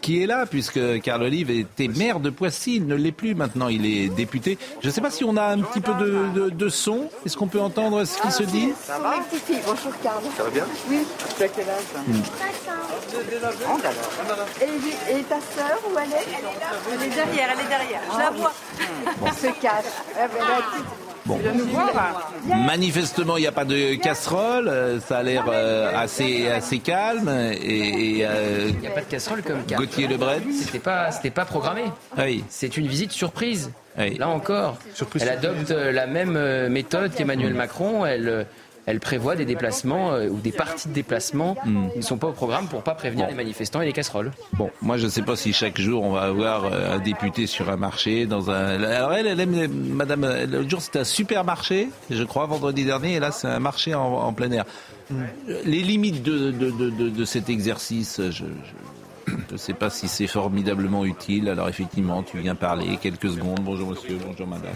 [0.00, 3.66] qui est là puisque Carl Olive était maire de Poissy, il ne l'est plus maintenant,
[3.68, 4.56] il est député.
[4.82, 7.08] Je ne sais pas si on a un petit peu de, de- de son.
[7.26, 8.68] Est-ce qu'on peut entendre ce qui se dit?
[8.80, 9.16] Ça va
[9.66, 10.22] Bonjour Carl.
[10.36, 10.64] Ça va bien?
[10.88, 10.98] Oui.
[11.36, 11.82] Tu as quel âge?
[12.06, 12.20] Hmm.
[14.60, 16.14] et, et ta sœur, où elle est?
[16.28, 16.70] Elle est là.
[16.92, 18.00] Elle est derrière, elle est derrière.
[18.12, 18.52] Je la vois.
[19.26, 19.84] Elle se cache.
[20.14, 20.60] Ben, là,
[21.26, 21.38] Bon.
[22.66, 24.68] Manifestement, il n'y a pas de casserole.
[24.68, 27.28] euh, Ça a l'air euh, assez, assez calme.
[27.62, 30.42] Et, et, euh, Il n'y a pas de casserole comme car- Gauthier Lebret.
[30.52, 31.84] C'était pas, c'était pas programmé.
[32.18, 32.44] Oui.
[32.48, 33.72] C'est une visite surprise.
[33.98, 34.16] Oui.
[34.18, 34.76] Là encore,
[35.20, 38.04] elle adopte euh, la même méthode qu'Emmanuel Macron.
[38.04, 38.44] Elle, euh,
[38.86, 41.56] elle prévoit des déplacements euh, ou des parties de déplacements
[41.92, 43.30] qui ne sont pas au programme pour pas prévenir Bon.
[43.30, 44.32] les manifestants et les casseroles.
[44.54, 47.46] Bon, moi je ne sais pas si chaque jour on va avoir euh, un député
[47.46, 48.82] sur un marché, dans un.
[48.82, 53.20] Alors elle, elle aime, Madame, l'autre jour c'était un supermarché, je crois vendredi dernier, et
[53.20, 54.64] là c'est un marché en, en plein air.
[55.64, 58.30] Les limites de, de, de, de- de cet exercice, je.
[58.32, 58.44] je
[59.50, 61.48] ne sais pas si c'est formidablement utile.
[61.48, 63.60] Alors effectivement, tu viens parler quelques secondes.
[63.62, 64.74] Bonjour monsieur, bonjour madame.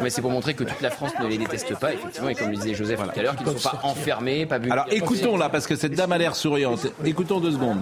[0.00, 2.50] Mais c'est pour montrer que toute la France ne les déteste pas, effectivement, et comme
[2.50, 4.70] le disait Joseph tout à l'heure, qu'ils ne sont pas enfermés, pas bu.
[4.70, 6.86] Alors écoutons là, parce que cette dame a l'air souriante.
[7.04, 7.80] Écoutons deux secondes.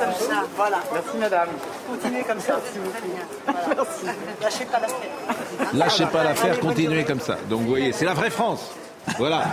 [0.00, 0.44] comme ça.
[0.56, 0.78] Voilà.
[0.92, 1.48] Merci madame.
[1.88, 3.54] Continuez comme ça, s'il vous plaît.
[3.76, 4.06] Merci.
[4.42, 5.74] Lâchez pas l'affaire.
[5.74, 7.38] Lâchez pas l'affaire, continuez comme ça.
[7.48, 8.70] Donc vous voyez, c'est la vraie France.
[9.16, 9.44] Voilà,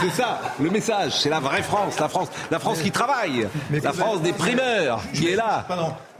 [0.00, 1.12] c'est ça le message.
[1.20, 5.28] C'est la vraie France, la France, la France qui travaille, la France des primeurs qui
[5.28, 5.66] est là.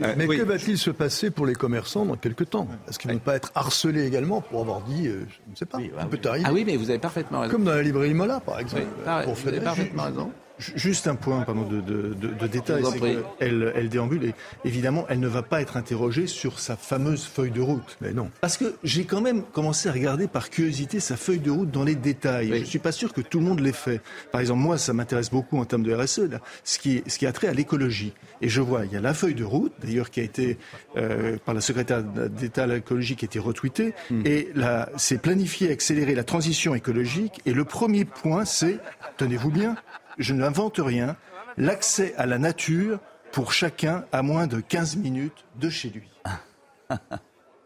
[0.02, 0.38] Euh, Mais oui.
[0.38, 2.68] que va-t-il se passer pour les commerçants dans quelques temps?
[2.88, 5.66] Est-ce qu'ils ne vont pas être harcelés également pour avoir dit, euh, je ne sais
[5.66, 6.44] pas, ça peut arriver?
[6.48, 7.52] Ah oui, mais vous avez parfaitement raison.
[7.52, 8.84] Comme dans la librairie Mola, par exemple.
[9.06, 10.30] Oui, pour vous avez parfaitement raison.
[10.58, 14.34] Juste un point pardon, de, de, de, de détail, c'est qu'elle elle déambule et
[14.64, 17.96] évidemment elle ne va pas être interrogée sur sa fameuse feuille de route.
[18.00, 18.30] Mais non.
[18.40, 21.84] Parce que j'ai quand même commencé à regarder par curiosité sa feuille de route dans
[21.84, 22.48] les détails.
[22.48, 24.00] Je ne suis pas sûr que tout le monde l'ait fait.
[24.32, 27.26] Par exemple, moi, ça m'intéresse beaucoup en termes de RSE, là, ce, qui, ce qui
[27.26, 28.12] a trait à l'écologie.
[28.40, 30.58] Et je vois, il y a la feuille de route, d'ailleurs, qui a été,
[30.96, 33.94] euh, par la secrétaire d'État à l'écologie, qui a été retweetée.
[34.24, 37.40] Et là, c'est planifier, accélérer la transition écologique.
[37.46, 38.78] Et le premier point, c'est,
[39.16, 39.76] tenez-vous bien,
[40.18, 41.16] je n'invente rien,
[41.56, 42.98] l'accès à la nature
[43.32, 46.08] pour chacun à moins de 15 minutes de chez lui.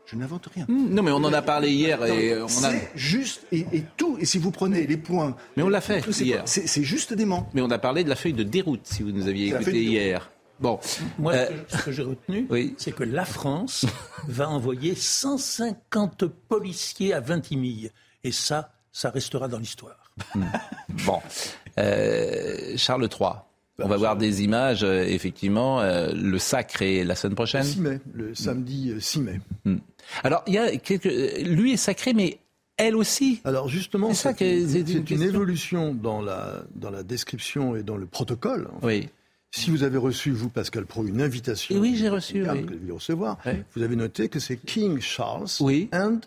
[0.06, 0.66] Je n'invente rien.
[0.68, 2.48] Non, mais on en a parlé hier et on a.
[2.48, 5.36] C'est juste, et, et tout, et si vous prenez les points.
[5.56, 6.42] Mais on l'a fait hier.
[6.46, 7.48] C'est juste dément.
[7.54, 10.32] Mais on a parlé de la feuille de déroute, si vous nous aviez écouté hier.
[10.58, 10.80] Bon,
[11.18, 12.74] Moi, Euh, ce que- ce que j'ai retenu, oui.
[12.76, 13.86] c'est que la France
[14.26, 17.92] va envoyer 150 policiers à Vintimille.
[18.24, 20.10] Et ça, ça restera dans l'histoire.
[21.06, 21.20] Bon,
[21.80, 23.30] Euh, Charles III.
[23.82, 25.80] On va voir des images, euh, effectivement.
[25.80, 27.62] euh, le sacre est la semaine Le prochaine.
[27.62, 29.40] 6 mai, le samedi euh, 6 mai.
[29.64, 29.76] Hmm.
[30.22, 31.04] Alors, il y a quelques...
[31.46, 32.38] lui est sacré, mais
[32.76, 33.40] elle aussi.
[33.44, 38.68] Alors justement, C'est une évolution dans la, dans la description et dans le protocole.
[38.76, 38.86] en fait.
[38.86, 39.08] Oui.
[39.52, 42.66] Si vous avez reçu, vous, Pascal Pro, une invitation, Oui, j'ai reçu, bien oui.
[42.66, 43.52] que vous recevoir, Oui.
[43.74, 45.88] vous avez noté que c'est King Charles Oui.
[45.92, 46.20] and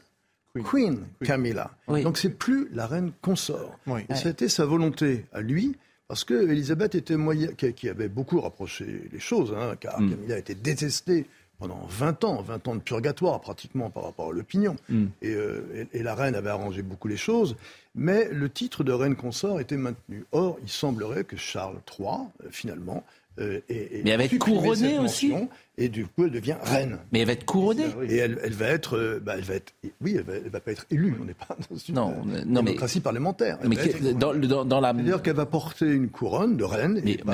[0.64, 1.72] Queen, Camilla.
[1.88, 2.04] Oui.
[2.04, 3.78] Donc c'est plus la reine consort.
[3.88, 4.02] Oui.
[4.10, 5.76] Et c'était sa volonté à lui,
[6.10, 10.10] Parce que Elisabeth était moyen, qui, avait beaucoup rapproché les choses, hein, car Mm.
[10.12, 11.26] Camilla a été détestée
[11.58, 14.76] pendant 20 ans, 20 ans de purgatoire pratiquement par rapport à l'opinion.
[14.90, 15.06] Mm.
[15.24, 17.56] Et, euh, et- et la reine avait arrangé beaucoup les choses,
[17.96, 20.26] mais le titre de reine consort était maintenu.
[20.34, 22.08] Or, il semblerait que Charles III,
[22.44, 23.04] euh, finalement,
[23.40, 25.34] euh, Mais elle va être couronnée aussi
[25.78, 27.00] Et du coup, elle devient reine.
[27.12, 27.86] Mais elle va être couronnée.
[28.08, 30.60] Et elle, elle va être, euh, bah, elle va être, oui, elle va, elle va
[30.60, 31.16] pas être élue.
[31.20, 33.58] On n'est pas dans une Non, euh, non, mais- démocratie parlementaire.
[33.64, 34.94] Elle Mais va que- être- dans, dans- dans la.
[34.94, 37.02] C'est-à-dire qu'elle va porter une couronne de reine.
[37.04, 37.34] Mais, et bah,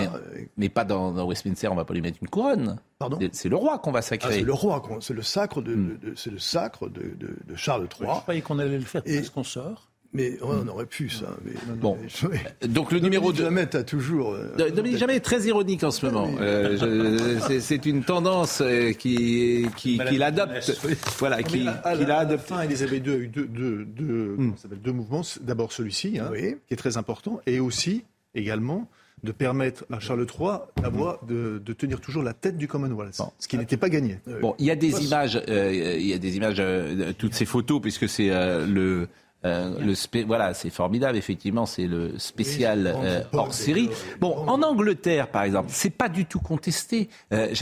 [0.56, 2.78] mais pas dans, dans Westminster, on va pas lui mettre une couronne.
[2.98, 3.20] Pardon?
[3.34, 4.34] C'est le roi qu'on va ah, sacrer.
[4.36, 5.98] c'est le roi, c'est le sacre de, Hmm.
[6.02, 8.10] de- de- c'est le sacre de, de- de Charles III.
[8.16, 9.89] Je croyais qu'on allait le faire Et- parce qu'on sort.
[10.12, 11.38] Mais on aurait pu ça.
[11.46, 11.96] Mais, Bon.
[12.32, 13.44] mais- Donc le numéro 2.
[13.44, 14.34] Jamais, t'as toujours.
[14.34, 16.30] euh, Dominique Jamais est très ironique en ce moment.
[16.42, 16.78] Euh,
[17.60, 20.72] c'est- une tendance euh, qui, qui, qui l'adopte.
[21.20, 25.22] Voilà, qui, à- qui fin, Elisabeth II a eu deux, deux- deux- s'appelle, deux mouvements.
[25.42, 26.30] D'abord celui-ci, hein,
[26.68, 28.04] qui est très important, et aussi,
[28.34, 28.88] également,
[29.24, 33.48] de permettre à Charles III d'avoir, de, de tenir toujours la tête du Commonwealth, ce
[33.48, 34.20] qui n'était pas gagné.
[34.42, 37.46] Bon, il y a des images, euh, il y a des images, euh, toutes ces
[37.46, 39.08] photos, puisque c'est euh, le.
[39.46, 43.90] Euh, le spé- voilà, c'est formidable, effectivement, c'est le spécial euh, hors série.
[44.20, 47.10] Bon, en Angleterre, par exemple, c'est pas du tout contesté.
[47.32, 47.54] Euh,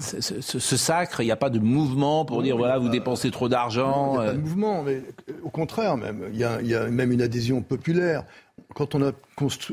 [0.00, 3.30] ce, ce- ce sacre, il n'y a pas de mouvement pour dire voilà, vous dépensez
[3.30, 4.18] trop Il n'y d'argent.
[4.18, 5.02] a pas de mouvement, mais
[5.42, 6.24] au contraire même.
[6.32, 8.24] Il y, a, il y a même une adhésion populaire.
[8.74, 9.10] Quand on a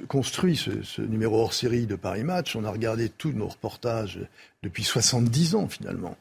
[0.07, 4.19] construit, ce, ce numéro hors série de Paris Match, on a regardé tous nos reportages
[4.63, 6.15] depuis 70 ans finalement.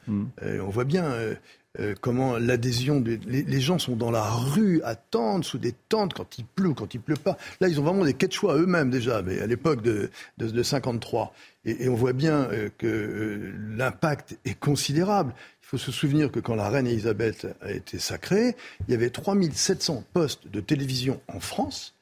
[0.45, 1.35] Et on voit bien euh,
[1.81, 6.39] euh, comment l'adhésion, des- les, gens sont dans la rue, attendent sous des tentes quand
[6.39, 7.37] il pleut, quand il pleut pas.
[7.61, 11.35] Là, ils ont vraiment des quechua eux-mêmes déjà, mais à l'époque de, de, de 53.
[11.65, 15.35] Et, on voit bien euh, que euh, l'impact est considérable.
[15.63, 19.11] Il faut se souvenir que quand la reine Elisabeth a été sacrée, il y avait
[19.11, 21.95] 3700 postes de télévision en France,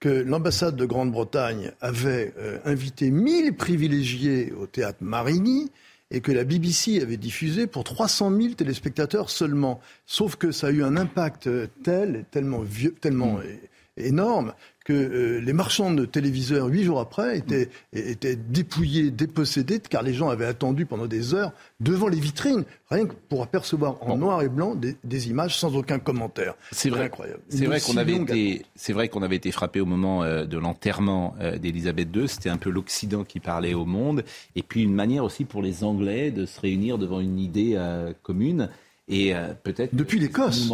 [0.00, 2.32] que l'ambassade de Grande-Bretagne avait
[2.64, 5.72] invité 1000 privilégiés au théâtre Marigny
[6.10, 9.80] et que la BBC avait diffusé pour 300 000 téléspectateurs seulement.
[10.06, 14.54] Sauf que ça a eu un impact euh, tel, tellement, vieux, tellement é- énorme
[14.88, 20.14] que euh, les marchands de téléviseurs, huit jours après, étaient, étaient dépouillés, dépossédés, car les
[20.14, 24.40] gens avaient attendu pendant des heures devant les vitrines, rien que pour apercevoir en noir
[24.40, 26.54] et blanc des, des images sans aucun commentaire.
[26.72, 27.04] C'est vrai.
[27.04, 27.40] incroyable.
[27.50, 30.56] C'est vrai qu'on avait été, c'est vrai qu'on avait été frappé au moment euh, de
[30.56, 32.26] l'enterrement euh, d'Élisabeth II.
[32.26, 34.24] C'était un peu l'Occident qui parlait au monde,
[34.56, 38.14] et puis une manière aussi pour les Anglais de se réunir devant une idée euh,
[38.22, 38.70] commune.
[39.08, 40.70] Et euh, peut-être depuis l'Écosse.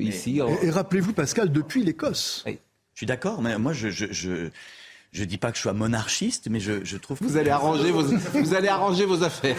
[0.00, 0.40] ici.
[0.62, 2.44] Et, et rappelez-vous, Pascal, depuis l'Écosse.
[2.96, 4.48] Je suis d'accord, mais moi, je, je, je,
[5.12, 7.18] je dis pas que je sois monarchiste, mais je, je trouve.
[7.20, 9.54] Vous allez arranger vos, vous allez arranger vos affaires.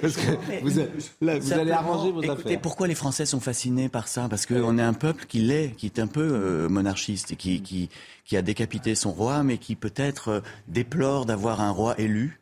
[0.00, 0.84] Parce que vous, a-
[1.20, 2.60] là, vous allez arranger vos Écoutez, affaires.
[2.60, 4.28] pourquoi les Français sont fascinés par ça?
[4.30, 7.60] Parce qu'on est un peuple qui l'est, qui est un peu euh, monarchiste et qui,
[7.60, 7.88] qui,
[8.24, 12.38] qui a décapité son roi, mais qui peut-être euh, déplore d'avoir un roi élu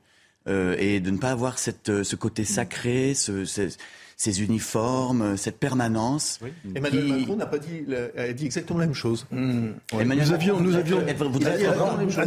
[0.46, 3.74] euh, et de ne pas avoir cette, euh, ce côté sacré, ce, ce-
[4.16, 6.40] ces uniformes, cette permanence.
[6.74, 7.84] Emmanuel qui- Macron n'a pas dit,
[8.16, 9.26] a dit exactement la même chose.
[9.32, 12.18] Emmanuel Nous Macron avions, nous avions à- vraiment la même chose.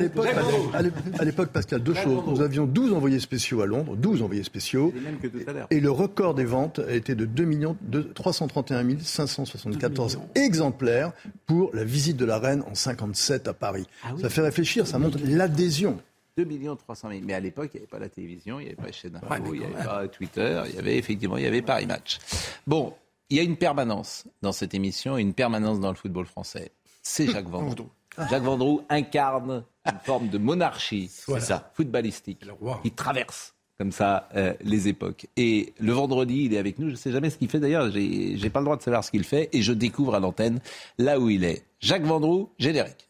[1.19, 2.23] à l'époque, Pascal, deux choses.
[2.27, 4.93] Nous avions 12 envoyés spéciaux à Londres, 12 envoyés spéciaux.
[5.21, 5.67] Que tout à.
[5.71, 11.11] Et le record des ventes a été de 2 millions, de 331 574 exemplaires
[11.45, 13.85] pour la visite de la reine en 57 à Paris.
[14.03, 14.21] Ah oui.
[14.21, 15.99] Ça fait réfléchir, ça montre l'adhésion.
[16.37, 17.21] 2 millions 300 000.
[17.25, 19.27] Mais à l'époque, il n'y avait pas la télévision, il n'y avait pas chaîne info,
[19.29, 22.19] Ouais, il n'y avait pas Twitter, il y avait effectivement, il y avait Paris Match.
[22.67, 22.93] Bon,
[23.29, 26.71] il y a une permanence dans cette émission une permanence dans le football français.
[27.01, 27.89] C'est Jacques Vendroux.
[28.29, 31.43] Jacques Vendroux incarne une forme de monarchie Voilà.
[31.43, 32.43] ça, footballistique
[32.83, 35.27] qui traverse comme ça euh, les époques.
[35.37, 36.87] Et le vendredi, il est avec nous.
[36.87, 37.91] Je ne sais jamais ce qu'il fait d'ailleurs.
[37.91, 40.59] J'ai pas le droit de savoir ce qu'il fait et je découvre à l'antenne
[40.97, 41.63] là où il est.
[41.79, 43.06] Jacques Vendroux, générique.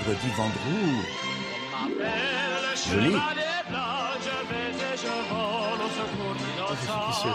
[0.00, 1.04] Vendredi, Vendroux.
[2.90, 3.14] Joli.
[6.70, 7.28] Qui c'est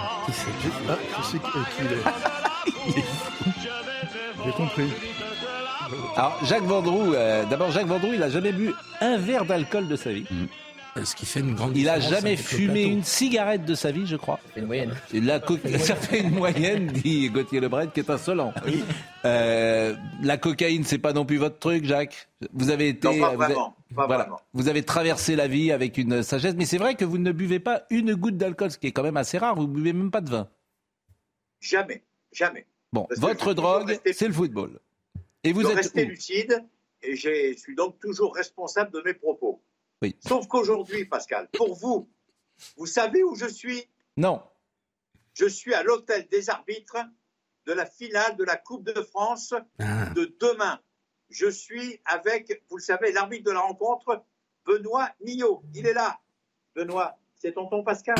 [0.89, 3.03] Ah, je sais qui qui il est.
[4.45, 4.91] J'ai compris.
[6.15, 9.95] Alors, Jacques Vendroux, euh, d'abord, Jacques Vendroux, il n'a jamais bu un verre d'alcool de
[9.95, 10.25] sa vie.
[11.03, 14.07] Ce qui fait une grande Il n'a différence jamais fumé une cigarette de sa vie,
[14.07, 14.39] je crois.
[14.55, 14.95] Une moyenne.
[15.11, 18.53] La co- ça fait une moyenne, dit Gauthier Lebret, qui est insolent.
[19.25, 22.29] Euh, la cocaïne, c'est pas non plus votre truc, Jacques.
[22.53, 24.23] Vous avez été, Non, pas vous avez- vraiment, pas voilà.
[24.23, 24.41] vraiment.
[24.53, 27.59] vous avez traversé la vie avec une sagesse, mais c'est vrai que vous ne buvez
[27.59, 29.55] pas une goutte d'alcool, ce qui est quand même assez rare.
[29.55, 30.47] Vous buvez même pas de vin.
[31.59, 32.65] Jamais, jamais.
[32.93, 34.79] Bon, Parce votre drogue, resté- c'est le football.
[35.43, 36.63] Et vous êtes rester où lucide
[37.03, 39.61] et je suis donc toujours responsable de mes propos.
[40.01, 40.15] Oui.
[40.19, 42.09] Sauf qu'aujourd'hui, Pascal, pour vous,
[42.77, 43.89] vous savez où je suis?
[44.17, 44.41] Non.
[45.33, 46.97] Je suis à l'hôtel des arbitres
[47.65, 50.79] de la finale de la Coupe de France de demain.
[51.29, 54.23] Je suis avec, vous le savez, l'arbitre de la rencontre,
[54.65, 55.63] Benoît Millot.
[55.73, 56.19] Il est là.
[56.75, 58.15] Benoît, c'est tonton Pascal?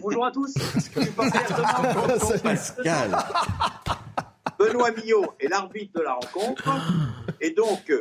[0.00, 0.54] Bonjour à tous?
[0.54, 3.16] Tonton Pascal.
[4.58, 6.70] Benoît Millot est l'arbitre de la rencontre.
[7.40, 7.92] Et donc,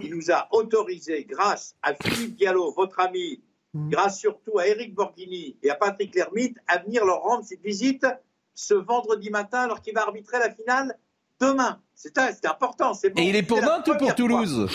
[0.00, 3.42] il nous a autorisé, grâce à Philippe Diallo, votre ami,
[3.74, 8.06] grâce surtout à Eric Borghini et à Patrick Lermite, à venir leur rendre cette visite
[8.54, 10.96] ce vendredi matin alors qu'il va arbitrer la finale
[11.40, 11.80] demain.
[11.94, 12.94] C'est important.
[12.94, 13.20] c'est bon.
[13.22, 14.68] Et il est pour Nantes ou pour Toulouse?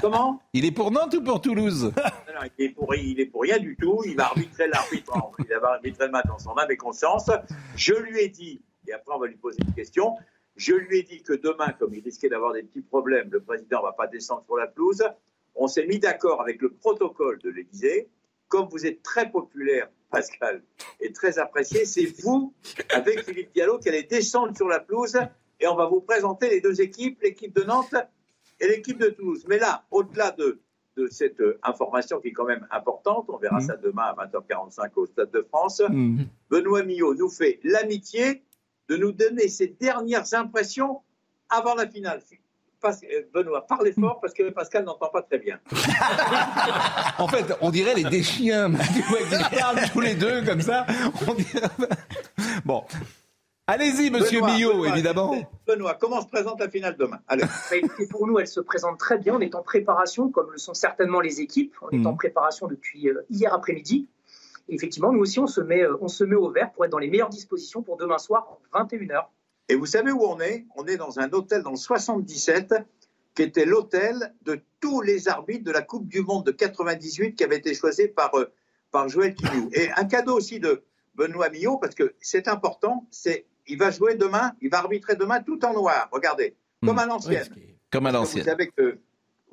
[0.00, 0.40] Comment?
[0.52, 1.92] Il est pour Nantes ou pour Toulouse?
[1.96, 4.02] Non, non, il, est pour, il est pour rien du tout.
[4.04, 5.12] Il va arbitrer l'arbitre.
[5.38, 7.30] Il va arbitrer le match dans son âme et conscience.
[7.76, 10.16] Je lui ai dit, et après on va lui poser une question,
[10.56, 13.78] je lui ai dit que demain, comme il risquait d'avoir des petits problèmes, le président
[13.78, 15.02] ne va pas descendre sur la pelouse.
[15.54, 18.08] On s'est mis d'accord avec le protocole de l'Élysée.
[18.48, 20.62] Comme vous êtes très populaire, Pascal,
[21.00, 22.54] et très apprécié, c'est vous,
[22.90, 25.18] avec Philippe Diallo, qui allez descendre sur la pelouse
[25.58, 27.96] et on va vous présenter les deux équipes, l'équipe de Nantes
[28.60, 29.44] et l'équipe de Toulouse.
[29.48, 30.60] Mais là, au-delà de,
[30.96, 34.90] de cette euh, information qui est quand même importante, on verra ça demain à 20h45
[34.96, 35.82] au Stade de France,
[36.50, 38.42] Benoît Millot nous fait l'amitié
[38.88, 41.00] de nous donner ses dernières impressions
[41.48, 42.20] avant la finale.
[42.84, 45.58] Euh, Benoît, parlez fort parce que Pascal n'entend pas très bien.
[47.18, 48.70] En fait, on dirait les déchiens.
[48.92, 50.84] Qu'ils parlent tous les deux comme ça.
[51.28, 51.60] On dirait-
[52.64, 52.84] Bon.
[53.66, 55.34] Allez-y, monsieur Benoît, Millot, Benoît, évidemment.
[55.66, 57.18] Benoît, comment se présente la finale demain?
[57.28, 57.44] Allez.
[57.44, 57.76] Bah,
[58.10, 59.34] pour nous, elle se présente très bien.
[59.34, 61.74] On est en préparation, comme le sont certainement les équipes.
[61.80, 64.06] On est en préparation depuis euh, hier après-midi.
[64.68, 66.90] Et effectivement, nous aussi, on se, met, euh, on se met au vert pour être
[66.90, 69.26] dans les meilleures dispositions pour demain soir, 21h.
[69.68, 70.66] Et vous savez où on est?
[70.76, 72.74] On est dans un hôtel dans le 77
[73.34, 77.44] qui était l'hôtel de tous les arbitres de la Coupe du Monde de 98 qui
[77.44, 78.52] avait été choisi par, euh,
[78.90, 79.70] par Joël Quignou.
[79.72, 80.82] Et un cadeau aussi de
[81.14, 85.40] Benoît Millot, parce que c'est important, c'est il va jouer demain, il va arbitrer demain
[85.40, 86.08] tout en noir.
[86.12, 86.54] Regardez,
[86.84, 87.48] comme à l'ancienne.
[87.90, 88.44] Comme à Vous l'ancienne.
[88.44, 88.98] savez que,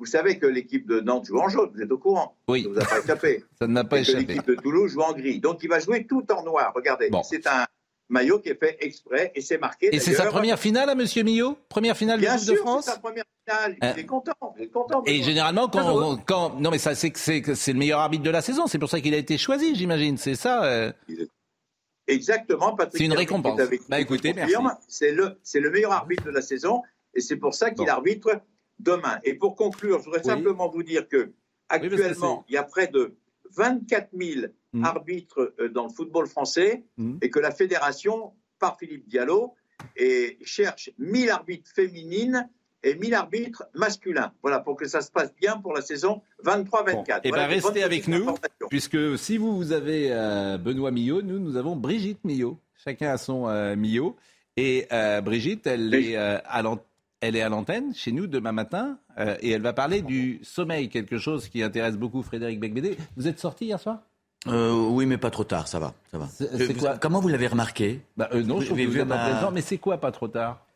[0.02, 2.64] vous savez que l'équipe de Nantes joue en jaune, vous êtes au courant Oui.
[2.64, 3.44] Ça vous a pas échappé.
[3.60, 4.24] Ça ne m'a pas Et échappé.
[4.24, 5.38] L'équipe de Toulouse joue en gris.
[5.38, 6.72] Donc il va jouer tout en noir.
[6.74, 7.64] Regardez, c'est un
[8.08, 9.94] maillot qui est fait exprès et c'est marqué.
[9.94, 11.56] Et c'est sa première finale à monsieur Millot?
[11.68, 13.76] Première finale de Bien de sûr, France c'est sa première finale.
[13.84, 13.92] Euh.
[13.96, 14.32] Il est content.
[14.58, 15.02] Il est content.
[15.06, 16.02] Et généralement, quand, Bravo.
[16.02, 18.66] on- quand non mais ça c'est que c'est c'est le meilleur arbitre de la saison.
[18.66, 20.16] C'est pour ça qu'il a été choisi, j'imagine.
[20.18, 20.64] C'est ça.
[20.64, 20.92] euh.
[22.08, 22.98] Exactement, Patrick.
[22.98, 23.60] C'est une récompense.
[23.60, 24.64] avec Bah, écoutez, confirme.
[24.64, 24.78] merci.
[24.88, 26.82] C'est le, c'est le meilleur arbitre de la saison
[27.14, 28.40] et c'est pour ça qu'il arbitre
[28.78, 29.18] demain.
[29.24, 30.30] Et pour conclure, je voudrais Oui.
[30.30, 31.32] simplement vous dire que
[31.68, 33.14] actuellement, il y a près de
[33.56, 34.84] 24 000 Mm.
[34.86, 36.82] arbitres euh, dans le football français
[37.20, 39.54] et que la fédération, par Philippe Diallo,
[39.98, 42.48] et cherche 1000 arbitres féminines
[42.82, 44.32] et 1000 arbitres masculins.
[44.40, 47.20] Voilà, pour que ça se passe bien pour la saison 23-24.
[47.24, 48.34] Et Voilà bien des bonnes restez avec nous,
[48.70, 52.58] puisque si vous, vous avez euh, Benoît Millot, nous, nous avons Brigitte Millot.
[52.82, 54.16] Chacun a son euh, Millot.
[54.56, 56.82] Et euh, Brigitte, elle est, à l'an-
[57.22, 60.88] elle est à l'antenne chez nous demain matin euh, et elle va parler du sommeil,
[60.90, 62.98] quelque chose qui intéresse beaucoup Frédéric Becbédé.
[63.16, 64.00] Vous êtes sorti hier soir?
[64.48, 65.94] Euh, oui, mais pas trop tard, ça va.
[66.10, 66.28] Ça va.
[66.40, 66.98] Je- quoi?
[66.98, 68.00] Comment vous l'avez remarqué?
[68.16, 70.10] Bah, euh, Non, je trouve que vous êtes ma- en présent, mais c'est quoi pas
[70.10, 70.66] trop tard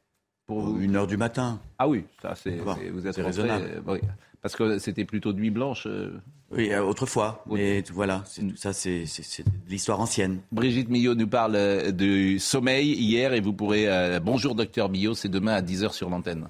[0.47, 0.81] pour vous?
[0.81, 1.59] Une heure du matin.
[1.79, 3.65] Ah oui, ça c'est Bon, vous êtes rentré, raisonnable.
[3.89, 3.99] euh.
[4.47, 5.89] Parce que c'était plutôt nuit blanche.
[5.89, 6.13] euh.
[6.53, 7.43] Oui, euh, autrefois.
[7.51, 8.23] Mais voilà,
[8.55, 9.05] ça, c'est
[9.69, 10.39] l'histoire ancienne.
[10.53, 13.89] Brigitte Millot nous parle euh, du sommeil hier et vous pourrez.
[13.89, 16.47] euh, bonjour docteur Millot, c'est demain à 10h sur l'antenne.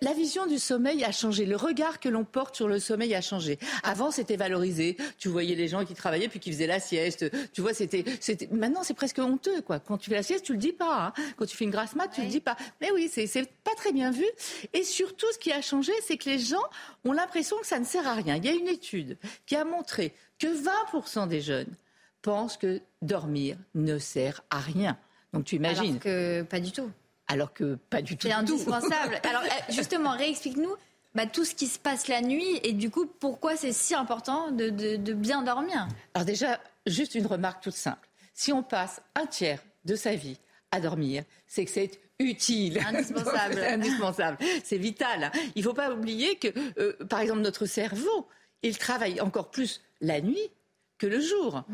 [0.00, 1.46] La, vision du sommeil a changé.
[1.46, 3.58] Le regard que l'on porte sur le sommeil a changé.
[3.82, 4.96] Avant, c'était valorisé.
[5.18, 7.30] Tu voyais les gens qui travaillaient puis qui faisaient la sieste.
[7.52, 8.48] Tu vois, c'était, c'était.
[8.52, 9.80] Maintenant, c'est presque honteux, quoi.
[9.80, 11.06] Quand tu fais la sieste, tu le dis pas.
[11.06, 11.22] hein.
[11.36, 12.56] Quand tu fais une grasse mat, tu le dis pas.
[12.80, 14.24] Mais oui, c'est, c'est pas très bien vu.
[14.72, 16.64] Et surtout, ce qui a changé, c'est que les gens
[17.04, 18.36] ont l'impression que ça ne sert à rien.
[18.36, 21.74] Il y a une étude qui a montré que 20% des jeunes
[22.22, 24.98] pensent que dormir ne sert à rien.
[25.32, 25.90] Donc tu imagines.
[25.90, 26.90] Alors que pas du tout.
[27.28, 28.26] Alors que pas du tout.
[28.26, 29.20] C'est indispensable.
[29.28, 30.74] Alors euh, justement, réexplique-nous
[31.14, 34.50] bah, tout ce qui se passe la nuit et du coup pourquoi c'est si important
[34.50, 35.86] de, de- de bien dormir?
[36.14, 38.08] Alors déjà, juste une remarque toute simple.
[38.34, 40.38] Si on passe un tiers de sa vie
[40.72, 42.80] à dormir, c'est que c'est utile.
[42.86, 43.54] Indispensable.
[43.58, 44.38] C'est indispensable.
[44.64, 45.30] C'est vital.
[45.54, 46.48] Il ne faut pas oublier que,
[46.78, 48.28] euh, par exemple, notre cerveau,
[48.62, 50.50] il travaille encore plus la nuit
[50.98, 51.64] que le jour.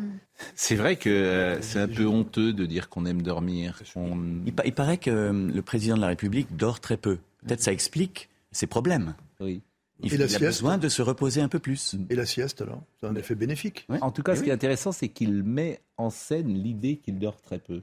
[0.54, 3.80] C'est vrai que euh, c'est un peu honteux de dire qu'on aime dormir.
[3.96, 7.18] On- Il, pa- il paraît que euh, le président de la République dort très peu.
[7.46, 9.14] Peut-être ça explique ses problèmes.
[9.40, 9.60] Oui.
[10.02, 11.94] Il, Et la il a besoin de se reposer un peu plus.
[12.08, 12.82] Et la sieste, alors?
[13.00, 13.86] C'est un effet bénéfique.
[14.00, 14.44] En tout cas, Eh ce oui.
[14.46, 17.82] qui est intéressant, c'est qu'il met en scène l'idée qu'il dort très peu.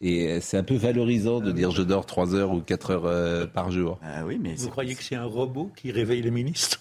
[0.00, 3.06] Et euh, c'est un peu valorisant de dire je dors 3 heures ou 4 heures
[3.06, 3.98] euh, par jour.
[4.02, 6.80] Ah oui, mais Vous croyez que c'est un robot qui réveille les ministres?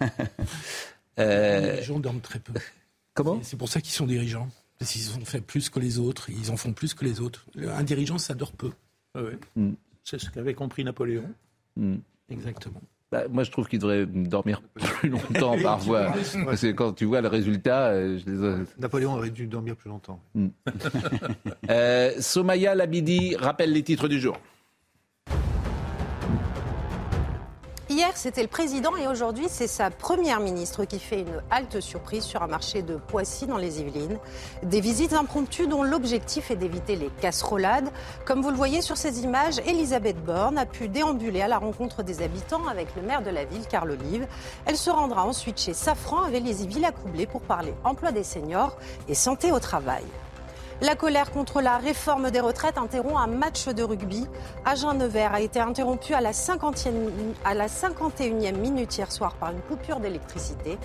[1.18, 2.54] Euh, Les gens dorment très peu.
[3.24, 4.48] Comment C'est pour ça qu'ils sont dirigeants.
[4.78, 7.44] Parce qu'ils ont fait plus que les autres, ils en font plus que les autres.
[7.58, 8.70] Un dirigeant, ça dort peu.
[9.56, 9.70] Mm.
[10.04, 11.24] C'est ce qu'avait compris Napoléon.
[11.76, 11.96] Mm.
[12.30, 12.80] Exactement.
[13.12, 16.12] Bah, moi, je trouve qu'il devrait dormir plus longtemps parfois.
[16.44, 17.88] Parce que quand tu vois le résultat.
[17.88, 20.20] euh, je les- Napoléon aurait dû dormir plus longtemps.
[21.68, 24.36] Euh, Somaya Labidi rappelle les titres du jour.
[28.00, 32.24] Hier, c'était le président et aujourd'hui, c'est sa première ministre qui fait une halte surprise
[32.24, 34.18] sur un marché de Poissy dans les Yvelines.
[34.62, 37.90] Des visites impromptues dont l'objectif est d'éviter les casserolades.
[38.24, 42.02] Comme vous le voyez sur ces images, Elisabeth Borne a pu déambuler à la rencontre
[42.02, 44.26] des habitants avec le maire de la ville, Carl Olive.
[44.64, 48.78] Elle se rendra ensuite chez Safran avec les Villa Coublé pour parler emploi des seniors
[49.08, 50.04] et santé au travail.
[50.82, 54.26] La colère contre la réforme des retraites interrompt un match de rugby.
[54.64, 56.94] Agen Nevers a été interrompu à la, 50e,
[57.44, 60.78] à la 51e minute hier soir par une coupure d'électricité.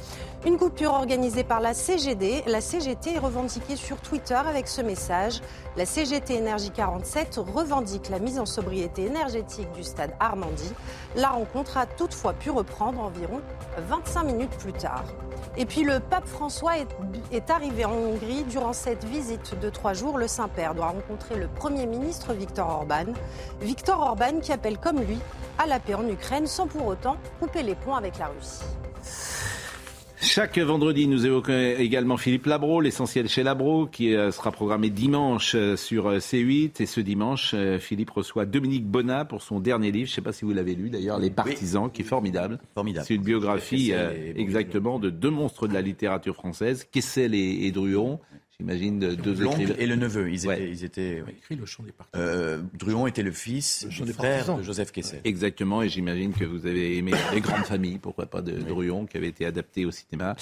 [0.45, 2.43] Une coupure organisée par la CGD.
[2.45, 5.41] La CGT est revendiquée sur Twitter avec ce message.
[5.77, 10.73] La CGT Énergie 47 revendique la mise en sobriété énergétique du stade Armandie.
[11.15, 13.39] La rencontre a toutefois pu reprendre environ
[13.87, 15.05] 25 minutes plus tard.
[15.57, 16.87] Et puis le pape François est,
[17.31, 20.17] est arrivé en Hongrie durant cette visite de trois jours.
[20.17, 23.13] Le Saint-Père doit rencontrer le Premier ministre Viktor Orban.
[23.61, 25.17] Viktor Orban qui appelle comme lui
[25.57, 28.63] à la paix en Ukraine sans pour autant couper les ponts avec la Russie.
[30.21, 35.53] Chaque vendredi, nous évoquons également Philippe Labro, l'essentiel chez Labro, qui euh, sera programmé dimanche
[35.55, 36.81] euh, sur euh, C8.
[36.81, 40.07] Et ce dimanche, Philippe reçoit Dominique Bonnat pour son dernier livre.
[40.07, 42.59] Je ne sais pas si vous l'avez lu d'ailleurs, Les Partisans, qui est formidable.
[42.73, 43.05] Formidable.
[43.07, 47.71] C'est une biographie euh, exactement de deux monstres de la littérature française, Kessel et, et
[47.71, 48.19] Druon.
[48.59, 49.79] J'imagine de deux L'oncle écrivains.
[49.79, 50.69] et le neveu, ils étaient.
[50.69, 51.33] Ils étaient oui.
[51.37, 52.21] écrit le chant des partisans.
[52.25, 55.19] Euh, Druon était le fils du frère de Joseph Kessel.
[55.25, 59.17] Exactement, et j'imagine que vous avez aimé Les Grandes Familles, pourquoi pas, de Druon, qui
[59.17, 60.35] avait été adapté au cinéma.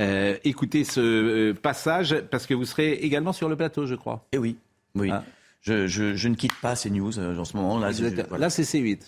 [0.00, 4.26] Euh, écoutez ce euh, passage, parce que vous serez également sur le plateau, je crois.
[4.32, 4.56] Eh oui,
[4.94, 5.10] oui.
[5.12, 5.24] Ah.
[5.60, 7.78] Je, je- je ne quitte pas ces news euh, en ce moment.
[7.78, 8.46] Là, Vous je- êtes- voilà.
[8.46, 9.00] Là, c'est C8.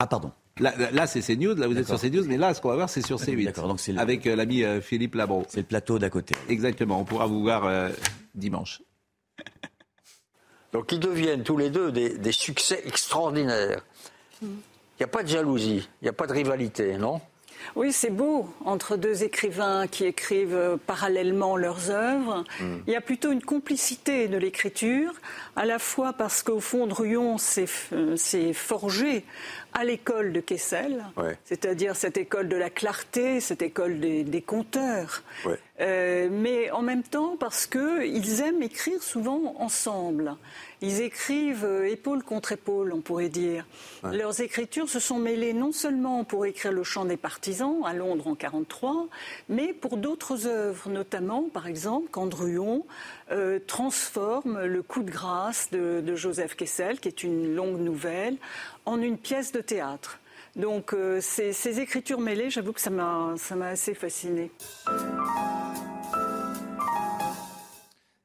[0.00, 0.32] Ah, pardon.
[0.60, 1.98] Là, là, c'est CNews, là vous êtes sur.
[2.00, 3.44] CNews, mais là, ce qu'on va voir, c'est sur C8.
[3.46, 5.44] D'accord, donc c'est le- Avec euh, l'ami euh, Philippe Labro.
[5.48, 6.34] C'est le plateau d'à côté.
[6.48, 7.88] Exactement, on pourra vous voir euh,
[8.34, 8.82] dimanche.
[10.72, 13.84] Donc ils deviennent tous les deux des, des succès extraordinaires.
[14.42, 14.48] Il
[15.00, 17.20] n'y a pas de jalousie, il n'y a pas de rivalité, non?
[17.76, 22.44] Oui, c'est beau, entre deux écrivains qui écrivent parallèlement leurs œuvres.
[22.60, 22.76] Mm.
[22.86, 25.12] Il y a plutôt une complicité de l'écriture,
[25.56, 27.66] à la fois parce qu'au fond, Druon s'est
[28.54, 29.24] forgé
[29.72, 31.38] à l'école de Kessel, Ouais.
[31.44, 35.22] c'est-à-dire cette école de la clarté, cette école des, des conteurs.
[35.46, 35.58] Ouais.
[35.80, 40.36] Euh, mais en même temps parce qu'ils aiment écrire souvent ensemble.
[40.82, 43.66] Ils écrivent euh, épaule contre épaule, on pourrait dire.
[44.02, 44.16] Ouais.
[44.16, 48.26] Leurs écritures se sont mêlées non seulement pour écrire Le chant des partisans à Londres
[48.26, 49.06] en 43,
[49.48, 52.84] mais pour d'autres œuvres, notamment, par exemple, quand Druon
[53.30, 58.36] euh, transforme Le coup de grâce de, Joseph Kessel, qui est une longue nouvelle,
[58.86, 60.18] en une pièce de théâtre.
[60.56, 64.50] Donc euh, ces, écritures mêlées, j'avoue que ça m'a assez fascinée.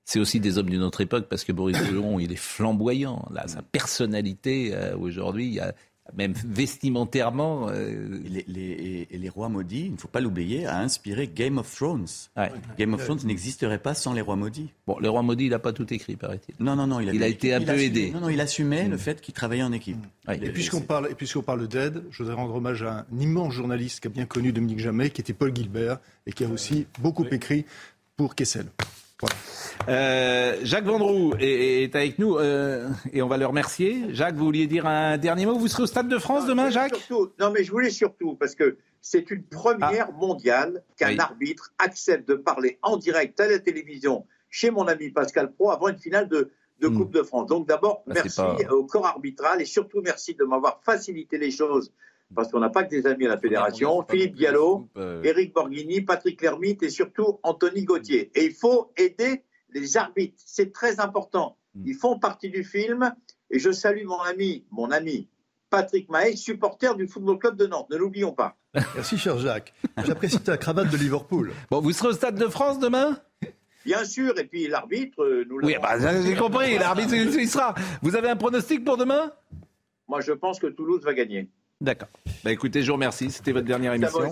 [0.06, 3.28] C'est aussi des hommes d'une autre époque, parce que Boris Druon, il est flamboyant.
[3.32, 5.60] Là, sa personnalité, euh, aujourd'hui,
[6.18, 7.68] même vestimentairement.
[7.70, 11.28] euh, Et les, les- et les rois maudits, il ne faut pas l'oublier, a inspiré
[11.28, 12.08] Game of Thrones.
[12.78, 14.70] Game of Thrones n'existerait pas sans les rois maudits.
[14.88, 16.56] Bon, le roi maudit, il n'a pas tout écrit, paraît-il.
[16.60, 17.00] Non, non, non.
[17.00, 18.12] Il, Il a été un il peu aidé.
[18.12, 18.92] Non, non, il assumait Mm.
[18.92, 19.98] le fait qu'il travaillait en équipe.
[20.28, 20.40] Ouais.
[20.42, 24.00] Et puisqu'on parle, et puisqu'on parle d'aide, je voudrais rendre hommage à un immense journaliste
[24.02, 27.26] qui a bien connu Dominique Jamais, qui était Paul Gilbert, et qui a aussi beaucoup
[27.26, 27.66] écrit
[28.18, 28.66] pour Kessel.
[29.22, 29.36] Voilà.
[29.88, 34.14] Euh, Jacques Vendroux est, est avec nous euh, et on va le remercier.
[34.14, 35.58] Jacques, vous vouliez dire un dernier mot?
[35.58, 36.96] Vous serez au Stade de France demain, Jacques?
[36.96, 41.12] Surtout- non, mais je voulais surtout, parce que c'est une première mondiale qu'un Ah.
[41.12, 41.20] Oui.
[41.20, 45.88] arbitre accepte de parler en direct à la télévision chez mon ami Pascal Pro avant
[45.90, 46.52] une finale de,
[46.82, 47.48] de Coupe de France.
[47.48, 51.52] Donc d'abord, Bah, merci pas- au corps arbitral et surtout merci de m'avoir facilité les
[51.52, 51.94] choses.
[52.34, 54.04] Parce qu'on n'a pas que des amis à la fédération.
[54.10, 58.32] Philippe Diallo, euh, Éric Borghini, Patrick Lermite et surtout Anthony Gauthier.
[58.36, 59.44] Et il faut aider
[59.74, 60.36] les arbitres.
[60.46, 61.58] C'est très important.
[61.86, 63.14] Ils font partie du film.
[63.52, 65.30] Et je salue mon ami, mon ami
[65.70, 67.90] Patrick Mahé, supporter du Football Club de Nantes.
[67.92, 68.58] Ne l'oublions pas.
[68.74, 69.74] Merci, cher Jacques.
[70.04, 71.52] J'apprécie ta cravate de Liverpool.
[71.70, 73.20] Bon, vous serez au Stade de France demain?
[73.86, 74.38] Bien sûr.
[74.40, 77.76] Et puis l'arbitre, euh, nous Oui, l'avons- bah, j'ai compris, l'arbitre, il sera.
[78.02, 79.32] Vous avez un pronostic pour demain?
[80.08, 81.50] Moi, je pense que Toulouse va gagner.
[81.82, 82.08] D'accord.
[82.44, 83.30] Bah, écoutez, je vous remercie.
[83.30, 84.32] C'était votre dernière émission.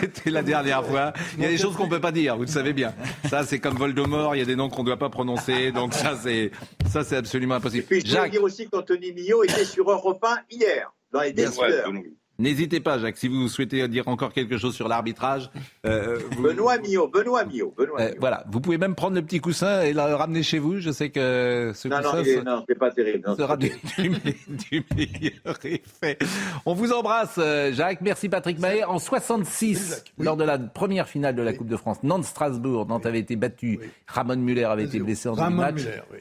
[0.00, 1.14] C'était la dernière fois.
[1.38, 2.92] Il y a des choses qu'on peut pas dire, vous le savez bien.
[3.30, 5.72] Ça, c'est comme Voldemort, il y a des noms qu'on ne doit pas prononcer.
[5.72, 6.50] Donc ça, c'est
[6.90, 7.86] ça, c'est absolument impossible.
[7.86, 11.50] Puis je Jacques, dire aussi qu'Anthony Millot était sur Europe 1 hier, dans les Bien
[11.50, 11.62] sûr.
[11.62, 11.92] décideurs.
[12.38, 15.50] N'hésitez pas, Jacques, si vous souhaitez dire encore quelque chose sur l'arbitrage.
[15.84, 19.82] Euh, Benoît Millot, Benoît Millot, Benoît euh, voilà, vous pouvez même prendre le petit coussin
[19.82, 20.78] et le ramener chez vous.
[20.78, 23.28] Je sais que ce non, coussin non, c'est pas terrible.
[23.28, 26.18] Non, sera du, du, meilleur effet.
[26.64, 28.00] On vous embrasse, euh, Jacques.
[28.00, 28.82] Merci, Patrick Mahé.
[28.84, 33.20] En 66, lors de la première finale de la Coupe de France, Nantes-Strasbourg, Nantes avait
[33.20, 33.78] été battu.
[34.06, 35.74] Ramon Muller avait été blessé en début match.
[35.74, 36.18] Muller, oui.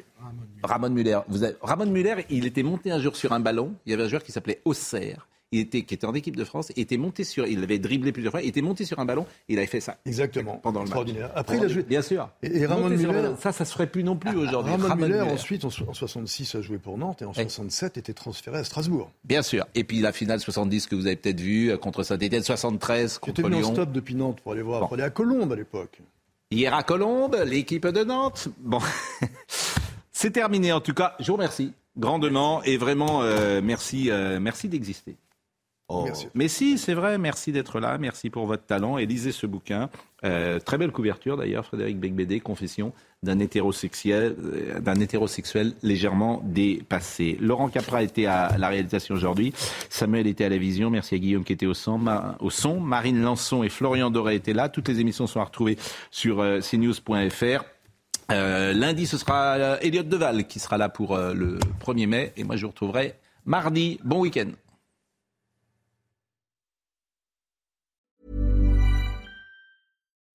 [0.61, 1.19] Ramon Muller.
[1.29, 1.55] Vous avez...
[1.61, 3.73] Ramon Muller, il était monté un jour sur un ballon.
[3.85, 6.43] Il y avait un joueur qui s'appelait Auxerre il était, qui était en équipe de
[6.43, 9.25] France, était monté sur, il avait dribblé plusieurs fois, il était monté sur un ballon,
[9.49, 9.97] et il avait fait ça.
[10.05, 10.59] Exactement.
[10.63, 11.07] Pendant le match.
[11.35, 11.83] Après, il a joué.
[11.83, 12.29] Bien sûr.
[12.41, 13.31] Et, Ramon Muller.
[13.39, 14.73] Ça, ça se ferait plus non plus aujourd'hui.
[14.73, 18.63] Ramon, Muller, ensuite, en, 66, a joué pour Nantes, et en 67, était transféré à
[18.63, 19.11] Strasbourg.
[19.25, 19.65] Bien sûr.
[19.75, 23.41] Et puis la finale 70 que vous avez peut-être vue, euh, contre Saint-Etienne, 73 contre
[23.41, 23.49] Lyon.
[23.51, 25.99] J'étais en stop depuis Nantes pour aller voir, pour aller à Colombes à l'époque.
[26.49, 28.49] Hier à Colombes, l'équipe de Nantes.
[28.59, 28.79] Bon.
[30.11, 31.15] C'est terminé en tout cas.
[31.19, 35.15] Je vous remercie grandement et vraiment euh, merci, euh, merci d'exister.
[35.93, 36.07] Oh.
[36.35, 39.89] Mais si, c'est vrai, merci d'être là, merci pour votre talent et lisez ce bouquin.
[40.23, 42.93] Euh, très belle couverture d'ailleurs, Frédéric Becbédé, Confession
[43.23, 47.37] d'un hétérosexuel, euh, d'un hétérosexuel légèrement dépassé.
[47.41, 49.51] Laurent Capra était à la réalisation aujourd'hui,
[49.89, 51.99] Samuel était à la vision, merci à Guillaume qui était au son,
[52.39, 52.79] au son.
[52.79, 54.69] Marine Lançon et Florian Doré étaient là.
[54.69, 55.77] Toutes les émissions sont à retrouver
[56.09, 57.65] sur euh, cnews.fr.
[58.29, 62.61] lundi, ce sera Elliot Deval qui sera là pour le 1er mai et moi je
[62.61, 63.15] vous retrouverai
[63.45, 63.99] mardi.
[64.05, 64.51] Bon week-end.